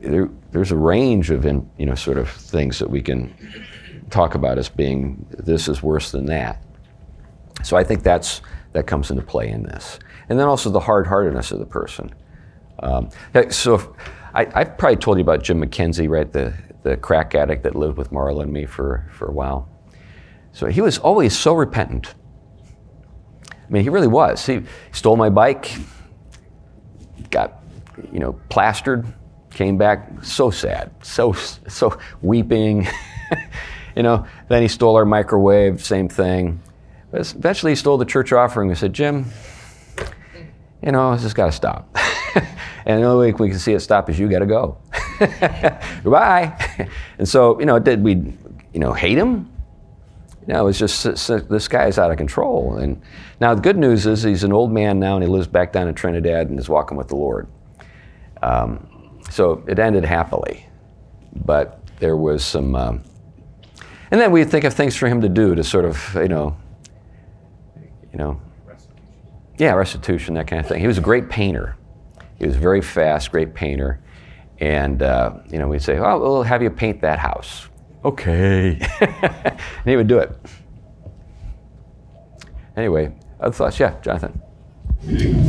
there, 0.00 0.28
there's 0.52 0.70
a 0.70 0.76
range 0.76 1.30
of, 1.30 1.44
in, 1.44 1.68
you 1.76 1.86
know, 1.86 1.94
sort 1.94 2.18
of 2.18 2.30
things 2.30 2.78
that 2.78 2.88
we 2.88 3.02
can 3.02 3.34
talk 4.10 4.34
about 4.34 4.58
as 4.58 4.68
being 4.68 5.26
this 5.30 5.68
is 5.68 5.82
worse 5.82 6.10
than 6.10 6.26
that. 6.26 6.62
So 7.62 7.76
I 7.76 7.84
think 7.84 8.02
that's 8.02 8.40
that 8.72 8.86
comes 8.86 9.10
into 9.10 9.22
play 9.22 9.48
in 9.48 9.62
this, 9.62 9.98
and 10.28 10.38
then 10.38 10.46
also 10.46 10.70
the 10.70 10.80
hard-heartedness 10.80 11.52
of 11.52 11.58
the 11.58 11.66
person. 11.66 12.14
Um, 12.80 13.10
so 13.50 13.74
if, 13.74 13.88
I, 14.34 14.44
have 14.54 14.78
probably 14.78 14.96
told 14.96 15.18
you 15.18 15.22
about 15.22 15.42
Jim 15.42 15.60
McKenzie, 15.60 16.08
right? 16.08 16.30
The 16.30 16.54
the 16.82 16.96
crack 16.96 17.34
addict 17.34 17.64
that 17.64 17.74
lived 17.74 17.98
with 17.98 18.10
Marla 18.10 18.42
and 18.42 18.52
me 18.52 18.66
for 18.66 19.08
for 19.12 19.26
a 19.26 19.32
while. 19.32 19.68
So 20.52 20.66
he 20.66 20.80
was 20.80 20.98
always 20.98 21.36
so 21.36 21.54
repentant. 21.54 22.14
I 23.50 23.70
mean, 23.70 23.82
he 23.82 23.90
really 23.90 24.08
was. 24.08 24.46
He 24.46 24.62
stole 24.92 25.16
my 25.16 25.28
bike, 25.28 25.72
got 27.30 27.62
you 28.12 28.18
know 28.18 28.38
plastered, 28.48 29.06
came 29.50 29.76
back 29.76 30.24
so 30.24 30.50
sad, 30.50 30.90
so 31.02 31.32
so 31.32 31.98
weeping. 32.22 32.86
you 33.96 34.02
know, 34.02 34.26
then 34.48 34.62
he 34.62 34.68
stole 34.68 34.96
our 34.96 35.04
microwave, 35.04 35.84
same 35.84 36.08
thing. 36.08 36.60
Eventually 37.12 37.72
he 37.72 37.76
stole 37.76 37.96
the 37.96 38.04
church 38.04 38.32
offering. 38.32 38.68
We 38.68 38.74
said, 38.74 38.92
Jim, 38.92 39.26
you 40.82 40.92
know, 40.92 41.12
this 41.12 41.22
has 41.22 41.34
got 41.34 41.46
to 41.46 41.52
stop. 41.52 41.94
and 42.86 43.02
the 43.02 43.06
only 43.06 43.32
way 43.32 43.36
we 43.38 43.48
can 43.48 43.58
see 43.58 43.72
it 43.72 43.80
stop 43.80 44.10
is 44.10 44.18
you 44.18 44.28
got 44.28 44.40
to 44.40 44.46
go. 44.46 44.78
Goodbye. 46.02 46.88
and 47.18 47.28
so, 47.28 47.58
you 47.58 47.66
know, 47.66 47.78
did 47.78 48.02
we, 48.02 48.14
you 48.72 48.80
know, 48.80 48.92
hate 48.92 49.18
him? 49.18 49.50
No, 50.46 50.66
it's 50.66 50.78
just 50.78 51.02
this 51.04 51.68
guy 51.68 51.86
is 51.86 51.98
out 51.98 52.10
of 52.10 52.16
control. 52.16 52.76
And 52.76 53.02
now 53.40 53.54
the 53.54 53.60
good 53.60 53.76
news 53.76 54.06
is 54.06 54.22
he's 54.22 54.44
an 54.44 54.52
old 54.52 54.72
man 54.72 54.98
now, 54.98 55.14
and 55.14 55.22
he 55.22 55.28
lives 55.28 55.46
back 55.46 55.72
down 55.72 55.88
in 55.88 55.94
Trinidad 55.94 56.48
and 56.48 56.58
is 56.58 56.70
walking 56.70 56.96
with 56.96 57.08
the 57.08 57.16
Lord. 57.16 57.48
Um, 58.42 59.20
so 59.30 59.62
it 59.66 59.78
ended 59.78 60.04
happily, 60.04 60.66
but 61.44 61.86
there 61.98 62.16
was 62.16 62.42
some 62.42 62.74
um, 62.74 63.02
and 64.10 64.20
then 64.20 64.32
we 64.32 64.44
think 64.44 64.64
of 64.64 64.74
things 64.74 64.96
for 64.96 65.06
him 65.06 65.20
to 65.20 65.28
do 65.28 65.54
to 65.54 65.62
sort 65.62 65.84
of, 65.84 66.14
you 66.14 66.28
know, 66.28 66.56
you 68.12 68.18
know, 68.18 68.40
yeah, 69.58 69.74
restitution, 69.74 70.34
that 70.34 70.46
kind 70.46 70.60
of 70.60 70.68
thing. 70.68 70.80
He 70.80 70.86
was 70.86 70.98
a 70.98 71.02
great 71.02 71.28
painter. 71.28 71.76
He 72.38 72.46
was 72.46 72.56
very 72.56 72.80
fast, 72.80 73.32
great 73.32 73.54
painter. 73.54 74.00
And, 74.60 75.02
uh, 75.02 75.34
you 75.50 75.58
know, 75.58 75.68
we'd 75.68 75.82
say, 75.82 75.98
oh, 75.98 76.18
we'll 76.18 76.42
have 76.42 76.62
you 76.62 76.70
paint 76.70 77.00
that 77.02 77.18
house. 77.18 77.68
Okay. 78.04 78.80
and 79.00 79.58
he 79.84 79.96
would 79.96 80.06
do 80.06 80.18
it. 80.18 80.30
Anyway, 82.76 83.12
other 83.40 83.52
thoughts? 83.52 83.78
Yeah, 83.80 84.00
Jonathan. 84.00 84.40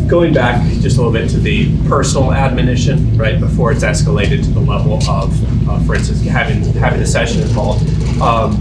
Going 0.07 0.33
back 0.33 0.63
just 0.79 0.97
a 0.97 1.01
little 1.01 1.11
bit 1.11 1.29
to 1.31 1.37
the 1.37 1.75
personal 1.87 2.33
admonition, 2.33 3.17
right, 3.17 3.39
before 3.39 3.71
it's 3.71 3.83
escalated 3.83 4.43
to 4.43 4.51
the 4.51 4.59
level 4.59 4.95
of, 5.09 5.69
uh, 5.69 5.79
for 5.85 5.95
instance, 5.95 6.21
having 6.21 6.63
having 6.73 7.01
a 7.01 7.05
session 7.05 7.41
involved, 7.41 7.83
um, 8.21 8.55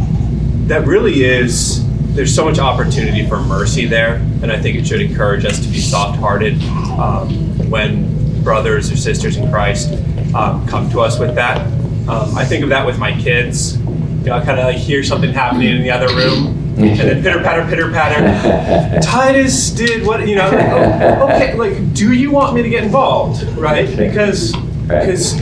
that 0.66 0.86
really 0.86 1.24
is 1.24 1.84
there's 2.18 2.34
so 2.34 2.44
much 2.44 2.58
opportunity 2.58 3.24
for 3.28 3.38
mercy 3.38 3.86
there, 3.86 4.16
and 4.42 4.50
I 4.50 4.58
think 4.60 4.76
it 4.76 4.84
should 4.84 5.00
encourage 5.00 5.44
us 5.44 5.60
to 5.60 5.68
be 5.68 5.78
soft-hearted 5.78 6.60
um, 6.98 7.70
when 7.70 8.42
brothers 8.42 8.90
or 8.90 8.96
sisters 8.96 9.36
in 9.36 9.48
Christ 9.52 9.92
um, 10.34 10.66
come 10.66 10.90
to 10.90 11.00
us 11.00 11.20
with 11.20 11.36
that. 11.36 11.58
Um, 12.08 12.36
I 12.36 12.44
think 12.44 12.64
of 12.64 12.70
that 12.70 12.84
with 12.84 12.98
my 12.98 13.12
kids. 13.20 13.78
You 13.78 13.84
know, 14.24 14.32
I 14.32 14.44
kind 14.44 14.58
of 14.58 14.64
like 14.64 14.78
hear 14.78 15.04
something 15.04 15.32
happening 15.32 15.76
in 15.76 15.82
the 15.82 15.92
other 15.92 16.08
room, 16.08 16.48
and 16.76 16.98
then 16.98 17.22
pitter 17.22 17.40
patter, 17.40 17.64
pitter 17.70 17.92
patter. 17.92 19.00
Titus 19.00 19.70
did 19.70 20.04
what 20.04 20.26
you 20.26 20.34
know. 20.34 20.50
Like, 20.50 21.18
oh, 21.20 21.28
okay, 21.28 21.54
like, 21.54 21.94
do 21.94 22.12
you 22.12 22.32
want 22.32 22.52
me 22.52 22.62
to 22.62 22.68
get 22.68 22.82
involved, 22.82 23.44
right? 23.56 23.96
Because 23.96 24.56
because 24.88 25.34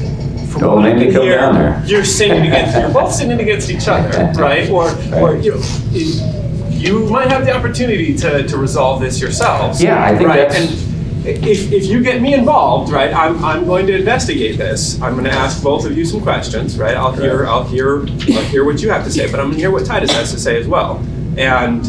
from 0.52 0.60
Don't 0.60 0.76
what 0.76 0.88
I 0.88 0.92
make 0.92 0.96
me 0.96 1.04
can 1.06 1.14
come 1.14 1.26
down 1.26 1.54
there. 1.54 1.80
hear, 1.80 1.96
you're 1.96 2.04
sinning 2.04 2.46
against 2.48 2.76
you're 2.76 2.92
both 2.92 3.14
sinning 3.14 3.40
against 3.40 3.70
each 3.70 3.88
other, 3.88 4.30
right? 4.38 4.68
Or 4.68 4.90
or 5.14 5.36
you 5.36 5.52
know. 5.52 6.42
You 6.86 7.06
might 7.06 7.28
have 7.28 7.44
the 7.44 7.52
opportunity 7.52 8.16
to, 8.16 8.46
to 8.46 8.56
resolve 8.58 9.00
this 9.00 9.20
yourselves. 9.20 9.82
Yeah, 9.82 10.02
I 10.04 10.16
think 10.16 10.28
right? 10.28 10.48
that's- 10.48 10.82
And 10.82 11.26
if, 11.26 11.72
if 11.72 11.86
you 11.86 12.02
get 12.02 12.22
me 12.22 12.34
involved, 12.34 12.92
right, 12.92 13.12
I'm, 13.12 13.44
I'm 13.44 13.64
going 13.66 13.86
to 13.88 13.96
investigate 13.96 14.58
this. 14.58 15.00
I'm 15.02 15.14
going 15.14 15.24
to 15.24 15.32
ask 15.32 15.60
both 15.62 15.84
of 15.84 15.96
you 15.98 16.04
some 16.04 16.20
questions, 16.20 16.78
right? 16.78 16.96
I'll 16.96 17.12
hear 17.12 17.46
I'll 17.46 17.64
hear 17.64 18.02
I'll 18.02 18.44
hear 18.44 18.64
what 18.64 18.80
you 18.80 18.90
have 18.90 19.04
to 19.04 19.10
say, 19.10 19.28
but 19.28 19.40
I'm 19.40 19.46
going 19.46 19.54
to 19.56 19.60
hear 19.60 19.72
what 19.72 19.84
Titus 19.84 20.12
has 20.12 20.30
to 20.32 20.38
say 20.38 20.56
as 20.60 20.68
well. 20.68 20.98
And 21.36 21.84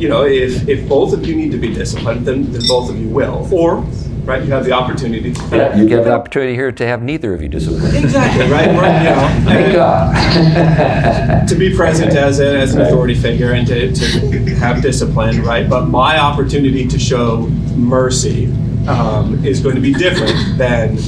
you 0.00 0.08
know, 0.08 0.24
if 0.24 0.68
if 0.68 0.88
both 0.88 1.12
of 1.12 1.26
you 1.26 1.34
need 1.34 1.50
to 1.50 1.58
be 1.58 1.74
disciplined, 1.74 2.24
then, 2.24 2.52
then 2.52 2.62
both 2.68 2.88
of 2.88 2.96
you 3.00 3.08
will. 3.08 3.48
Or 3.52 3.84
right, 4.28 4.44
you 4.44 4.52
have 4.52 4.64
the 4.64 4.72
opportunity. 4.72 5.32
To, 5.32 5.56
Yeah, 5.56 5.76
you 5.76 5.88
get 5.88 6.04
the 6.04 6.12
opportunity 6.18 6.54
here 6.54 6.70
to 6.70 6.86
have 6.86 7.02
neither 7.02 7.34
of 7.34 7.42
you 7.42 7.48
disciplined. 7.48 7.96
Exactly 7.96 8.48
right. 8.50 8.68
Right. 8.68 9.02
You 9.02 9.10
know, 9.10 9.28
Thank 9.50 9.74
God. 9.74 11.48
to 11.48 11.54
be 11.54 11.74
present 11.74 12.12
as, 12.12 12.38
a, 12.38 12.58
as 12.58 12.74
an 12.74 12.82
authority 12.82 13.14
figure 13.14 13.52
and 13.52 13.66
to, 13.66 13.92
to 13.92 14.54
have 14.56 14.82
discipline, 14.82 15.42
right? 15.42 15.68
But 15.68 15.86
my 15.86 16.18
opportunity 16.18 16.86
to 16.86 16.98
show 16.98 17.48
mercy 17.74 18.46
um, 18.86 19.44
is 19.44 19.60
going 19.60 19.74
to 19.74 19.80
be 19.80 19.94
different 19.94 20.58
than 20.58 20.98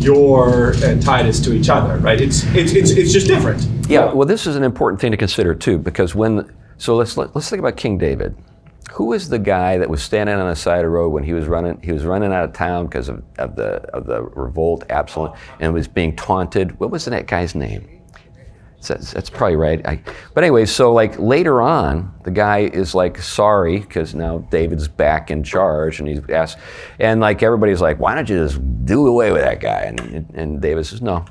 your 0.00 0.74
and 0.84 1.00
Titus 1.00 1.40
to 1.40 1.52
each 1.52 1.68
other, 1.68 1.98
right? 1.98 2.20
It's, 2.20 2.44
it's, 2.54 2.72
it's, 2.72 2.90
it's 2.90 3.12
just 3.12 3.28
different. 3.28 3.62
Yeah, 3.88 4.12
well, 4.12 4.26
this 4.26 4.46
is 4.46 4.56
an 4.56 4.64
important 4.64 5.00
thing 5.00 5.12
to 5.12 5.16
consider 5.16 5.54
too, 5.54 5.78
because 5.78 6.14
when 6.14 6.50
so 6.78 6.94
let's 6.96 7.16
let, 7.16 7.34
let's 7.34 7.48
think 7.48 7.60
about 7.60 7.76
King 7.76 7.96
David. 7.96 8.36
Who 8.96 9.04
was 9.04 9.28
the 9.28 9.38
guy 9.38 9.76
that 9.76 9.90
was 9.90 10.02
standing 10.02 10.36
on 10.36 10.48
the 10.48 10.56
side 10.56 10.78
of 10.78 10.84
the 10.84 10.88
road 10.88 11.10
when 11.10 11.22
he 11.22 11.34
was 11.34 11.46
running? 11.46 11.78
He 11.82 11.92
was 11.92 12.06
running 12.06 12.32
out 12.32 12.44
of 12.44 12.54
town 12.54 12.86
because 12.86 13.10
of, 13.10 13.22
of 13.36 13.54
the 13.54 13.82
of 13.94 14.06
the 14.06 14.22
revolt, 14.22 14.84
Absalom, 14.88 15.36
and 15.60 15.74
was 15.74 15.86
being 15.86 16.16
taunted. 16.16 16.80
What 16.80 16.90
was 16.90 17.04
that 17.04 17.26
guy's 17.26 17.54
name? 17.54 17.86
That's, 18.88 19.12
that's 19.12 19.28
probably 19.28 19.56
right. 19.56 19.86
I, 19.86 20.00
but 20.32 20.44
anyway, 20.44 20.64
so 20.64 20.94
like 20.94 21.18
later 21.18 21.60
on, 21.60 22.14
the 22.24 22.30
guy 22.30 22.60
is 22.60 22.94
like 22.94 23.18
sorry 23.18 23.80
because 23.80 24.14
now 24.14 24.38
David's 24.38 24.88
back 24.88 25.30
in 25.30 25.42
charge, 25.42 25.98
and 25.98 26.08
he's 26.08 26.20
asked, 26.30 26.56
and 26.98 27.20
like 27.20 27.42
everybody's 27.42 27.82
like, 27.82 27.98
why 27.98 28.14
don't 28.14 28.30
you 28.30 28.38
just 28.44 28.86
do 28.86 29.08
away 29.08 29.30
with 29.30 29.42
that 29.42 29.60
guy? 29.60 29.80
And 29.82 30.30
and 30.34 30.62
David 30.62 30.86
says, 30.86 31.02
no. 31.02 31.26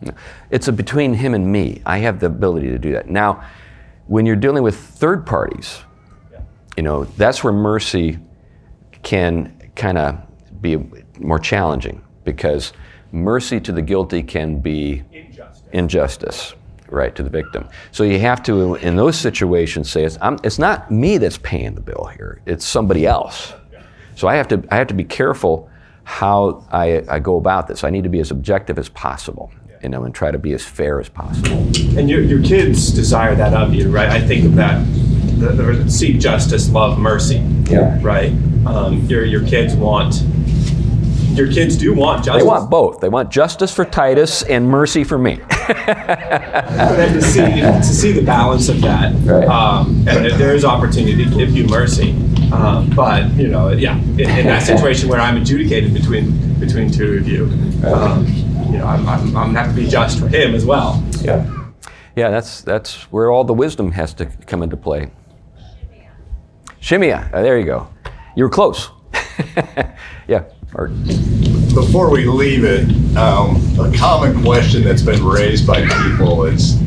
No. 0.00 0.12
It's 0.50 0.66
a 0.66 0.72
between 0.72 1.14
him 1.14 1.34
and 1.34 1.52
me. 1.52 1.82
I 1.86 1.98
have 1.98 2.18
the 2.18 2.26
ability 2.26 2.70
to 2.70 2.78
do 2.80 2.90
that. 2.94 3.08
Now, 3.08 3.44
when 4.08 4.26
you're 4.26 4.34
dealing 4.34 4.64
with 4.64 4.76
third 4.76 5.24
parties, 5.24 5.84
you 6.76 6.82
know 6.82 7.04
that's 7.04 7.42
where 7.44 7.52
mercy 7.52 8.18
can 9.02 9.70
kind 9.74 9.98
of 9.98 10.20
be 10.60 10.78
more 11.18 11.38
challenging 11.38 12.02
because 12.24 12.72
mercy 13.10 13.60
to 13.60 13.72
the 13.72 13.82
guilty 13.82 14.22
can 14.22 14.60
be 14.60 15.02
injustice, 15.72 16.54
right, 16.88 17.14
to 17.14 17.22
the 17.22 17.30
victim. 17.30 17.68
So 17.90 18.04
you 18.04 18.18
have 18.20 18.42
to, 18.44 18.76
in 18.76 18.96
those 18.96 19.18
situations, 19.18 19.90
say 19.90 20.04
it's, 20.04 20.18
I'm, 20.20 20.38
it's 20.44 20.58
not 20.58 20.90
me 20.90 21.18
that's 21.18 21.38
paying 21.38 21.74
the 21.74 21.80
bill 21.80 22.10
here; 22.16 22.40
it's 22.46 22.64
somebody 22.64 23.06
else. 23.06 23.52
So 24.14 24.28
I 24.28 24.36
have 24.36 24.48
to, 24.48 24.62
I 24.70 24.76
have 24.76 24.88
to 24.88 24.94
be 24.94 25.04
careful 25.04 25.70
how 26.04 26.66
I, 26.70 27.04
I 27.08 27.18
go 27.18 27.36
about 27.36 27.66
this. 27.66 27.84
I 27.84 27.90
need 27.90 28.04
to 28.04 28.10
be 28.10 28.20
as 28.20 28.30
objective 28.30 28.78
as 28.78 28.88
possible, 28.88 29.52
you 29.82 29.88
know, 29.88 30.04
and 30.04 30.14
try 30.14 30.30
to 30.30 30.38
be 30.38 30.52
as 30.52 30.64
fair 30.64 31.00
as 31.00 31.08
possible. 31.08 31.58
And 31.98 32.10
your, 32.10 32.20
your 32.20 32.42
kids 32.42 32.92
desire 32.92 33.34
that 33.36 33.54
of 33.54 33.74
you, 33.74 33.88
right? 33.90 34.10
I 34.10 34.20
think 34.20 34.44
of 34.44 34.54
that, 34.56 34.84
the, 35.42 35.62
the 35.62 35.90
seek 35.90 36.20
justice, 36.20 36.70
love 36.70 36.98
mercy, 36.98 37.36
Yeah. 37.64 37.98
right? 38.02 38.32
Um, 38.66 39.00
your, 39.06 39.24
your 39.24 39.44
kids 39.46 39.74
want, 39.74 40.22
your 41.36 41.50
kids 41.50 41.76
do 41.76 41.94
want 41.94 42.24
justice. 42.24 42.42
They 42.42 42.46
want 42.46 42.70
both. 42.70 43.00
They 43.00 43.08
want 43.08 43.30
justice 43.30 43.74
for 43.74 43.84
Titus 43.84 44.42
and 44.42 44.68
mercy 44.68 45.02
for 45.04 45.18
me. 45.18 45.40
But 45.48 46.96
then 46.96 47.12
to 47.14 47.22
see, 47.22 47.40
to 47.60 47.82
see 47.82 48.12
the 48.12 48.22
balance 48.22 48.68
of 48.68 48.80
that, 48.82 49.14
Right. 49.24 49.48
um, 49.48 50.04
and 50.08 50.26
if 50.26 50.36
there 50.38 50.54
is 50.54 50.64
opportunity 50.64 51.24
to 51.24 51.30
give 51.30 51.50
you 51.56 51.66
mercy, 51.66 52.12
um, 52.52 52.90
but 52.94 53.32
you 53.34 53.48
know, 53.48 53.70
yeah, 53.70 53.96
in, 53.98 54.20
in 54.20 54.46
that 54.46 54.62
situation 54.62 55.08
where 55.08 55.20
I'm 55.20 55.36
adjudicated 55.38 55.94
between 55.94 56.38
between 56.60 56.90
two 56.92 57.14
of 57.14 57.26
you, 57.26 57.44
um, 57.86 58.26
you 58.70 58.78
know, 58.78 58.86
I'm, 58.86 59.08
I'm, 59.08 59.36
I'm 59.36 59.54
have 59.54 59.68
to 59.74 59.74
be 59.74 59.88
just 59.88 60.20
for 60.20 60.28
him 60.28 60.54
as 60.54 60.64
well. 60.66 61.02
Yeah. 61.22 61.46
Yeah, 62.14 62.28
that's 62.28 62.60
that's 62.60 63.10
where 63.10 63.30
all 63.30 63.44
the 63.44 63.54
wisdom 63.54 63.92
has 63.92 64.12
to 64.14 64.26
come 64.46 64.62
into 64.62 64.76
play. 64.76 65.10
Shimei, 66.82 67.12
uh, 67.12 67.42
there 67.42 67.60
you 67.60 67.64
go. 67.64 67.86
You 68.34 68.42
were 68.42 68.50
close. 68.50 68.90
yeah. 70.26 70.42
Before 71.74 72.10
we 72.10 72.24
leave 72.24 72.64
it, 72.64 73.16
um, 73.16 73.54
a 73.78 73.96
common 73.96 74.42
question 74.42 74.82
that's 74.82 75.00
been 75.00 75.24
raised 75.24 75.64
by 75.64 75.86
people 75.86 76.44
is, 76.44 76.82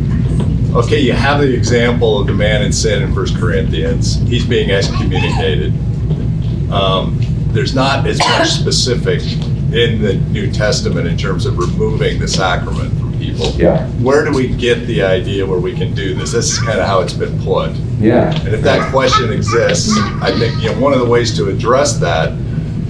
okay, 0.75 0.99
you 0.99 1.13
have 1.13 1.39
the 1.39 1.55
example 1.55 2.19
of 2.19 2.27
the 2.27 2.33
man 2.33 2.61
in 2.61 2.73
sin 2.73 3.03
in 3.03 3.15
1 3.15 3.39
Corinthians. 3.39 4.15
He's 4.23 4.45
being 4.45 4.69
excommunicated. 4.69 5.71
Um, 6.69 7.17
there's 7.53 7.73
not 7.73 8.05
as 8.05 8.19
much 8.19 8.49
specific 8.49 9.21
in 9.21 10.01
the 10.01 10.15
New 10.29 10.51
Testament 10.51 11.07
in 11.07 11.17
terms 11.17 11.45
of 11.45 11.57
removing 11.57 12.19
the 12.19 12.27
sacrament 12.27 12.91
people. 13.25 13.47
Yeah. 13.51 13.87
Where 14.01 14.23
do 14.25 14.31
we 14.31 14.47
get 14.47 14.85
the 14.87 15.01
idea 15.03 15.45
where 15.45 15.59
we 15.59 15.73
can 15.73 15.93
do 15.93 16.13
this? 16.13 16.31
This 16.31 16.51
is 16.53 16.59
kind 16.59 16.79
of 16.79 16.85
how 16.87 17.01
it's 17.01 17.13
been 17.13 17.37
put. 17.41 17.71
Yeah. 17.99 18.33
And 18.45 18.49
if 18.53 18.61
that 18.61 18.91
question 18.91 19.31
exists, 19.31 19.91
I 20.21 20.31
think 20.37 20.61
you 20.61 20.71
know 20.71 20.79
one 20.79 20.93
of 20.93 20.99
the 20.99 21.05
ways 21.05 21.35
to 21.37 21.49
address 21.49 21.97
that 21.99 22.33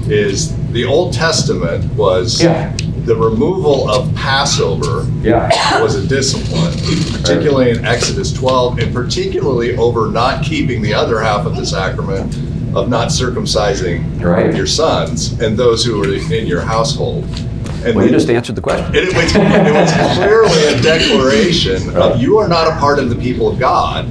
is 0.07 0.55
the 0.71 0.85
Old 0.85 1.13
Testament 1.13 1.91
was 1.95 2.41
Yeah. 2.43 2.73
the 3.05 3.15
removal 3.15 3.89
of 3.89 4.13
Passover 4.15 5.05
Yeah. 5.23 5.81
was 5.81 5.95
a 5.95 6.05
discipline, 6.05 6.73
particularly 7.21 7.71
in 7.71 7.85
Exodus 7.85 8.33
12, 8.33 8.79
and 8.79 8.93
particularly 8.93 9.75
over 9.77 10.07
not 10.11 10.43
keeping 10.43 10.81
the 10.81 10.93
other 10.93 11.19
half 11.19 11.45
of 11.45 11.55
the 11.55 11.65
sacrament 11.65 12.35
of 12.73 12.89
not 12.89 13.07
circumcising 13.07 14.03
Right. 14.21 14.53
your 14.55 14.65
sons 14.67 15.33
and 15.39 15.57
those 15.57 15.85
who 15.85 15.97
were 15.97 16.13
in 16.13 16.45
your 16.45 16.61
household. 16.61 17.23
And 17.85 17.95
Well, 17.95 18.05
you 18.05 18.11
just 18.11 18.29
answered 18.29 18.55
the 18.55 18.61
question. 18.61 18.93
it, 18.95 19.03
it 19.09 19.13
was, 19.15 19.35
it 19.35 19.73
was 19.73 20.17
clearly 20.17 20.65
a 20.73 20.81
declaration 20.81 21.95
of 21.95 22.19
you 22.21 22.37
are 22.39 22.47
not 22.47 22.67
a 22.67 22.79
part 22.79 22.97
of 22.99 23.09
the 23.09 23.15
people 23.15 23.47
of 23.47 23.59
God 23.59 24.07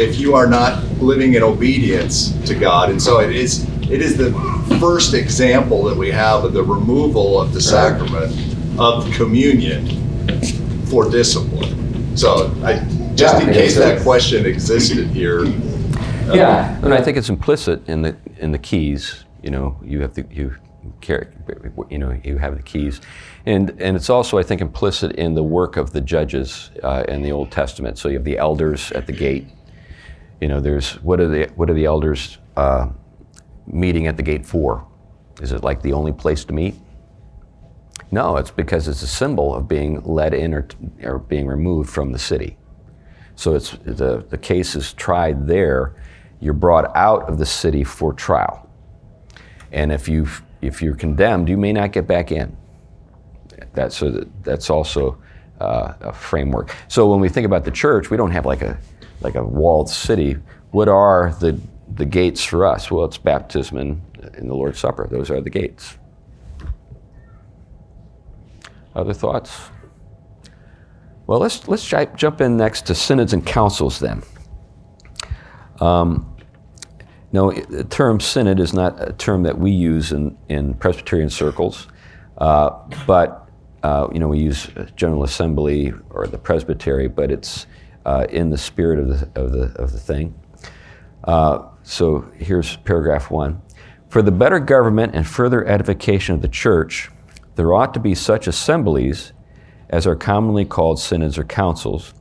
if 0.00 0.18
you 0.18 0.34
are 0.34 0.46
not 0.46 0.82
living 0.94 1.34
in 1.34 1.42
obedience 1.42 2.32
to 2.46 2.54
God. 2.54 2.88
And 2.90 3.00
so 3.00 3.20
it 3.20 3.34
is 3.36 3.68
it 3.90 4.00
is 4.00 4.16
the 4.16 4.32
first 4.80 5.14
example 5.14 5.82
that 5.84 5.96
we 5.96 6.10
have 6.10 6.44
of 6.44 6.52
the 6.52 6.62
removal 6.62 7.40
of 7.40 7.52
the 7.52 7.60
sacrament 7.60 8.32
of 8.78 9.04
communion 9.12 9.86
for 10.86 11.10
discipline. 11.10 12.16
So 12.16 12.54
I 12.64 12.78
just 13.14 13.40
Yeah, 13.42 13.48
in 13.48 13.52
case 13.52 13.76
that 13.76 14.00
question 14.02 14.46
existed 14.46 15.08
here. 15.08 15.40
uh, 15.44 16.32
Yeah, 16.34 16.78
and 16.82 16.94
I 16.94 17.02
think 17.02 17.16
it's 17.18 17.28
implicit 17.28 17.86
in 17.88 18.02
the 18.02 18.16
in 18.38 18.52
the 18.52 18.58
keys. 18.58 19.24
You 19.42 19.50
know, 19.50 19.76
you 19.84 20.00
have 20.00 20.14
the 20.14 20.24
you 20.30 20.54
you 21.88 21.98
know, 21.98 22.18
you 22.24 22.38
have 22.38 22.56
the 22.56 22.62
keys, 22.62 23.00
and 23.46 23.70
and 23.80 23.96
it's 23.96 24.10
also 24.10 24.38
I 24.38 24.42
think 24.42 24.60
implicit 24.60 25.12
in 25.12 25.34
the 25.34 25.42
work 25.42 25.76
of 25.76 25.92
the 25.92 26.00
judges 26.00 26.70
uh, 26.82 27.04
in 27.08 27.22
the 27.22 27.32
Old 27.32 27.50
Testament. 27.50 27.98
So 27.98 28.08
you 28.08 28.14
have 28.14 28.24
the 28.24 28.38
elders 28.38 28.92
at 28.92 29.06
the 29.06 29.12
gate. 29.12 29.48
You 30.40 30.48
know, 30.48 30.60
there's 30.60 30.94
what 31.02 31.20
are 31.20 31.28
the 31.28 31.50
what 31.56 31.68
are 31.68 31.74
the 31.74 31.84
elders 31.84 32.38
uh, 32.56 32.88
meeting 33.66 34.06
at 34.06 34.16
the 34.16 34.22
gate 34.22 34.46
for? 34.46 34.86
Is 35.40 35.52
it 35.52 35.62
like 35.62 35.82
the 35.82 35.92
only 35.92 36.12
place 36.12 36.44
to 36.46 36.52
meet? 36.52 36.74
No, 38.12 38.36
it's 38.36 38.50
because 38.50 38.88
it's 38.88 39.02
a 39.02 39.06
symbol 39.06 39.54
of 39.54 39.68
being 39.68 40.02
led 40.02 40.34
in 40.34 40.52
or, 40.52 40.66
or 41.02 41.18
being 41.18 41.46
removed 41.46 41.88
from 41.88 42.12
the 42.12 42.18
city. 42.18 42.56
So 43.36 43.54
it's 43.54 43.70
the, 43.84 44.24
the 44.28 44.36
case 44.36 44.74
is 44.74 44.92
tried 44.94 45.46
there. 45.46 45.94
You're 46.40 46.54
brought 46.54 46.94
out 46.96 47.28
of 47.28 47.38
the 47.38 47.46
city 47.46 47.84
for 47.84 48.12
trial. 48.12 48.68
And 49.72 49.92
if 49.92 50.08
you 50.08 50.26
if 50.62 50.82
you're 50.82 50.94
condemned, 50.94 51.48
you 51.48 51.56
may 51.56 51.72
not 51.72 51.92
get 51.92 52.06
back 52.06 52.32
in. 52.32 52.56
That's 53.74 53.96
so 53.96 54.10
that, 54.10 54.44
that's 54.44 54.70
also 54.70 55.18
uh, 55.60 55.94
a 56.00 56.12
framework. 56.12 56.74
So 56.88 57.10
when 57.10 57.20
we 57.20 57.28
think 57.28 57.46
about 57.46 57.64
the 57.64 57.70
church, 57.70 58.10
we 58.10 58.16
don't 58.16 58.30
have 58.30 58.46
like 58.46 58.62
a 58.62 58.78
like 59.20 59.34
a 59.34 59.44
walled 59.44 59.90
city. 59.90 60.36
What 60.70 60.88
are 60.88 61.34
the 61.40 61.60
the 61.94 62.04
gates 62.04 62.44
for 62.44 62.64
us? 62.64 62.90
Well, 62.90 63.04
it's 63.04 63.18
baptism 63.18 63.78
and 63.78 64.02
in 64.36 64.48
the 64.48 64.54
Lord's 64.54 64.78
Supper. 64.78 65.06
Those 65.10 65.30
are 65.30 65.40
the 65.40 65.50
gates. 65.50 65.98
Other 68.94 69.14
thoughts? 69.14 69.70
Well, 71.26 71.38
let's 71.38 71.68
let's 71.68 71.86
ji- 71.86 72.08
jump 72.16 72.40
in 72.40 72.56
next 72.56 72.86
to 72.86 72.94
synods 72.94 73.32
and 73.32 73.46
councils 73.46 74.00
then. 74.00 74.22
Um, 75.80 76.29
no, 77.32 77.52
the 77.52 77.84
term 77.84 78.20
synod 78.20 78.58
is 78.58 78.72
not 78.72 79.00
a 79.00 79.12
term 79.12 79.44
that 79.44 79.58
we 79.58 79.70
use 79.70 80.12
in, 80.12 80.36
in 80.48 80.74
Presbyterian 80.74 81.30
circles, 81.30 81.86
uh, 82.38 82.70
but 83.06 83.48
uh, 83.82 84.08
you 84.12 84.18
know 84.18 84.28
we 84.28 84.40
use 84.40 84.68
General 84.96 85.22
Assembly 85.22 85.92
or 86.10 86.26
the 86.26 86.38
Presbytery, 86.38 87.08
but 87.08 87.30
it's 87.30 87.66
uh, 88.04 88.26
in 88.30 88.50
the 88.50 88.58
spirit 88.58 88.98
of 88.98 89.08
the 89.08 89.40
of 89.40 89.52
the 89.52 89.72
of 89.80 89.92
the 89.92 90.00
thing. 90.00 90.34
Uh, 91.24 91.68
so 91.82 92.30
here's 92.36 92.76
paragraph 92.78 93.30
one. 93.30 93.60
For 94.08 94.22
the 94.22 94.32
better 94.32 94.58
government 94.58 95.14
and 95.14 95.26
further 95.26 95.64
edification 95.66 96.34
of 96.34 96.42
the 96.42 96.48
church, 96.48 97.10
there 97.54 97.72
ought 97.72 97.94
to 97.94 98.00
be 98.00 98.14
such 98.14 98.48
assemblies 98.48 99.32
as 99.90 100.06
are 100.06 100.16
commonly 100.16 100.64
called 100.64 100.98
synods 100.98 101.38
or 101.38 101.44
councils, 101.44 102.14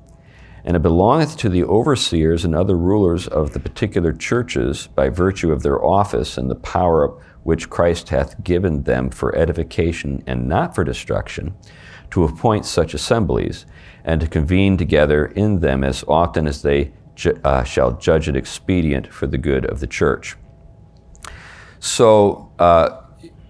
and 0.70 0.76
it 0.76 0.84
belongeth 0.84 1.36
to 1.36 1.50
the 1.50 1.64
overseers 1.64 2.46
and 2.46 2.54
other 2.54 2.78
rulers 2.78 3.28
of 3.28 3.54
the 3.54 3.60
particular 3.60 4.14
churches 4.14 4.86
by 4.86 5.10
virtue 5.10 5.52
of 5.52 5.64
their 5.64 5.84
office 5.84 6.38
and 6.38 6.48
the 6.48 6.54
power 6.54 7.08
which 7.42 7.72
Christ 7.72 8.10
hath 8.10 8.44
given 8.44 8.84
them 8.84 9.10
for 9.10 9.36
edification 9.36 10.24
and 10.28 10.48
not 10.48 10.76
for 10.76 10.84
destruction, 10.84 11.56
to 12.12 12.24
appoint 12.24 12.68
such 12.68 12.94
assemblies, 12.94 13.66
and 14.04 14.22
to 14.22 14.28
convene 14.28 14.78
together 14.78 15.26
in 15.26 15.60
them 15.60 15.84
as 15.84 16.04
often 16.08 16.46
as 16.46 16.62
they 16.62 16.92
ju- 17.16 17.40
uh, 17.44 17.64
shall 17.64 17.94
judge 17.94 18.30
it 18.30 18.36
expedient 18.36 19.12
for 19.12 19.26
the 19.26 19.40
good 19.40 19.66
of 19.66 19.80
the 19.80 19.88
church. 19.88 20.36
So, 21.80 22.52
uh, 22.60 23.06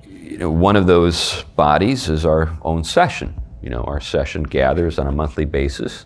you 0.07 0.37
know, 0.37 0.51
one 0.51 0.77
of 0.77 0.87
those 0.87 1.43
bodies 1.57 2.07
is 2.07 2.25
our 2.25 2.57
own 2.61 2.85
session. 2.85 3.41
You 3.61 3.71
know, 3.71 3.83
our 3.83 3.99
session 3.99 4.43
gathers 4.43 4.97
on 4.97 5.07
a 5.07 5.11
monthly 5.11 5.43
basis 5.43 6.05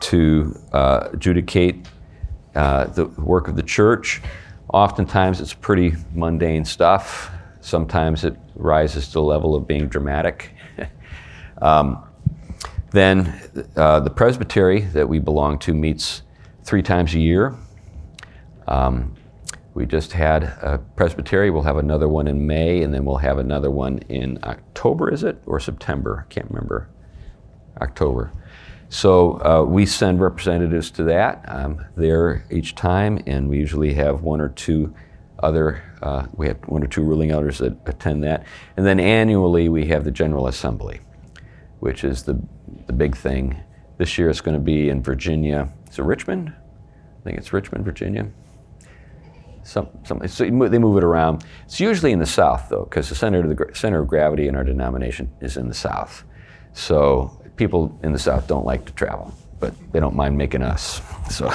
to 0.00 0.58
uh, 0.72 1.08
adjudicate 1.12 1.86
uh, 2.54 2.86
the 2.86 3.06
work 3.06 3.48
of 3.48 3.56
the 3.56 3.62
church. 3.62 4.20
Oftentimes, 4.72 5.40
it's 5.40 5.54
pretty 5.54 5.94
mundane 6.14 6.64
stuff. 6.64 7.30
Sometimes 7.60 8.24
it 8.24 8.36
rises 8.54 9.06
to 9.08 9.14
the 9.14 9.22
level 9.22 9.54
of 9.54 9.66
being 9.66 9.88
dramatic. 9.88 10.54
um, 11.62 12.04
then 12.90 13.40
uh, 13.76 14.00
the 14.00 14.10
presbytery 14.10 14.80
that 14.80 15.08
we 15.08 15.18
belong 15.18 15.58
to 15.60 15.74
meets 15.74 16.22
three 16.64 16.82
times 16.82 17.14
a 17.14 17.18
year. 17.18 17.54
Um, 18.66 19.14
we 19.74 19.86
just 19.86 20.12
had 20.12 20.44
a 20.44 20.80
presbytery. 20.96 21.50
We'll 21.50 21.62
have 21.62 21.76
another 21.76 22.08
one 22.08 22.26
in 22.26 22.46
May, 22.46 22.82
and 22.82 22.92
then 22.92 23.04
we'll 23.04 23.16
have 23.16 23.38
another 23.38 23.70
one 23.70 23.98
in 24.08 24.38
October, 24.42 25.12
is 25.12 25.22
it? 25.22 25.40
Or 25.46 25.60
September? 25.60 26.26
I 26.28 26.32
can't 26.32 26.50
remember. 26.50 26.88
October. 27.80 28.32
So 28.92 29.40
uh, 29.44 29.64
we 29.64 29.86
send 29.86 30.20
representatives 30.20 30.90
to 30.92 31.04
that 31.04 31.44
um, 31.46 31.86
there 31.96 32.44
each 32.50 32.74
time, 32.74 33.22
and 33.24 33.48
we 33.48 33.56
usually 33.56 33.94
have 33.94 34.22
one 34.22 34.40
or 34.40 34.48
two 34.48 34.92
other, 35.38 35.80
uh, 36.02 36.26
we 36.34 36.48
have 36.48 36.58
one 36.66 36.82
or 36.82 36.88
two 36.88 37.02
ruling 37.02 37.30
elders 37.30 37.58
that 37.58 37.78
attend 37.86 38.24
that. 38.24 38.44
And 38.76 38.84
then 38.84 38.98
annually 38.98 39.68
we 39.68 39.86
have 39.86 40.02
the 40.02 40.10
General 40.10 40.48
Assembly, 40.48 41.00
which 41.78 42.02
is 42.02 42.24
the, 42.24 42.42
the 42.88 42.92
big 42.92 43.16
thing. 43.16 43.62
This 43.96 44.18
year 44.18 44.28
it's 44.28 44.40
going 44.40 44.56
to 44.56 44.60
be 44.60 44.88
in 44.88 45.04
Virginia. 45.04 45.72
Is 45.88 46.00
it 46.00 46.02
Richmond? 46.02 46.52
I 47.20 47.22
think 47.22 47.38
it's 47.38 47.52
Richmond, 47.52 47.84
Virginia. 47.84 48.28
Some, 49.62 49.88
some, 50.02 50.26
so 50.26 50.42
they 50.42 50.50
move 50.50 50.96
it 50.96 51.04
around. 51.04 51.44
It's 51.64 51.78
usually 51.78 52.10
in 52.10 52.18
the 52.18 52.26
South, 52.26 52.68
though, 52.68 52.84
because 52.90 53.08
the 53.08 53.14
center, 53.14 53.38
of 53.38 53.56
the 53.56 53.70
center 53.72 54.00
of 54.00 54.08
gravity 54.08 54.48
in 54.48 54.56
our 54.56 54.64
denomination 54.64 55.30
is 55.40 55.56
in 55.56 55.68
the 55.68 55.74
South. 55.74 56.24
So 56.72 57.39
people 57.60 57.94
in 58.02 58.10
the 58.10 58.18
South 58.18 58.48
don't 58.48 58.64
like 58.64 58.86
to 58.86 58.92
travel, 58.94 59.34
but 59.58 59.74
they 59.92 60.00
don't 60.00 60.16
mind 60.16 60.36
making 60.36 60.62
us. 60.62 61.00
So, 61.30 61.48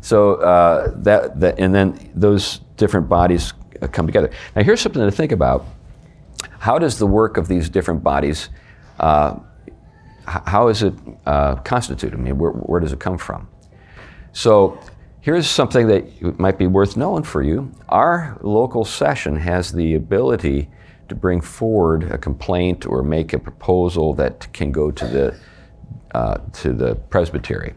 so 0.00 0.34
uh, 0.36 0.92
that, 1.02 1.38
that, 1.40 1.58
and 1.58 1.74
then 1.74 2.10
those 2.14 2.60
different 2.78 3.06
bodies 3.06 3.52
uh, 3.82 3.86
come 3.88 4.06
together. 4.06 4.30
Now, 4.56 4.62
here's 4.62 4.80
something 4.80 5.02
to 5.02 5.10
think 5.10 5.30
about. 5.30 5.66
How 6.58 6.78
does 6.78 6.98
the 6.98 7.06
work 7.06 7.36
of 7.36 7.48
these 7.48 7.68
different 7.68 8.02
bodies, 8.02 8.48
uh, 8.98 9.40
how 10.24 10.68
is 10.68 10.82
it 10.82 10.94
uh, 11.26 11.56
constituted? 11.56 12.18
I 12.18 12.22
mean, 12.22 12.38
where, 12.38 12.52
where 12.52 12.80
does 12.80 12.94
it 12.94 13.00
come 13.00 13.18
from? 13.18 13.46
So, 14.32 14.78
here's 15.20 15.46
something 15.46 15.86
that 15.88 16.38
might 16.38 16.56
be 16.56 16.66
worth 16.66 16.96
knowing 16.96 17.24
for 17.24 17.42
you. 17.42 17.70
Our 17.90 18.38
local 18.40 18.86
session 18.86 19.36
has 19.36 19.70
the 19.70 19.96
ability 19.96 20.70
to 21.14 21.20
bring 21.20 21.40
forward 21.40 22.04
a 22.10 22.18
complaint 22.18 22.86
or 22.86 23.02
make 23.02 23.32
a 23.32 23.38
proposal 23.38 24.14
that 24.14 24.52
can 24.52 24.72
go 24.72 24.90
to 24.90 25.06
the 25.06 25.38
uh, 26.14 26.38
to 26.52 26.72
the 26.72 26.94
presbytery 27.10 27.74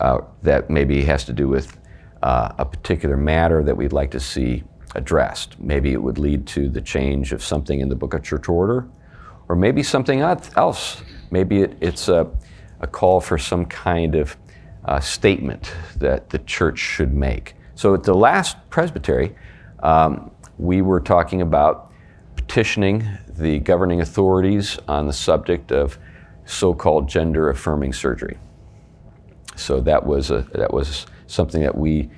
uh, 0.00 0.18
that 0.42 0.70
maybe 0.70 1.02
has 1.02 1.24
to 1.24 1.32
do 1.32 1.46
with 1.46 1.78
uh, 2.22 2.52
a 2.58 2.64
particular 2.64 3.16
matter 3.16 3.62
that 3.62 3.76
we'd 3.76 3.92
like 3.92 4.10
to 4.10 4.20
see 4.20 4.64
addressed. 4.94 5.58
Maybe 5.60 5.92
it 5.92 6.02
would 6.02 6.18
lead 6.18 6.46
to 6.48 6.68
the 6.68 6.80
change 6.80 7.32
of 7.32 7.42
something 7.44 7.78
in 7.80 7.88
the 7.88 7.94
book 7.94 8.14
of 8.14 8.22
church 8.22 8.48
order, 8.48 8.88
or 9.48 9.54
maybe 9.54 9.82
something 9.82 10.20
else. 10.20 11.02
Maybe 11.30 11.62
it, 11.62 11.76
it's 11.80 12.08
a, 12.08 12.28
a, 12.80 12.88
call 12.88 13.20
for 13.20 13.38
some 13.38 13.66
kind 13.66 14.16
of 14.16 14.36
uh, 14.84 14.98
statement 14.98 15.72
that 15.96 16.30
the 16.30 16.40
church 16.40 16.78
should 16.78 17.14
make. 17.14 17.54
So 17.76 17.94
at 17.94 18.02
the 18.02 18.14
last 18.14 18.56
presbytery, 18.68 19.36
um, 19.80 20.32
we 20.58 20.82
were 20.82 21.00
talking 21.00 21.40
about 21.40 21.89
petitioning 22.50 23.06
the 23.28 23.60
governing 23.60 24.00
authorities 24.00 24.76
on 24.88 25.06
the 25.06 25.12
subject 25.12 25.70
of 25.70 25.96
so-called 26.46 27.08
gender-affirming 27.08 27.92
surgery. 27.92 28.36
So 29.54 29.78
that 29.82 30.04
was 30.04 30.32
a, 30.32 30.40
that 30.54 30.74
was 30.74 31.06
something 31.28 31.62
that 31.62 31.78
we 31.78 32.10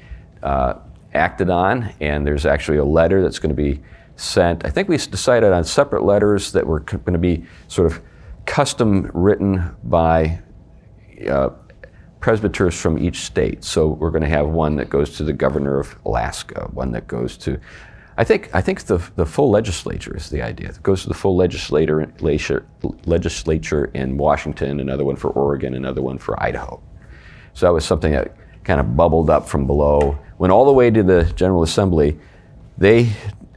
uh, 0.42 0.76
acted 1.12 1.50
on, 1.50 1.92
and 2.00 2.26
there's 2.26 2.46
actually 2.46 2.78
a 2.78 2.84
letter 2.84 3.22
that's 3.22 3.38
going 3.38 3.54
to 3.54 3.62
be 3.62 3.82
sent. 4.16 4.64
I 4.64 4.70
think 4.70 4.88
we 4.88 4.96
decided 4.96 5.52
on 5.52 5.64
separate 5.64 6.02
letters 6.02 6.52
that 6.52 6.66
were 6.66 6.80
going 6.80 7.12
to 7.12 7.18
be 7.18 7.44
sort 7.68 7.92
of 7.92 8.00
custom 8.46 9.10
written 9.12 9.76
by 9.84 10.40
uh, 11.28 11.50
presbyters 12.20 12.80
from 12.80 12.98
each 12.98 13.18
state. 13.18 13.64
So 13.64 13.88
we're 13.88 14.10
going 14.10 14.22
to 14.22 14.30
have 14.30 14.48
one 14.48 14.76
that 14.76 14.88
goes 14.88 15.14
to 15.18 15.24
the 15.24 15.34
governor 15.34 15.78
of 15.78 15.94
Alaska, 16.06 16.70
one 16.72 16.90
that 16.92 17.06
goes 17.06 17.36
to 17.38 17.60
I 18.16 18.24
think, 18.24 18.54
I 18.54 18.60
think 18.60 18.82
the, 18.82 18.98
the 19.16 19.24
full 19.24 19.50
legislature 19.50 20.14
is 20.16 20.28
the 20.28 20.42
idea. 20.42 20.68
It 20.68 20.82
goes 20.82 21.02
to 21.02 21.08
the 21.08 21.14
full 21.14 21.36
legislature, 21.36 22.66
legislature 23.06 23.86
in 23.94 24.18
Washington, 24.18 24.80
another 24.80 25.04
one 25.04 25.16
for 25.16 25.30
Oregon, 25.30 25.74
another 25.74 26.02
one 26.02 26.18
for 26.18 26.40
Idaho. 26.42 26.82
So 27.54 27.66
that 27.66 27.72
was 27.72 27.84
something 27.84 28.12
that 28.12 28.36
kind 28.64 28.80
of 28.80 28.96
bubbled 28.96 29.30
up 29.30 29.48
from 29.48 29.66
below. 29.66 30.18
Went 30.38 30.52
all 30.52 30.66
the 30.66 30.72
way 30.72 30.90
to 30.90 31.02
the 31.02 31.24
General 31.36 31.62
Assembly. 31.62 32.18
They 32.76 33.10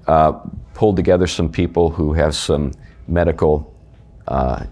uh, 0.07 0.33
pulled 0.73 0.95
together 0.95 1.27
some 1.27 1.51
people 1.51 1.89
who 1.89 2.13
have 2.13 2.35
some 2.35 2.71
medical, 3.07 3.73
uh, 4.27 4.65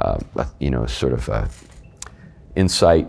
uh, 0.00 0.18
you 0.60 0.70
know, 0.70 0.86
sort 0.86 1.12
of 1.12 1.28
uh, 1.28 1.48
insight. 2.54 3.08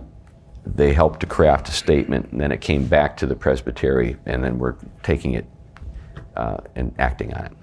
They 0.66 0.94
helped 0.94 1.20
to 1.22 1.26
craft 1.26 1.70
a 1.70 1.72
statement, 1.72 2.32
and 2.32 2.42
then 2.42 2.52
it 2.52 2.62
came 2.62 2.86
back 2.86 3.18
to 3.18 3.26
the 3.28 3.36
presbytery, 3.36 4.18
and 4.26 4.44
then 4.44 4.60
we're 4.60 4.76
taking 5.04 5.34
it 5.34 5.46
uh, 6.42 6.58
and 6.76 6.92
acting 6.98 7.32
on 7.36 7.46
it. 7.46 7.54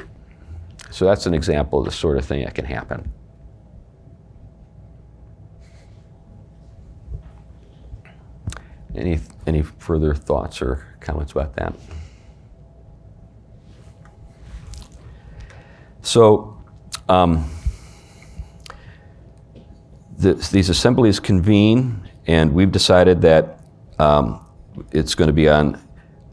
So 0.90 1.04
that's 1.04 1.26
an 1.26 1.34
example 1.34 1.80
of 1.80 1.84
the 1.84 1.90
sort 1.90 2.16
of 2.16 2.24
thing 2.24 2.44
that 2.44 2.54
can 2.54 2.64
happen. 2.64 3.12
Any, 8.94 9.18
any 9.46 9.62
further 9.62 10.14
thoughts 10.14 10.62
or 10.62 10.86
comments 11.00 11.32
about 11.32 11.56
that? 11.56 11.74
So, 16.02 16.56
um, 17.08 17.50
these 20.18 20.68
assemblies 20.68 21.20
convene, 21.20 22.08
and 22.26 22.52
we've 22.54 22.72
decided 22.72 23.20
that 23.22 23.60
um, 23.98 24.44
it's 24.92 25.14
going 25.14 25.28
to 25.28 25.34
be 25.34 25.48
on 25.48 25.80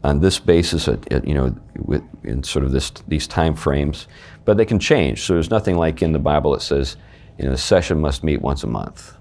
on 0.06 0.20
this 0.20 0.38
basis, 0.38 0.86
at, 0.86 1.12
at, 1.12 1.26
you 1.26 1.34
know, 1.34 1.54
with, 1.78 2.02
in 2.22 2.42
sort 2.42 2.64
of 2.64 2.70
this, 2.70 2.90
these 3.08 3.26
time 3.26 3.56
frames, 3.56 4.06
but 4.44 4.56
they 4.56 4.64
can 4.64 4.78
change. 4.78 5.22
So 5.22 5.32
there's 5.34 5.50
nothing 5.50 5.76
like 5.76 6.00
in 6.00 6.12
the 6.12 6.20
Bible 6.20 6.52
that 6.52 6.62
says, 6.62 6.96
you 7.38 7.44
know, 7.44 7.50
the 7.50 7.58
session 7.58 8.00
must 8.00 8.22
meet 8.22 8.40
once 8.40 8.62
a 8.62 8.68
month 8.68 9.14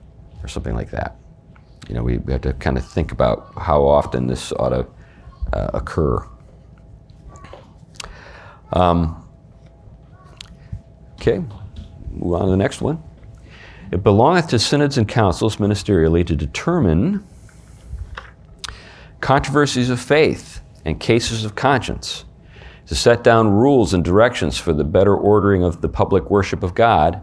or 0.44 0.48
something 0.48 0.76
like 0.76 0.92
that. 0.92 1.18
You 1.90 1.96
know, 1.96 2.04
we, 2.04 2.20
we 2.20 2.32
have 2.32 2.42
to 2.42 2.54
kind 2.54 2.78
of 2.78 2.86
think 2.86 3.12
about 3.12 3.52
how 3.58 3.84
often 3.84 4.28
this 4.28 4.52
ought 4.54 4.70
to 4.70 4.88
uh, 5.54 5.72
occur. 5.74 6.28
Um, 8.74 9.28
okay, 11.14 11.40
move 12.12 12.34
on 12.34 12.46
to 12.46 12.52
the 12.52 12.58
next 12.58 12.82
one. 12.82 13.02
It 13.92 14.04
belongeth 14.04 14.50
to 14.50 14.60
synods 14.60 14.98
and 14.98 15.08
councils 15.08 15.58
ministerially 15.58 16.26
to 16.28 16.36
determine 16.36 17.26
controversies 19.20 19.90
of 19.90 20.00
faith 20.00 20.62
and 20.86 21.00
cases 21.00 21.44
of 21.44 21.56
conscience, 21.56 22.26
to 22.86 22.96
set 22.96 23.24
down 23.24 23.50
rules 23.50 23.94
and 23.94 24.06
directions 24.06 24.58
for 24.58 24.72
the 24.72 24.84
better 24.84 25.16
ordering 25.16 25.64
of 25.64 25.82
the 25.82 25.90
public 25.90 26.30
worship 26.30 26.62
of 26.64 26.76
God 26.76 27.22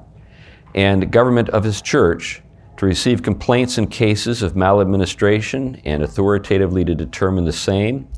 and 0.75 1.13
government 1.13 1.49
of 1.51 1.65
His 1.65 1.81
church, 1.81 2.43
to 2.77 2.87
receive 2.87 3.23
complaints 3.23 3.79
in 3.79 3.87
cases 3.87 4.43
of 4.43 4.57
maladministration 4.57 5.81
and 5.85 6.03
authoritatively 6.03 6.85
to 6.85 6.95
determine 6.95 7.45
the 7.45 7.53
same, 7.53 8.09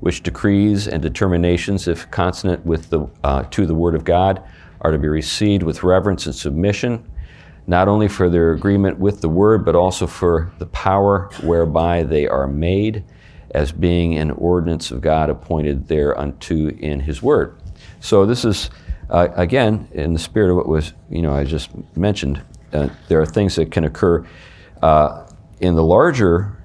which 0.00 0.22
decrees 0.22 0.86
and 0.86 1.02
determinations, 1.02 1.88
if 1.88 2.08
consonant 2.10 2.64
with 2.64 2.90
the, 2.90 3.08
uh, 3.24 3.42
to 3.44 3.66
the 3.66 3.74
Word 3.74 3.96
of 3.96 4.04
God, 4.04 4.42
are 4.82 4.92
to 4.92 4.98
be 4.98 5.08
received 5.08 5.62
with 5.62 5.82
reverence 5.82 6.26
and 6.26 6.34
submission, 6.34 7.04
not 7.66 7.88
only 7.88 8.06
for 8.06 8.28
their 8.28 8.52
agreement 8.52 8.98
with 8.98 9.20
the 9.20 9.28
Word, 9.28 9.64
but 9.64 9.74
also 9.74 10.06
for 10.06 10.52
the 10.58 10.66
power 10.66 11.30
whereby 11.42 12.02
they 12.02 12.28
are 12.28 12.46
made 12.46 13.04
as 13.52 13.70
being 13.70 14.18
an 14.18 14.30
ordinance 14.32 14.90
of 14.90 15.00
God 15.00 15.30
appointed 15.30 15.88
thereunto 15.88 16.70
in 16.70 17.00
His 17.00 17.22
Word. 17.22 17.60
So 18.00 18.26
this 18.26 18.44
is, 18.44 18.70
uh, 19.10 19.28
again, 19.36 19.88
in 19.92 20.12
the 20.14 20.18
spirit 20.18 20.50
of 20.50 20.56
what 20.56 20.68
was, 20.68 20.92
you 21.10 21.22
know, 21.22 21.32
I 21.32 21.44
just 21.44 21.70
mentioned. 21.96 22.42
Uh, 22.72 22.88
there 23.08 23.20
are 23.20 23.26
things 23.26 23.54
that 23.56 23.70
can 23.70 23.84
occur 23.84 24.26
uh, 24.80 25.26
in 25.60 25.74
the 25.74 25.82
larger 25.82 26.56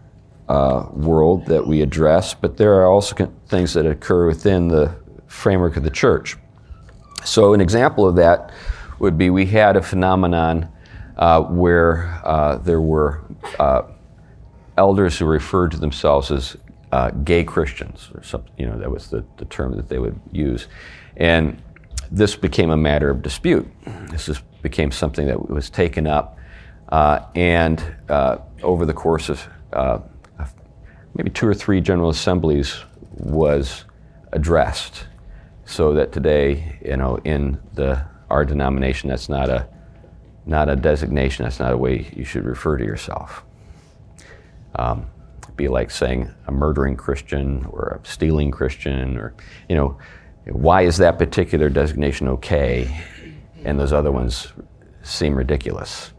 uh, 0.48 0.88
world 0.94 1.46
that 1.48 1.68
we 1.68 1.82
address, 1.82 2.34
but 2.34 2.56
there 2.56 2.76
are 2.76 2.86
also 2.86 3.32
things 3.48 3.74
that 3.74 3.86
occur 3.86 4.26
within 4.26 4.70
the 4.70 4.96
framework 5.28 5.76
of 5.76 5.84
the 5.84 5.92
church. 5.92 6.38
So 7.26 7.54
an 7.54 7.60
example 7.60 8.08
of 8.08 8.16
that 8.16 8.54
would 9.00 9.18
be 9.18 9.30
we 9.30 9.46
had 9.46 9.76
a 9.76 9.82
phenomenon 9.82 10.70
uh, 11.18 11.42
where 11.42 12.22
uh, 12.24 12.58
there 12.60 12.80
were 12.80 13.24
elders 14.78 15.18
who 15.18 15.26
referred 15.26 15.72
to 15.72 15.78
themselves 15.78 16.32
as 16.32 16.56
uh, 16.92 17.12
gay 17.12 17.44
Christians, 17.44 18.10
or 18.14 18.24
something, 18.24 18.52
you 18.58 18.66
know, 18.66 18.78
that 18.78 18.90
was 18.90 19.10
the, 19.10 19.24
the 19.38 19.46
term 19.46 19.76
that 19.76 19.90
they 19.90 20.00
would 20.00 20.20
use. 20.32 20.68
And 21.18 21.62
this 22.12 22.36
became 22.36 22.70
a 22.70 22.78
matter 22.78 23.10
of 23.10 23.22
dispute. 23.22 23.68
This 24.10 24.30
is, 24.30 24.42
became 24.62 24.92
something 24.92 25.28
that 25.28 25.50
was 25.50 25.70
taken 25.70 26.08
up, 26.08 26.38
uh, 26.90 27.20
and 27.36 27.84
uh, 28.10 28.38
over 28.64 28.86
the 28.86 28.94
course 28.94 29.30
of 29.30 29.48
uh, 29.74 30.00
maybe 31.16 31.30
two 31.30 31.48
or 31.48 31.54
three 31.54 31.82
general 31.82 32.10
assemblies 32.10 32.84
was 33.12 33.86
addressed, 34.32 35.08
so 35.66 35.94
that 35.94 36.12
today, 36.12 36.80
you 36.86 36.96
know, 36.96 37.18
in 37.24 37.60
the 37.74 38.06
our 38.30 38.46
denomination, 38.46 39.10
that's 39.10 39.30
not 39.30 39.50
a 39.50 39.68
not 40.46 40.70
a 40.70 40.76
designation. 40.76 41.44
That's 41.44 41.60
not 41.60 41.74
a 41.74 41.78
way 41.78 42.10
you 42.16 42.24
should 42.24 42.46
refer 42.46 42.78
to 42.78 42.86
yourself. 42.86 43.44
Um, 44.76 45.08
be 45.58 45.68
like 45.68 45.92
saying 45.92 46.34
a 46.48 46.52
murdering 46.52 46.96
Christian 46.96 47.66
or 47.66 48.00
a 48.02 48.08
stealing 48.08 48.52
Christian, 48.52 49.18
or, 49.18 49.34
you 49.68 49.76
know, 49.76 49.98
why 50.52 50.84
is 50.84 50.98
that 50.98 51.18
particular 51.18 51.68
designation 51.68 52.28
okay 52.30 53.04
and 53.66 53.80
those 53.80 53.92
other 53.92 54.12
ones 54.12 54.54
seem 55.04 55.36
ridiculous? 55.36 56.14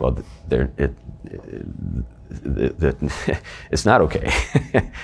well, 0.00 0.18
they're, 0.48 0.70
it, 0.76 0.94
it, 1.24 2.82
it, 2.82 3.40
it's 3.70 3.84
not 3.84 4.00
okay. 4.02 4.32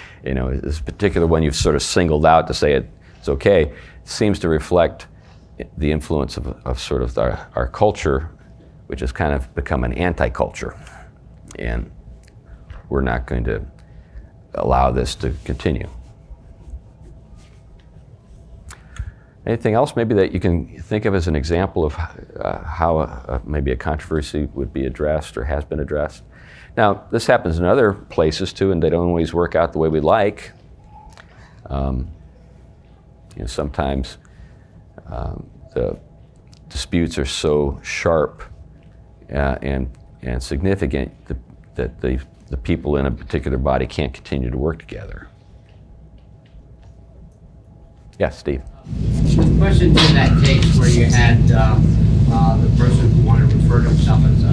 you 0.24 0.34
know, 0.34 0.54
this 0.56 0.80
particular 0.80 1.26
one 1.26 1.42
you've 1.42 1.56
sort 1.56 1.74
of 1.74 1.82
singled 1.82 2.26
out 2.26 2.46
to 2.46 2.54
say 2.54 2.74
it, 2.74 2.90
it's 3.18 3.28
okay 3.28 3.72
seems 4.04 4.38
to 4.40 4.48
reflect 4.48 5.06
the 5.78 5.90
influence 5.90 6.36
of, 6.36 6.46
of 6.66 6.78
sort 6.78 7.02
of 7.02 7.16
our, 7.16 7.48
our 7.54 7.68
culture, 7.68 8.30
which 8.86 9.00
has 9.00 9.12
kind 9.12 9.32
of 9.32 9.52
become 9.54 9.84
an 9.84 9.92
anti-culture. 9.94 10.76
And 11.58 11.90
we're 12.88 13.02
not 13.02 13.26
going 13.26 13.44
to 13.44 13.64
allow 14.54 14.90
this 14.90 15.14
to 15.16 15.30
continue. 15.44 15.88
Anything 19.46 19.74
else 19.74 19.94
maybe 19.94 20.14
that 20.14 20.32
you 20.32 20.40
can 20.40 20.80
think 20.80 21.04
of 21.04 21.14
as 21.14 21.28
an 21.28 21.36
example 21.36 21.84
of 21.84 21.94
uh, 22.40 22.62
how 22.62 23.00
a, 23.00 23.42
maybe 23.44 23.72
a 23.72 23.76
controversy 23.76 24.48
would 24.54 24.72
be 24.72 24.86
addressed 24.86 25.36
or 25.36 25.44
has 25.44 25.64
been 25.64 25.80
addressed? 25.80 26.22
Now, 26.76 27.04
this 27.10 27.26
happens 27.26 27.58
in 27.58 27.64
other 27.64 27.92
places 27.92 28.52
too, 28.52 28.72
and 28.72 28.82
they 28.82 28.90
don't 28.90 29.06
always 29.06 29.34
work 29.34 29.54
out 29.54 29.72
the 29.72 29.78
way 29.78 29.88
we 29.88 30.00
like. 30.00 30.52
Um, 31.66 32.08
you 33.36 33.42
know, 33.42 33.46
sometimes 33.46 34.16
um, 35.06 35.48
the 35.74 35.98
disputes 36.68 37.18
are 37.18 37.26
so 37.26 37.80
sharp 37.82 38.42
uh, 39.30 39.58
and, 39.62 39.90
and 40.22 40.42
significant 40.42 41.12
that, 41.26 41.36
that 41.74 42.00
the, 42.00 42.20
the 42.54 42.60
people 42.60 42.96
in 42.96 43.04
a 43.04 43.10
particular 43.10 43.58
body 43.58 43.84
can't 43.84 44.14
continue 44.14 44.48
to 44.48 44.56
work 44.56 44.78
together. 44.78 45.26
Yes, 48.16 48.38
Steve. 48.38 48.62
The 48.84 49.56
question 49.58 49.88
in 49.88 50.14
that 50.14 50.40
case 50.44 50.78
where 50.78 50.88
you 50.88 51.06
had 51.06 51.50
um, 51.50 51.82
uh, 52.30 52.56
the 52.58 52.68
person 52.76 53.10
who 53.10 53.22
wanted 53.26 53.50
to 53.50 53.56
refer 53.56 53.82
to 53.82 53.88
himself 53.88 54.22
as 54.26 54.44
a 54.44 54.52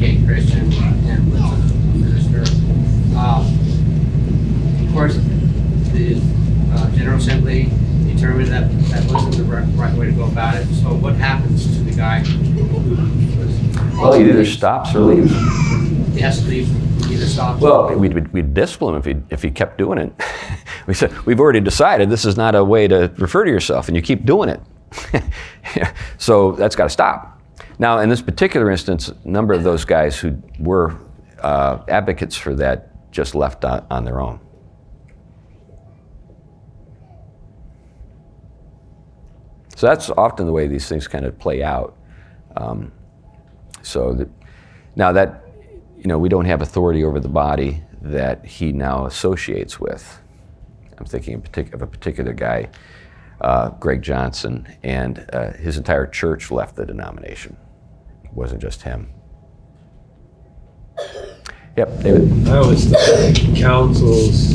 gay 0.00 0.20
Christian 0.26 0.72
and 1.06 1.30
was 1.30 1.40
a 1.40 1.74
minister. 1.96 2.42
Um, 3.16 3.46
of 4.84 4.92
course, 4.92 5.14
the 5.92 6.20
uh, 6.72 6.90
General 6.96 7.18
Assembly 7.18 7.70
determined 8.12 8.48
that 8.48 8.68
that 8.88 9.12
wasn't 9.12 9.36
the 9.36 9.44
right, 9.44 9.64
right, 9.76 9.94
way 9.96 10.06
to 10.06 10.12
go 10.12 10.24
about 10.24 10.56
it. 10.56 10.66
So 10.66 10.94
what 10.94 11.14
happens 11.14 11.64
to 11.76 11.84
the 11.84 11.94
guy 11.94 12.24
who 12.24 12.64
was? 13.38 13.96
Well, 13.96 14.14
he 14.14 14.28
either 14.28 14.44
stops 14.44 14.96
or 14.96 15.00
leaves. 15.02 15.30
He 16.12 16.22
has 16.22 16.40
to 16.42 16.48
leave. 16.48 16.86
Either. 17.10 17.58
Well, 17.60 17.94
we'd, 17.96 18.12
we'd, 18.14 18.32
we'd 18.32 18.54
discipline 18.54 18.94
him 18.94 18.98
if 19.00 19.04
he, 19.04 19.34
if 19.34 19.42
he 19.42 19.50
kept 19.50 19.78
doing 19.78 19.98
it. 19.98 20.12
we 20.86 20.94
said, 20.94 21.12
we've 21.26 21.40
already 21.40 21.60
decided 21.60 22.10
this 22.10 22.24
is 22.24 22.36
not 22.36 22.54
a 22.54 22.64
way 22.64 22.88
to 22.88 23.12
refer 23.18 23.44
to 23.44 23.50
yourself, 23.50 23.88
and 23.88 23.96
you 23.96 24.02
keep 24.02 24.24
doing 24.24 24.48
it. 24.48 24.60
so 26.18 26.52
that's 26.52 26.76
got 26.76 26.84
to 26.84 26.90
stop. 26.90 27.40
Now, 27.78 27.98
in 27.98 28.08
this 28.08 28.22
particular 28.22 28.70
instance, 28.70 29.08
a 29.08 29.28
number 29.28 29.52
of 29.54 29.62
those 29.62 29.84
guys 29.84 30.18
who 30.18 30.42
were 30.58 30.96
uh, 31.40 31.78
advocates 31.88 32.36
for 32.36 32.54
that 32.54 33.10
just 33.12 33.34
left 33.34 33.64
on, 33.64 33.86
on 33.90 34.04
their 34.04 34.20
own. 34.20 34.40
So 39.76 39.86
that's 39.86 40.08
often 40.10 40.46
the 40.46 40.52
way 40.52 40.66
these 40.66 40.88
things 40.88 41.06
kind 41.06 41.26
of 41.26 41.38
play 41.38 41.62
out. 41.62 41.96
Um, 42.56 42.92
so 43.82 44.14
that, 44.14 44.28
now 44.96 45.12
that 45.12 45.45
you 46.06 46.08
know 46.08 46.18
we 46.18 46.28
don't 46.28 46.44
have 46.44 46.62
authority 46.62 47.02
over 47.02 47.18
the 47.18 47.28
body 47.28 47.82
that 48.00 48.44
he 48.44 48.70
now 48.70 49.06
associates 49.06 49.80
with. 49.80 50.20
I'm 50.96 51.04
thinking 51.04 51.44
of 51.72 51.82
a 51.82 51.86
particular 51.88 52.32
guy, 52.32 52.68
uh, 53.40 53.70
Greg 53.70 54.02
Johnson, 54.02 54.68
and 54.84 55.28
uh, 55.32 55.54
his 55.54 55.76
entire 55.76 56.06
church 56.06 56.52
left 56.52 56.76
the 56.76 56.86
denomination. 56.86 57.56
It 58.22 58.32
wasn't 58.32 58.62
just 58.62 58.82
him. 58.82 59.10
Yep, 61.76 62.00
David. 62.04 62.48
I 62.50 62.58
always 62.58 62.88
thought 62.88 63.56
councils, 63.56 64.54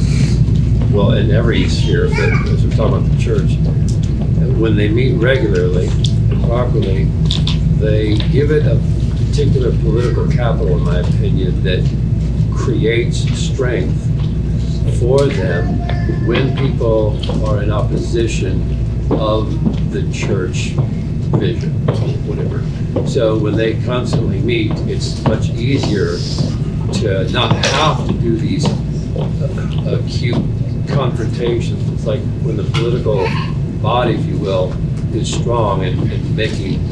well, 0.93 1.11
in 1.11 1.31
every 1.31 1.67
sphere, 1.67 2.07
but 2.07 2.31
as 2.47 2.65
we're 2.65 2.73
talking 2.77 2.95
about 2.95 3.11
the 3.11 3.21
church, 3.21 3.57
when 4.57 4.77
they 4.77 4.87
meet 4.87 5.15
regularly 5.21 5.89
and 5.89 6.41
properly, 6.45 7.03
they 7.75 8.15
give 8.29 8.51
it 8.51 8.65
a 8.65 9.00
particular 9.31 9.71
political 9.77 10.27
capital, 10.27 10.77
in 10.77 10.83
my 10.83 10.99
opinion, 10.99 11.63
that 11.63 11.79
creates 12.53 13.19
strength 13.39 13.97
for 14.99 15.25
them 15.25 15.79
when 16.27 16.53
people 16.57 17.17
are 17.45 17.63
in 17.63 17.71
opposition 17.71 18.59
of 19.09 19.93
the 19.93 20.01
church 20.11 20.71
vision, 21.39 21.71
whatever. 22.27 22.61
So 23.07 23.37
when 23.37 23.55
they 23.55 23.81
constantly 23.83 24.41
meet, 24.41 24.73
it's 24.89 25.23
much 25.23 25.49
easier 25.51 26.17
to 26.99 27.31
not 27.31 27.55
have 27.55 28.05
to 28.07 28.13
do 28.13 28.35
these 28.35 28.65
uh, 28.65 29.97
acute 30.03 30.43
confrontations. 30.89 31.89
It's 31.93 32.05
like 32.05 32.19
when 32.41 32.57
the 32.57 32.63
political 32.63 33.29
body, 33.81 34.15
if 34.15 34.25
you 34.25 34.37
will, 34.39 34.73
is 35.15 35.33
strong 35.33 35.85
and, 35.85 36.11
and 36.11 36.35
making 36.35 36.85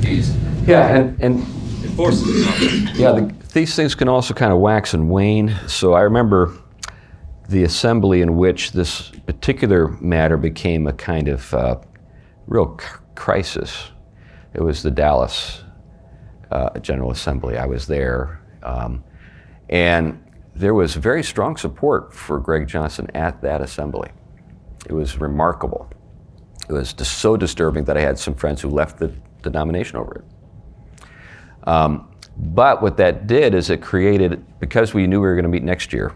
these. 0.00 0.36
Yeah, 0.68 0.96
and, 0.96 1.20
and 1.20 1.59
forces 2.00 2.98
Yeah, 2.98 3.12
the, 3.12 3.34
these 3.52 3.74
things 3.76 3.94
can 3.94 4.08
also 4.08 4.32
kind 4.32 4.52
of 4.52 4.58
wax 4.58 4.94
and 4.94 5.10
wane. 5.10 5.54
So 5.66 5.92
I 5.92 6.00
remember 6.00 6.56
the 7.48 7.64
assembly 7.64 8.22
in 8.22 8.36
which 8.36 8.72
this 8.72 9.10
particular 9.26 9.88
matter 10.00 10.36
became 10.36 10.86
a 10.86 10.92
kind 10.92 11.28
of 11.28 11.52
uh, 11.52 11.76
real 12.46 12.78
crisis. 13.14 13.90
It 14.54 14.62
was 14.62 14.82
the 14.82 14.90
Dallas 14.90 15.62
uh, 16.50 16.78
General 16.78 17.10
Assembly. 17.10 17.58
I 17.58 17.66
was 17.66 17.86
there. 17.86 18.40
Um, 18.62 19.04
and 19.68 20.22
there 20.54 20.74
was 20.74 20.94
very 20.94 21.22
strong 21.22 21.56
support 21.56 22.14
for 22.14 22.38
Greg 22.38 22.66
Johnson 22.66 23.08
at 23.14 23.40
that 23.42 23.60
assembly. 23.60 24.10
It 24.86 24.92
was 24.92 25.20
remarkable. 25.20 25.90
It 26.68 26.72
was 26.72 26.92
just 26.92 27.18
so 27.18 27.36
disturbing 27.36 27.84
that 27.84 27.96
I 27.96 28.00
had 28.00 28.18
some 28.18 28.34
friends 28.34 28.60
who 28.62 28.70
left 28.70 28.98
the 28.98 29.12
denomination 29.42 29.96
over 29.96 30.14
it. 30.16 30.24
Um, 31.64 32.08
but 32.36 32.82
what 32.82 32.96
that 32.96 33.26
did 33.26 33.54
is 33.54 33.70
it 33.70 33.82
created, 33.82 34.44
because 34.60 34.94
we 34.94 35.06
knew 35.06 35.20
we 35.20 35.26
were 35.26 35.34
going 35.34 35.44
to 35.44 35.50
meet 35.50 35.62
next 35.62 35.92
year, 35.92 36.14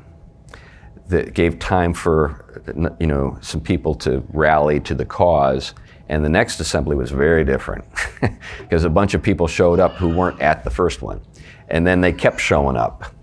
that 1.08 1.34
gave 1.34 1.58
time 1.58 1.92
for 1.92 2.64
you 2.98 3.06
know 3.06 3.36
some 3.42 3.60
people 3.60 3.94
to 3.94 4.24
rally 4.32 4.80
to 4.80 4.94
the 4.94 5.04
cause. 5.04 5.74
And 6.08 6.24
the 6.24 6.28
next 6.28 6.60
assembly 6.60 6.96
was 6.96 7.10
very 7.10 7.44
different 7.44 7.84
because 8.58 8.84
a 8.84 8.90
bunch 8.90 9.14
of 9.14 9.22
people 9.22 9.46
showed 9.46 9.80
up 9.80 9.92
who 9.92 10.08
weren't 10.08 10.40
at 10.40 10.64
the 10.64 10.70
first 10.70 11.02
one, 11.02 11.20
and 11.68 11.86
then 11.86 12.00
they 12.00 12.12
kept 12.12 12.40
showing 12.40 12.76
up. 12.76 13.14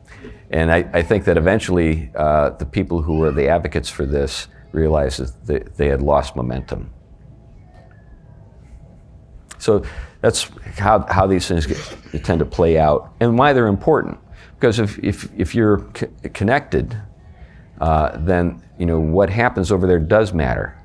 And 0.52 0.72
I, 0.72 0.90
I 0.94 1.02
think 1.02 1.26
that 1.26 1.38
eventually 1.38 2.12
uh, 2.16 2.52
the 2.52 2.66
people 2.66 3.02
who 3.02 3.20
were 3.20 3.32
the 3.32 3.48
advocates 3.48 3.90
for 3.90 4.06
this 4.06 4.48
realized 4.74 5.46
that 5.48 5.76
they, 5.78 5.88
had 5.88 6.02
lost 6.02 6.36
momentum. 6.36 6.92
So 9.60 9.84
that's 10.22 10.50
how, 10.78 11.06
how 11.10 11.28
these 11.28 11.48
things 11.48 11.66
get, 11.66 12.24
tend 12.24 12.40
to 12.40 12.46
play 12.46 12.78
out 12.78 13.14
and 13.20 13.38
why 13.38 13.54
they're 13.54 13.68
important. 13.68 14.20
Because 14.56 14.80
if, 14.80 15.00
if, 15.00 15.30
if 15.36 15.56
you're 15.56 15.80
connected, 16.34 16.96
uh, 17.80 18.18
then 18.18 18.64
you 18.78 18.86
know 18.86 19.00
what 19.00 19.30
happens 19.30 19.72
over 19.72 19.88
there 19.88 20.00
does 20.00 20.34
matter. 20.34 20.78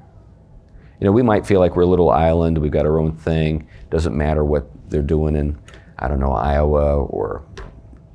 You 0.98 1.04
know, 1.04 1.12
we 1.12 1.22
might 1.22 1.46
feel 1.46 1.60
like 1.60 1.76
we're 1.76 1.82
a 1.82 1.86
little 1.86 2.08
island, 2.08 2.56
we've 2.56 2.72
got 2.72 2.86
our 2.86 2.98
own 2.98 3.14
thing. 3.16 3.68
Doesn't 3.90 4.16
matter 4.16 4.44
what 4.44 4.66
they're 4.88 5.02
doing 5.02 5.36
in, 5.36 5.58
I 5.98 6.08
don't 6.08 6.20
know, 6.20 6.32
Iowa 6.32 7.04
or 7.04 7.44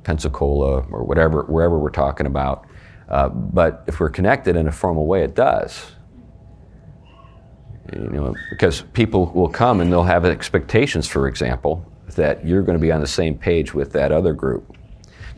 Pensacola 0.02 0.80
or 0.90 1.04
whatever, 1.04 1.44
wherever 1.44 1.78
we're 1.78 1.90
talking 1.90 2.26
about. 2.26 2.66
Uh, 3.08 3.28
but 3.28 3.84
if 3.86 4.00
we're 4.00 4.10
connected 4.10 4.56
in 4.56 4.66
a 4.66 4.72
formal 4.72 5.06
way, 5.06 5.22
it 5.22 5.36
does 5.36 5.92
you 7.92 8.00
know, 8.10 8.34
because 8.50 8.82
people 8.92 9.26
will 9.32 9.48
come 9.48 9.80
and 9.80 9.90
they'll 9.92 10.04
have 10.04 10.24
expectations, 10.24 11.08
for 11.08 11.26
example, 11.26 11.84
that 12.14 12.44
you're 12.46 12.62
going 12.62 12.78
to 12.78 12.82
be 12.82 12.92
on 12.92 13.00
the 13.00 13.06
same 13.06 13.36
page 13.36 13.74
with 13.74 13.92
that 13.92 14.12
other 14.12 14.32
group. 14.32 14.76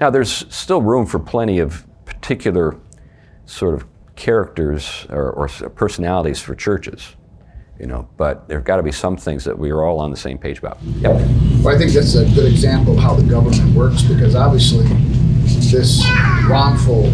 Now, 0.01 0.11
there's 0.11 0.45
still 0.55 0.83
room 0.83 1.07
for 1.07 1.19
plenty 1.19 1.59
of 1.59 1.87
particular 2.05 2.79
sort 3.47 3.75
of 3.75 3.87
characters 4.17 5.07
or, 5.11 5.31
or 5.33 5.49
personalities 5.49 6.41
for 6.41 6.55
churches, 6.55 7.17
you 7.79 7.87
know, 7.87 8.09
but 8.17 8.47
there've 8.49 8.65
got 8.65 8.77
to 8.77 8.83
be 8.83 8.93
some 8.93 9.17
things 9.17 9.45
that 9.45 9.59
we 9.59 9.71
are 9.71 9.83
all 9.83 10.01
on 10.01 10.11
the 10.11 10.17
same 10.17 10.39
page 10.39 10.59
about. 10.59 10.79
Yep. 10.83 11.13
Well, 11.63 11.75
I 11.75 11.79
think 11.79 11.93
that's 11.93 12.15
a 12.15 12.25
good 12.35 12.51
example 12.51 12.95
of 12.95 13.01
how 13.01 13.15
the 13.15 13.29
government 13.29 13.75
works 13.75 14.03
because 14.03 14.35
obviously 14.35 14.87
this 15.71 16.05
wrongful, 16.49 17.05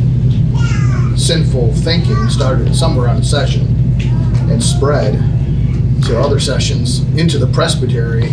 sinful 1.16 1.72
thinking 1.74 2.28
started 2.28 2.74
somewhere 2.74 3.08
on 3.08 3.16
the 3.16 3.24
session 3.24 3.89
and 4.50 4.62
spread 4.62 5.14
to 6.04 6.18
other 6.18 6.40
sessions 6.40 7.00
into 7.18 7.38
the 7.38 7.46
presbytery, 7.48 8.28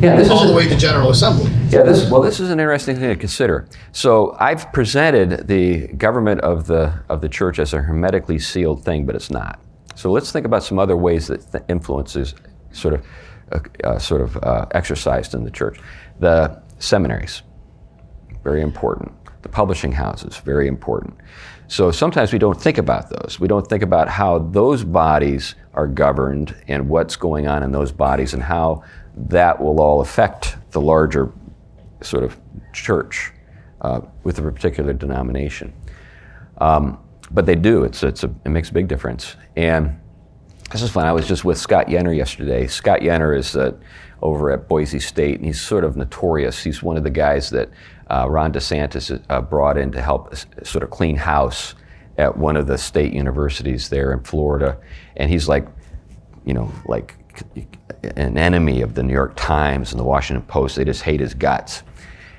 yeah, 0.00 0.14
all 0.30 0.44
is, 0.44 0.50
the 0.50 0.54
way 0.54 0.68
to 0.68 0.76
General 0.76 1.10
Assembly. 1.10 1.50
Yeah, 1.70 1.82
this, 1.82 2.10
well, 2.10 2.20
this 2.20 2.38
is 2.40 2.50
an 2.50 2.60
interesting 2.60 2.96
thing 2.96 3.08
to 3.08 3.16
consider. 3.16 3.66
So 3.92 4.36
I've 4.38 4.70
presented 4.72 5.48
the 5.48 5.88
government 5.88 6.42
of 6.42 6.66
the 6.66 6.92
of 7.08 7.20
the 7.20 7.28
church 7.28 7.58
as 7.58 7.72
a 7.72 7.78
hermetically 7.78 8.38
sealed 8.38 8.84
thing, 8.84 9.06
but 9.06 9.14
it's 9.14 9.30
not. 9.30 9.58
So 9.94 10.12
let's 10.12 10.30
think 10.30 10.44
about 10.44 10.62
some 10.62 10.78
other 10.78 10.96
ways 10.96 11.26
that 11.28 11.50
th- 11.50 11.64
influences 11.68 12.34
sort 12.72 12.94
of 12.94 13.06
uh, 13.52 13.60
uh, 13.84 13.98
sort 13.98 14.20
of 14.20 14.36
uh, 14.42 14.66
exercised 14.72 15.34
in 15.34 15.44
the 15.44 15.50
church. 15.50 15.80
The 16.20 16.62
seminaries. 16.78 17.42
very 18.42 18.60
important. 18.62 19.12
The 19.42 19.48
publishing 19.48 19.92
houses, 19.92 20.36
very 20.38 20.68
important. 20.68 21.16
So 21.68 21.90
sometimes 21.90 22.32
we 22.32 22.38
don't 22.38 22.60
think 22.60 22.78
about 22.78 23.10
those. 23.10 23.40
We 23.40 23.48
don't 23.48 23.66
think 23.66 23.82
about 23.82 24.08
how 24.08 24.38
those 24.38 24.84
bodies 24.84 25.56
are 25.74 25.86
governed 25.86 26.54
and 26.68 26.88
what's 26.88 27.16
going 27.16 27.48
on 27.48 27.62
in 27.62 27.72
those 27.72 27.92
bodies 27.92 28.34
and 28.34 28.42
how 28.42 28.84
that 29.16 29.60
will 29.60 29.80
all 29.80 30.00
affect 30.00 30.56
the 30.70 30.80
larger 30.80 31.32
sort 32.02 32.22
of 32.22 32.36
church 32.72 33.32
uh, 33.80 34.00
with 34.22 34.38
a 34.38 34.42
particular 34.42 34.92
denomination. 34.92 35.72
Um, 36.58 36.98
but 37.30 37.46
they 37.46 37.56
do. 37.56 37.82
It's, 37.82 38.02
it's 38.02 38.22
a, 38.22 38.32
it 38.44 38.50
makes 38.50 38.70
a 38.70 38.72
big 38.72 38.86
difference. 38.86 39.36
And 39.56 40.00
this 40.70 40.82
is 40.82 40.90
fun. 40.90 41.06
I 41.06 41.12
was 41.12 41.26
just 41.26 41.44
with 41.44 41.58
Scott 41.58 41.88
Yenor 41.88 42.16
yesterday. 42.16 42.66
Scott 42.66 43.00
Yenor 43.00 43.36
is 43.36 43.56
uh, 43.56 43.72
over 44.22 44.50
at 44.50 44.68
Boise 44.68 45.00
State, 45.00 45.36
and 45.36 45.44
he's 45.44 45.60
sort 45.60 45.84
of 45.84 45.96
notorious. 45.96 46.62
He's 46.62 46.82
one 46.82 46.96
of 46.96 47.04
the 47.04 47.10
guys 47.10 47.50
that 47.50 47.70
uh, 48.08 48.26
Ron 48.28 48.52
DeSantis 48.52 49.22
uh, 49.28 49.40
brought 49.40 49.76
in 49.76 49.90
to 49.92 50.00
help 50.00 50.34
sort 50.64 50.82
of 50.82 50.90
clean 50.90 51.16
house 51.16 51.74
at 52.18 52.36
one 52.36 52.56
of 52.56 52.66
the 52.66 52.78
state 52.78 53.12
universities 53.12 53.88
there 53.88 54.12
in 54.12 54.22
Florida. 54.22 54.78
And 55.16 55.30
he's 55.30 55.48
like, 55.48 55.66
you 56.44 56.54
know, 56.54 56.72
like 56.86 57.14
an 58.16 58.38
enemy 58.38 58.82
of 58.82 58.94
the 58.94 59.02
New 59.02 59.12
York 59.12 59.34
Times 59.36 59.92
and 59.92 60.00
the 60.00 60.04
Washington 60.04 60.46
Post. 60.46 60.76
They 60.76 60.84
just 60.84 61.02
hate 61.02 61.20
his 61.20 61.34
guts. 61.34 61.82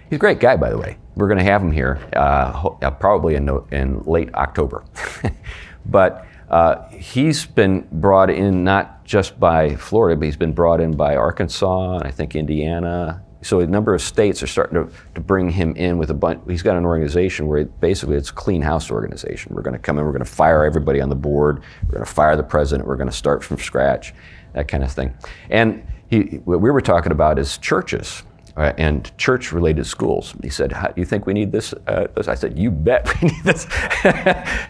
He's 0.10 0.16
a 0.16 0.20
great 0.20 0.40
guy, 0.40 0.56
by 0.56 0.70
the 0.70 0.78
way. 0.78 0.98
We're 1.16 1.28
going 1.28 1.40
to 1.40 1.44
have 1.44 1.62
him 1.62 1.72
here 1.72 2.00
uh, 2.16 2.70
uh, 2.82 2.92
probably 2.92 3.36
in, 3.36 3.50
in 3.72 4.02
late 4.04 4.34
October. 4.36 4.86
but 5.86 6.26
uh, 6.50 6.88
he's 6.90 7.46
been 7.46 7.88
brought 7.92 8.30
in 8.30 8.64
not 8.64 9.04
just 9.04 9.40
by 9.40 9.76
Florida, 9.76 10.18
but 10.18 10.26
he's 10.26 10.38
been 10.38 10.54
brought 10.54 10.80
in 10.80 10.96
by 10.96 11.16
Arkansas 11.16 11.98
and 11.98 12.08
I 12.08 12.12
think 12.12 12.36
Indiana. 12.36 13.22
So 13.48 13.62
a 13.62 13.66
number 13.66 13.96
of 13.96 14.02
states 14.02 14.44
are 14.44 14.48
starting 14.48 14.76
to, 14.76 14.94
to 15.16 15.22
bring 15.22 15.50
him 15.50 15.74
in 15.78 15.98
with 15.98 16.10
a 16.10 16.14
bunch. 16.14 16.42
He's 16.50 16.62
got 16.62 16.76
an 16.76 16.86
organization 16.86 17.48
where 17.48 17.64
basically 17.64 18.18
it's 18.18 18.30
a 18.30 18.34
clean 18.34 18.62
house 18.62 18.92
organization. 18.92 19.56
We're 19.56 19.62
going 19.62 19.74
to 19.74 19.80
come 19.80 19.98
in, 19.98 20.04
we're 20.04 20.12
going 20.12 20.26
to 20.26 20.30
fire 20.30 20.66
everybody 20.66 21.00
on 21.00 21.08
the 21.08 21.16
board, 21.16 21.64
we're 21.86 21.94
going 21.94 22.06
to 22.06 22.12
fire 22.12 22.36
the 22.36 22.44
president, 22.44 22.86
we're 22.86 22.98
going 22.98 23.10
to 23.10 23.16
start 23.16 23.46
from 23.46 23.58
scratch, 23.58 24.14
that 24.52 24.68
kind 24.68 24.84
of 24.84 24.92
thing. 24.92 25.14
And 25.50 25.88
he, 26.10 26.42
what 26.44 26.60
we 26.60 26.70
were 26.72 26.82
talking 26.82 27.14
about 27.14 27.40
is 27.40 27.58
churches 27.58 28.24
uh, 28.58 28.74
and 28.78 29.18
church 29.18 29.54
related 29.54 29.86
schools. 29.86 30.34
He 30.44 30.50
said, 30.50 30.72
Do 30.72 30.94
you 30.98 31.06
think 31.06 31.26
we 31.26 31.34
need 31.34 31.54
this, 31.54 31.74
uh. 31.88 32.08
I 32.28 32.36
said, 32.36 32.60
You 32.60 32.70
bet 32.70 33.10
we 33.22 33.30
need 33.30 33.44
this. 33.46 33.66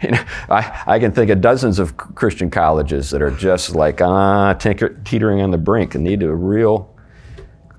you 0.03 0.11
know, 0.11 0.23
I, 0.51 0.84
I 0.86 0.99
can 0.99 1.11
think 1.11 1.32
of 1.32 1.41
dozens 1.41 1.80
of 1.80 1.97
Christian 1.97 2.51
colleges 2.51 3.09
that 3.09 3.23
are 3.23 3.32
just 3.32 3.73
like, 3.73 4.01
ah, 4.01 4.53
tinker, 4.53 4.89
teetering 5.03 5.41
on 5.41 5.49
the 5.49 5.57
brink 5.57 5.95
and 5.95 6.03
need 6.03 6.21
a 6.21 6.32
real 6.32 6.93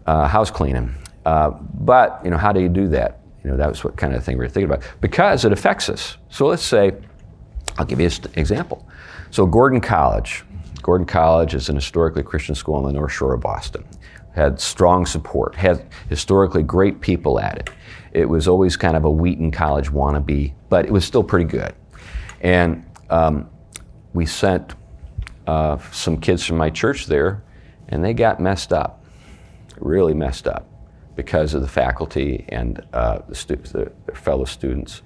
uh, 0.08 0.26
house 0.26 0.50
cleaning. 0.50 0.94
Uh, 1.24 1.50
but, 1.50 2.20
you 2.24 2.30
know, 2.30 2.38
how 2.38 2.52
do 2.52 2.60
you 2.60 2.68
do 2.68 2.88
that? 2.88 3.20
You 3.44 3.50
know, 3.50 3.56
that 3.56 3.68
was 3.68 3.84
what 3.84 3.96
kind 3.96 4.14
of 4.14 4.24
thing 4.24 4.38
we 4.38 4.44
were 4.44 4.48
thinking 4.48 4.70
about. 4.70 4.82
Because 5.00 5.44
it 5.44 5.52
affects 5.52 5.88
us. 5.88 6.16
So 6.30 6.46
let's 6.46 6.62
say, 6.62 6.92
I'll 7.76 7.84
give 7.84 8.00
you 8.00 8.06
an 8.06 8.32
example. 8.34 8.88
So 9.30 9.46
Gordon 9.46 9.80
College. 9.80 10.44
Gordon 10.82 11.06
College 11.06 11.54
is 11.54 11.68
an 11.68 11.74
historically 11.74 12.22
Christian 12.22 12.54
school 12.54 12.76
on 12.76 12.84
the 12.84 12.92
North 12.92 13.12
Shore 13.12 13.34
of 13.34 13.40
Boston 13.40 13.84
had 14.34 14.60
strong 14.60 15.04
support, 15.04 15.54
had 15.54 15.84
historically 16.08 16.62
great 16.62 17.00
people 17.00 17.40
at 17.40 17.58
it. 17.58 17.70
It 18.12 18.26
was 18.26 18.46
always 18.46 18.76
kind 18.76 18.96
of 18.96 19.04
a 19.04 19.10
Wheaton 19.10 19.50
College 19.50 19.90
wannabe, 19.90 20.54
but 20.68 20.86
it 20.86 20.92
was 20.92 21.04
still 21.04 21.24
pretty 21.24 21.44
good. 21.44 21.74
And 22.40 22.86
um, 23.10 23.50
we 24.14 24.26
sent 24.26 24.74
uh, 25.46 25.78
some 25.90 26.18
kids 26.20 26.44
from 26.44 26.56
my 26.56 26.70
church 26.70 27.06
there, 27.06 27.42
and 27.88 28.04
they 28.04 28.14
got 28.14 28.40
messed 28.40 28.72
up, 28.72 28.97
really 29.80 30.14
messed 30.14 30.46
up, 30.46 30.66
because 31.16 31.52
of 31.52 31.62
the 31.62 31.68
faculty 31.68 32.44
and 32.48 32.84
uh, 32.92 33.18
the, 33.28 33.34
stu- 33.34 33.56
the, 33.56 33.90
their 34.06 34.14
fellow 34.14 34.44
students. 34.44 35.02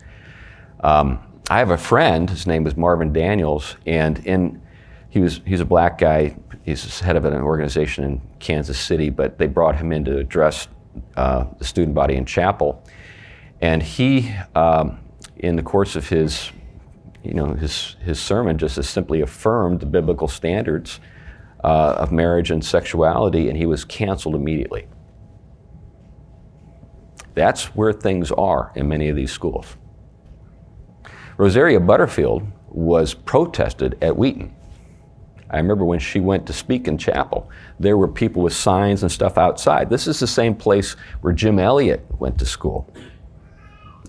Um, 0.80 1.20
I 1.48 1.58
have 1.58 1.70
a 1.70 1.78
friend, 1.78 2.28
his 2.28 2.46
name 2.46 2.64
was 2.64 2.76
Marvin 2.76 3.12
Daniels, 3.12 3.76
and 3.86 4.18
in 4.26 4.60
he 5.08 5.20
was 5.20 5.40
he's 5.44 5.60
a 5.60 5.64
black 5.64 5.98
guy. 5.98 6.36
He's 6.64 7.00
head 7.00 7.16
of 7.16 7.24
an 7.24 7.34
organization 7.34 8.04
in 8.04 8.20
Kansas 8.38 8.78
City, 8.78 9.10
but 9.10 9.38
they 9.38 9.46
brought 9.46 9.76
him 9.76 9.92
in 9.92 10.04
to 10.04 10.18
address 10.18 10.68
uh, 11.16 11.44
the 11.58 11.64
student 11.64 11.94
body 11.94 12.14
in 12.14 12.24
chapel, 12.24 12.82
and 13.60 13.82
he, 13.82 14.34
um, 14.54 14.98
in 15.36 15.56
the 15.56 15.62
course 15.62 15.96
of 15.96 16.08
his, 16.08 16.50
you 17.22 17.34
know, 17.34 17.54
his 17.54 17.96
his 18.02 18.20
sermon, 18.20 18.58
just 18.58 18.82
simply 18.84 19.20
affirmed 19.20 19.80
the 19.80 19.86
biblical 19.86 20.28
standards 20.28 21.00
uh, 21.64 21.96
of 21.98 22.12
marriage 22.12 22.50
and 22.50 22.64
sexuality, 22.64 23.48
and 23.48 23.56
he 23.56 23.66
was 23.66 23.84
canceled 23.84 24.34
immediately. 24.34 24.86
That's 27.34 27.74
where 27.74 27.92
things 27.92 28.30
are 28.32 28.72
in 28.74 28.88
many 28.88 29.08
of 29.08 29.16
these 29.16 29.32
schools. 29.32 29.76
Rosaria 31.36 31.80
Butterfield 31.80 32.46
was 32.68 33.14
protested 33.14 33.96
at 34.02 34.16
Wheaton. 34.16 34.54
I 35.50 35.58
remember 35.58 35.84
when 35.84 35.98
she 35.98 36.18
went 36.18 36.46
to 36.46 36.52
speak 36.52 36.88
in 36.88 36.96
chapel, 36.96 37.50
there 37.78 37.98
were 37.98 38.08
people 38.08 38.42
with 38.42 38.54
signs 38.54 39.02
and 39.02 39.12
stuff 39.12 39.36
outside. 39.36 39.90
This 39.90 40.06
is 40.06 40.18
the 40.18 40.26
same 40.26 40.54
place 40.54 40.92
where 41.20 41.32
Jim 41.32 41.58
Elliot 41.58 42.04
went 42.18 42.38
to 42.38 42.46
school. 42.46 42.92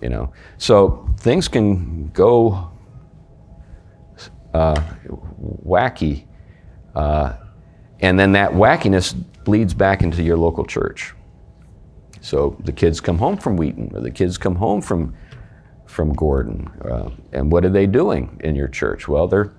You 0.02 0.08
know, 0.08 0.32
so 0.58 1.08
things 1.18 1.48
can 1.48 2.08
go 2.08 2.70
uh, 4.54 4.80
wacky, 5.66 6.26
uh, 6.94 7.34
and 8.04 8.18
then 8.18 8.32
that 8.32 8.50
wackiness 8.50 9.14
bleeds 9.44 9.72
back 9.72 10.02
into 10.02 10.22
your 10.22 10.36
local 10.36 10.64
church. 10.64 11.14
So 12.20 12.56
the 12.60 12.72
kids 12.72 13.00
come 13.00 13.18
home 13.18 13.38
from 13.38 13.56
Wheaton, 13.56 13.92
or 13.94 14.00
the 14.00 14.10
kids 14.10 14.38
come 14.38 14.56
home 14.56 14.80
from 14.80 15.14
from 15.86 16.12
Gordon, 16.12 16.66
uh, 16.84 17.10
and 17.32 17.52
what 17.52 17.64
are 17.64 17.70
they 17.70 17.86
doing 17.86 18.40
in 18.42 18.56
your 18.56 18.68
church? 18.68 19.06
Well, 19.06 19.28
they're 19.28 19.52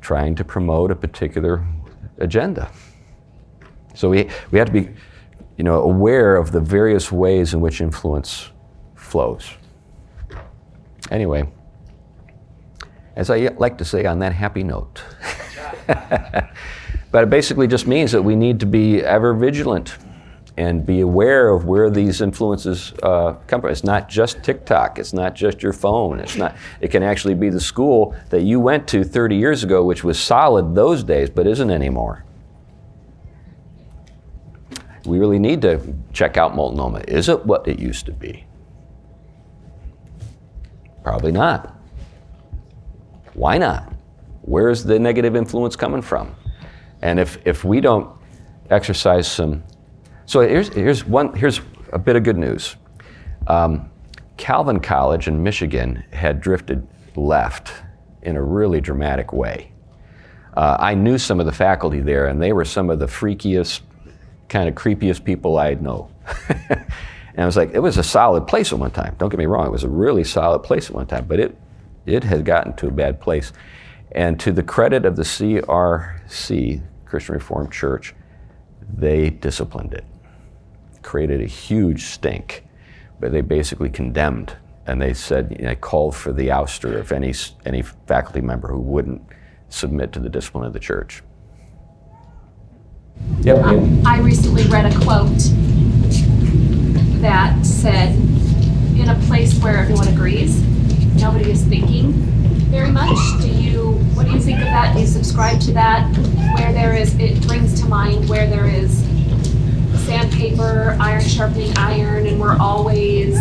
trying 0.00 0.34
to 0.36 0.44
promote 0.44 0.90
a 0.90 0.96
particular 0.96 1.66
agenda. 2.18 2.70
So 3.94 4.08
we, 4.08 4.30
we 4.50 4.58
have 4.58 4.68
to 4.68 4.72
be 4.72 4.88
you 5.56 5.64
know, 5.64 5.82
aware 5.82 6.36
of 6.36 6.52
the 6.52 6.60
various 6.60 7.10
ways 7.10 7.54
in 7.54 7.60
which 7.60 7.80
influence 7.80 8.50
flows. 8.94 9.50
Anyway, 11.10 11.48
as 13.14 13.30
I 13.30 13.48
like 13.56 13.78
to 13.78 13.84
say 13.84 14.04
on 14.04 14.18
that 14.20 14.32
happy 14.32 14.62
note, 14.62 15.02
but 17.16 17.22
it 17.22 17.30
basically 17.30 17.66
just 17.66 17.86
means 17.86 18.12
that 18.12 18.20
we 18.20 18.36
need 18.36 18.60
to 18.60 18.66
be 18.66 19.02
ever 19.02 19.32
vigilant 19.32 19.96
and 20.58 20.84
be 20.84 21.00
aware 21.00 21.48
of 21.48 21.64
where 21.64 21.88
these 21.88 22.20
influences 22.20 22.92
uh, 23.02 23.32
come 23.46 23.62
from. 23.62 23.70
It's 23.70 23.84
not 23.84 24.10
just 24.10 24.44
TikTok. 24.44 24.98
It's 24.98 25.14
not 25.14 25.34
just 25.34 25.62
your 25.62 25.72
phone. 25.72 26.20
It's 26.20 26.36
not. 26.36 26.54
It 26.82 26.88
can 26.88 27.02
actually 27.02 27.32
be 27.32 27.48
the 27.48 27.58
school 27.58 28.14
that 28.28 28.42
you 28.42 28.60
went 28.60 28.86
to 28.88 29.02
30 29.02 29.34
years 29.34 29.64
ago, 29.64 29.82
which 29.82 30.04
was 30.04 30.20
solid 30.20 30.74
those 30.74 31.02
days, 31.02 31.30
but 31.30 31.46
isn't 31.46 31.70
anymore. 31.70 32.22
We 35.06 35.18
really 35.18 35.38
need 35.38 35.62
to 35.62 35.80
check 36.12 36.36
out 36.36 36.54
Multnomah. 36.54 37.04
Is 37.08 37.30
it 37.30 37.46
what 37.46 37.66
it 37.66 37.78
used 37.78 38.04
to 38.04 38.12
be? 38.12 38.44
Probably 41.02 41.32
not. 41.32 41.80
Why 43.32 43.56
not? 43.56 43.90
Where's 44.42 44.84
the 44.84 44.98
negative 44.98 45.34
influence 45.34 45.76
coming 45.76 46.02
from? 46.02 46.36
And 47.02 47.20
if, 47.20 47.38
if 47.44 47.64
we 47.64 47.80
don't 47.80 48.10
exercise 48.70 49.30
some 49.30 49.62
so 50.26 50.40
here's, 50.40 50.68
here's, 50.74 51.04
one, 51.04 51.34
here's 51.34 51.60
a 51.92 51.98
bit 51.98 52.16
of 52.16 52.24
good 52.24 52.36
news. 52.36 52.74
Um, 53.46 53.90
Calvin 54.36 54.80
College 54.80 55.28
in 55.28 55.40
Michigan 55.40 56.04
had 56.12 56.40
drifted 56.40 56.86
left 57.14 57.72
in 58.22 58.36
a 58.36 58.42
really 58.42 58.80
dramatic 58.80 59.32
way. 59.32 59.70
Uh, 60.56 60.76
I 60.80 60.94
knew 60.94 61.16
some 61.16 61.38
of 61.38 61.46
the 61.46 61.52
faculty 61.52 62.00
there, 62.00 62.26
and 62.26 62.42
they 62.42 62.52
were 62.52 62.64
some 62.64 62.90
of 62.90 62.98
the 62.98 63.06
freakiest, 63.06 63.82
kind 64.48 64.68
of 64.68 64.74
creepiest 64.74 65.24
people 65.24 65.58
I'd 65.58 65.80
know. 65.80 66.10
and 66.48 66.86
I 67.38 67.46
was 67.46 67.56
like, 67.56 67.70
it 67.72 67.78
was 67.78 67.96
a 67.96 68.02
solid 68.02 68.48
place 68.48 68.72
at 68.72 68.80
one 68.80 68.90
time. 68.90 69.14
Don't 69.18 69.28
get 69.28 69.38
me 69.38 69.46
wrong, 69.46 69.66
it 69.66 69.72
was 69.72 69.84
a 69.84 69.88
really 69.88 70.24
solid 70.24 70.60
place 70.60 70.86
at 70.90 70.94
one 70.94 71.06
time, 71.06 71.26
but 71.28 71.38
it, 71.38 71.56
it 72.04 72.24
had 72.24 72.44
gotten 72.44 72.74
to 72.76 72.88
a 72.88 72.90
bad 72.90 73.20
place. 73.20 73.52
And 74.12 74.38
to 74.40 74.52
the 74.52 74.62
credit 74.62 75.04
of 75.04 75.16
the 75.16 75.22
CRC, 75.22 76.82
Christian 77.04 77.34
Reformed 77.34 77.72
Church, 77.72 78.14
they 78.96 79.30
disciplined 79.30 79.92
it 79.92 80.04
created 81.06 81.40
a 81.40 81.46
huge 81.46 82.02
stink, 82.02 82.64
but 83.20 83.32
they 83.32 83.40
basically 83.40 83.88
condemned 83.88 84.56
and 84.86 85.00
they 85.00 85.14
said 85.14 85.56
you 85.58 85.64
know, 85.64 85.74
called 85.76 86.14
for 86.14 86.32
the 86.32 86.48
ouster 86.48 86.98
of 86.98 87.12
any 87.12 87.32
any 87.64 87.82
faculty 87.82 88.40
member 88.40 88.68
who 88.68 88.80
wouldn't 88.80 89.22
submit 89.68 90.12
to 90.12 90.20
the 90.20 90.28
discipline 90.28 90.64
of 90.66 90.72
the 90.72 90.80
church. 90.80 91.22
Yep. 93.40 93.64
Um, 93.64 94.06
I 94.06 94.18
recently 94.18 94.64
read 94.64 94.92
a 94.92 94.98
quote 95.00 95.38
that 97.22 97.64
said, 97.64 98.14
"In 98.96 99.08
a 99.08 99.18
place 99.26 99.58
where 99.60 99.78
everyone 99.78 100.08
agrees, 100.08 100.60
nobody 101.16 101.50
is 101.50 101.64
thinking 101.64 102.12
very 102.70 102.90
much." 102.90 103.16
Do 103.40 103.48
you? 103.48 103.95
What 104.16 104.24
do 104.24 104.32
you 104.32 104.40
think 104.40 104.60
of 104.60 104.64
that? 104.64 104.94
Do 104.94 105.00
you 105.00 105.06
subscribe 105.06 105.60
to 105.60 105.74
that? 105.74 106.10
Where 106.58 106.72
there 106.72 106.94
is, 106.94 107.14
it 107.18 107.46
brings 107.46 107.78
to 107.82 107.86
mind 107.86 108.30
where 108.30 108.48
there 108.48 108.66
is 108.66 109.00
sandpaper, 110.06 110.96
iron 110.98 111.20
sharpening 111.20 111.76
iron, 111.76 112.26
and 112.26 112.40
we're 112.40 112.56
always 112.56 113.38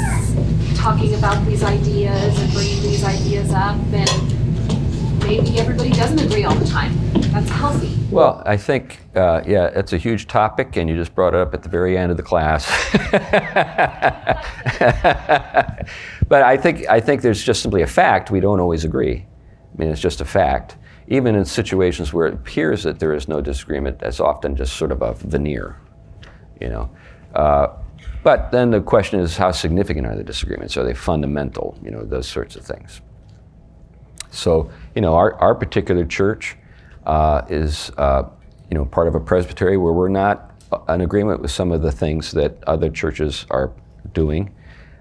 talking 0.75 1.13
about 1.13 1.45
these 1.45 1.63
ideas 1.63 2.37
and 2.37 2.51
bringing 2.51 2.81
these 2.81 3.05
ideas 3.05 3.51
up, 3.51 3.77
and 3.93 5.19
maybe 5.21 5.57
everybody 5.57 5.91
doesn't 5.91 6.19
agree 6.19 6.43
all 6.43 6.55
the 6.55 6.67
time. 6.67 6.93
That's 7.31 7.49
healthy. 7.51 7.97
Well, 8.11 8.43
I 8.45 8.57
think, 8.57 8.99
uh, 9.15 9.43
yeah, 9.47 9.67
it's 9.67 9.93
a 9.93 9.97
huge 9.97 10.27
topic, 10.27 10.75
and 10.75 10.89
you 10.89 10.97
just 10.97 11.15
brought 11.15 11.33
it 11.33 11.39
up 11.39 11.53
at 11.53 11.63
the 11.63 11.69
very 11.69 11.97
end 11.97 12.11
of 12.11 12.17
the 12.17 12.23
class. 12.23 12.65
but 16.27 16.43
I 16.43 16.57
think, 16.57 16.85
I 16.89 16.99
think 16.99 17.21
there's 17.21 17.41
just 17.41 17.61
simply 17.61 17.81
a 17.81 17.87
fact 17.87 18.29
we 18.29 18.41
don't 18.41 18.59
always 18.59 18.83
agree. 18.83 19.25
I 19.75 19.81
mean, 19.81 19.89
it's 19.89 20.01
just 20.01 20.21
a 20.21 20.25
fact. 20.25 20.77
Even 21.07 21.35
in 21.35 21.45
situations 21.45 22.13
where 22.13 22.27
it 22.27 22.33
appears 22.33 22.83
that 22.83 22.99
there 22.99 23.13
is 23.13 23.27
no 23.27 23.41
disagreement, 23.41 23.99
that's 23.99 24.19
often 24.19 24.55
just 24.55 24.75
sort 24.75 24.91
of 24.91 25.01
a 25.01 25.13
veneer, 25.13 25.77
you 26.61 26.69
know. 26.69 26.89
Uh, 27.33 27.67
but 28.23 28.51
then 28.51 28.71
the 28.71 28.81
question 28.81 29.19
is, 29.19 29.37
how 29.37 29.51
significant 29.51 30.07
are 30.07 30.15
the 30.15 30.23
disagreements? 30.23 30.77
Are 30.77 30.83
they 30.83 30.93
fundamental? 30.93 31.77
You 31.83 31.91
know, 31.91 32.03
those 32.03 32.27
sorts 32.27 32.55
of 32.55 32.65
things. 32.65 33.01
So, 34.31 34.71
you 34.95 35.01
know, 35.01 35.13
our, 35.15 35.35
our 35.35 35.53
particular 35.53 36.05
church 36.05 36.57
uh, 37.05 37.43
is, 37.49 37.91
uh, 37.97 38.23
you 38.71 38.77
know, 38.77 38.85
part 38.85 39.07
of 39.07 39.15
a 39.15 39.19
presbytery 39.19 39.77
where 39.77 39.93
we're 39.93 40.09
not 40.09 40.51
in 40.89 41.01
agreement 41.01 41.41
with 41.41 41.51
some 41.51 41.71
of 41.71 41.81
the 41.81 41.91
things 41.91 42.31
that 42.31 42.63
other 42.65 42.89
churches 42.89 43.45
are 43.51 43.71
doing, 44.13 44.53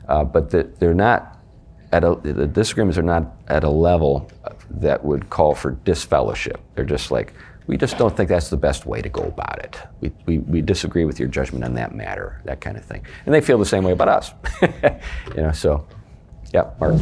uh, 0.09 0.25
but 0.25 0.51
that 0.51 0.79
they're 0.79 0.95
not 0.95 1.34
at 1.93 2.05
a, 2.05 2.15
the 2.23 2.47
disagreements 2.47 2.99
are 2.99 3.03
not 3.03 3.37
at 3.49 3.65
a 3.65 3.71
level 3.71 4.31
that 4.71 5.05
would 5.05 5.31
call 5.31 5.55
for 5.55 5.73
disfellowship. 5.85 6.61
They're 6.75 6.85
just 6.85 7.11
like, 7.11 7.35
we 7.67 7.77
just 7.77 7.97
don't 7.97 8.15
think 8.15 8.29
that's 8.29 8.51
the 8.51 8.57
best 8.57 8.85
way 8.85 9.01
to 9.01 9.09
go 9.09 9.23
about 9.23 9.59
it. 9.61 9.79
We, 10.01 10.13
we, 10.27 10.39
we 10.39 10.61
disagree 10.61 11.05
with 11.05 11.19
your 11.19 11.29
judgment 11.29 11.65
on 11.65 11.75
that 11.75 11.95
matter, 11.95 12.41
that 12.45 12.61
kind 12.61 12.77
of 12.77 12.85
thing. 12.85 13.07
And 13.25 13.35
they 13.35 13.41
feel 13.41 13.59
the 13.59 13.65
same 13.65 13.85
way 13.85 13.93
about 13.93 14.09
us. 14.09 14.33
you 14.63 15.43
know, 15.43 15.53
so, 15.53 15.87
yeah, 16.53 16.71
Mark. 16.79 16.97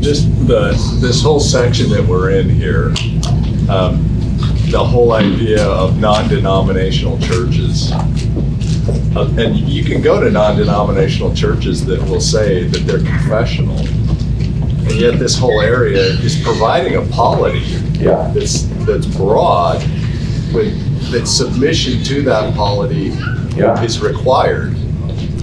Just 0.00 0.26
the, 0.48 0.72
this 1.00 1.22
whole 1.22 1.38
section 1.38 1.90
that 1.90 2.04
we're 2.04 2.30
in 2.30 2.48
here, 2.48 2.88
um, 3.70 4.04
the 4.70 4.84
whole 4.84 5.12
idea 5.12 5.64
of 5.64 5.98
non-denominational 5.98 7.18
churches. 7.20 7.92
Uh, 7.92 9.32
and 9.38 9.56
you 9.56 9.84
can 9.84 10.02
go 10.02 10.20
to 10.20 10.30
non-denominational 10.30 11.34
churches 11.34 11.86
that 11.86 12.00
will 12.08 12.20
say 12.20 12.64
that 12.64 12.80
they're 12.80 12.98
confessional. 12.98 13.78
And 14.90 15.00
yet 15.00 15.18
this 15.20 15.38
whole 15.38 15.60
area 15.60 16.00
is 16.00 16.40
providing 16.42 16.96
a 16.96 17.02
polity 17.02 17.60
Yeah. 17.92 18.30
that's, 18.34 18.62
that's 18.84 19.06
broad, 19.06 19.80
with, 20.52 20.76
that 21.12 21.26
submission 21.28 22.02
to 22.04 22.22
that 22.22 22.54
polity 22.54 23.12
Yeah. 23.56 23.80
is 23.82 24.00
required. 24.00 24.76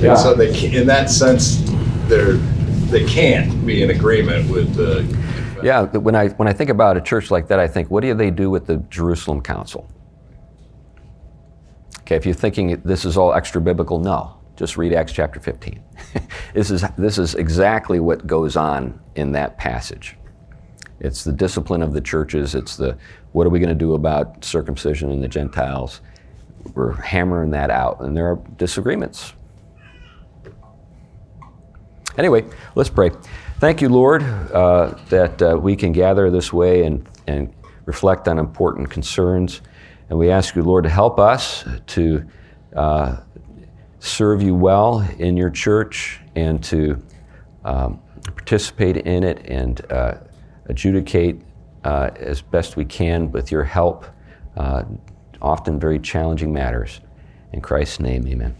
Yeah. 0.01 0.11
And 0.11 0.19
so 0.19 0.33
they, 0.33 0.51
ca- 0.53 0.75
in 0.77 0.85
that 0.87 1.09
sense, 1.09 1.61
they're, 2.07 2.33
they 2.91 3.05
can't 3.05 3.65
be 3.65 3.83
in 3.83 3.89
agreement 3.91 4.49
with 4.51 4.75
the. 4.75 5.05
Yeah, 5.63 5.83
when 5.85 6.13
I, 6.15 6.27
when 6.29 6.47
I 6.47 6.53
think 6.53 6.69
about 6.69 6.97
a 6.97 7.01
church 7.01 7.31
like 7.31 7.47
that, 7.47 7.57
I 7.57 7.67
think, 7.67 7.89
what 7.89 8.01
do 8.01 8.13
they 8.13 8.29
do 8.29 8.49
with 8.49 8.67
the 8.67 8.77
Jerusalem 8.89 9.41
Council? 9.41 9.89
Okay, 12.01 12.15
if 12.15 12.25
you're 12.25 12.35
thinking 12.35 12.79
this 12.85 13.05
is 13.05 13.17
all 13.17 13.33
extra 13.33 13.59
biblical, 13.61 13.97
no. 13.99 14.36
Just 14.57 14.75
read 14.75 14.91
Acts 14.91 15.13
chapter 15.13 15.39
15. 15.39 15.81
this, 16.53 16.71
is, 16.71 16.83
this 16.97 17.19
is 17.19 17.35
exactly 17.35 17.99
what 17.99 18.25
goes 18.25 18.57
on 18.57 18.99
in 19.15 19.31
that 19.33 19.57
passage. 19.59 20.17
It's 20.99 21.23
the 21.23 21.31
discipline 21.31 21.83
of 21.83 21.93
the 21.93 22.01
churches. 22.01 22.55
It's 22.55 22.75
the 22.75 22.97
what 23.33 23.45
are 23.45 23.51
we 23.51 23.59
going 23.59 23.69
to 23.69 23.75
do 23.75 23.93
about 23.93 24.43
circumcision 24.43 25.11
and 25.11 25.23
the 25.23 25.27
Gentiles? 25.27 26.01
We're 26.73 26.93
hammering 26.93 27.51
that 27.51 27.69
out, 27.69 28.01
and 28.01 28.17
there 28.17 28.31
are 28.31 28.39
disagreements. 28.57 29.33
Anyway, 32.17 32.43
let's 32.73 32.89
pray. 32.89 33.11
Thank 33.59 33.79
you, 33.83 33.89
Lord, 33.89 34.23
uh, 34.23 34.97
that 35.09 35.39
uh, 35.39 35.55
we 35.61 35.75
can 35.75 35.91
gather 35.91 36.31
this 36.31 36.51
way 36.51 36.83
and, 36.83 37.07
and 37.27 37.53
reflect 37.85 38.27
on 38.27 38.39
important 38.39 38.89
concerns. 38.89 39.61
And 40.09 40.17
we 40.17 40.31
ask 40.31 40.55
you, 40.55 40.63
Lord, 40.63 40.85
to 40.85 40.89
help 40.89 41.19
us 41.19 41.63
to 41.87 42.27
uh, 42.75 43.17
serve 44.07 44.41
you 44.41 44.55
well 44.55 44.99
in 45.19 45.37
your 45.37 45.49
church 45.49 46.19
and 46.35 46.63
to 46.63 47.01
um, 47.65 47.99
participate 48.23 48.97
in 48.97 49.23
it 49.23 49.45
and 49.45 49.89
uh, 49.91 50.15
adjudicate 50.65 51.41
uh, 51.83 52.09
as 52.15 52.41
best 52.41 52.75
we 52.75 52.85
can 52.85 53.31
with 53.31 53.51
your 53.51 53.63
help, 53.63 54.05
uh, 54.55 54.83
often 55.41 55.79
very 55.79 55.99
challenging 55.99 56.51
matters. 56.51 57.01
In 57.53 57.61
Christ's 57.61 57.99
name, 57.99 58.27
amen. 58.27 58.55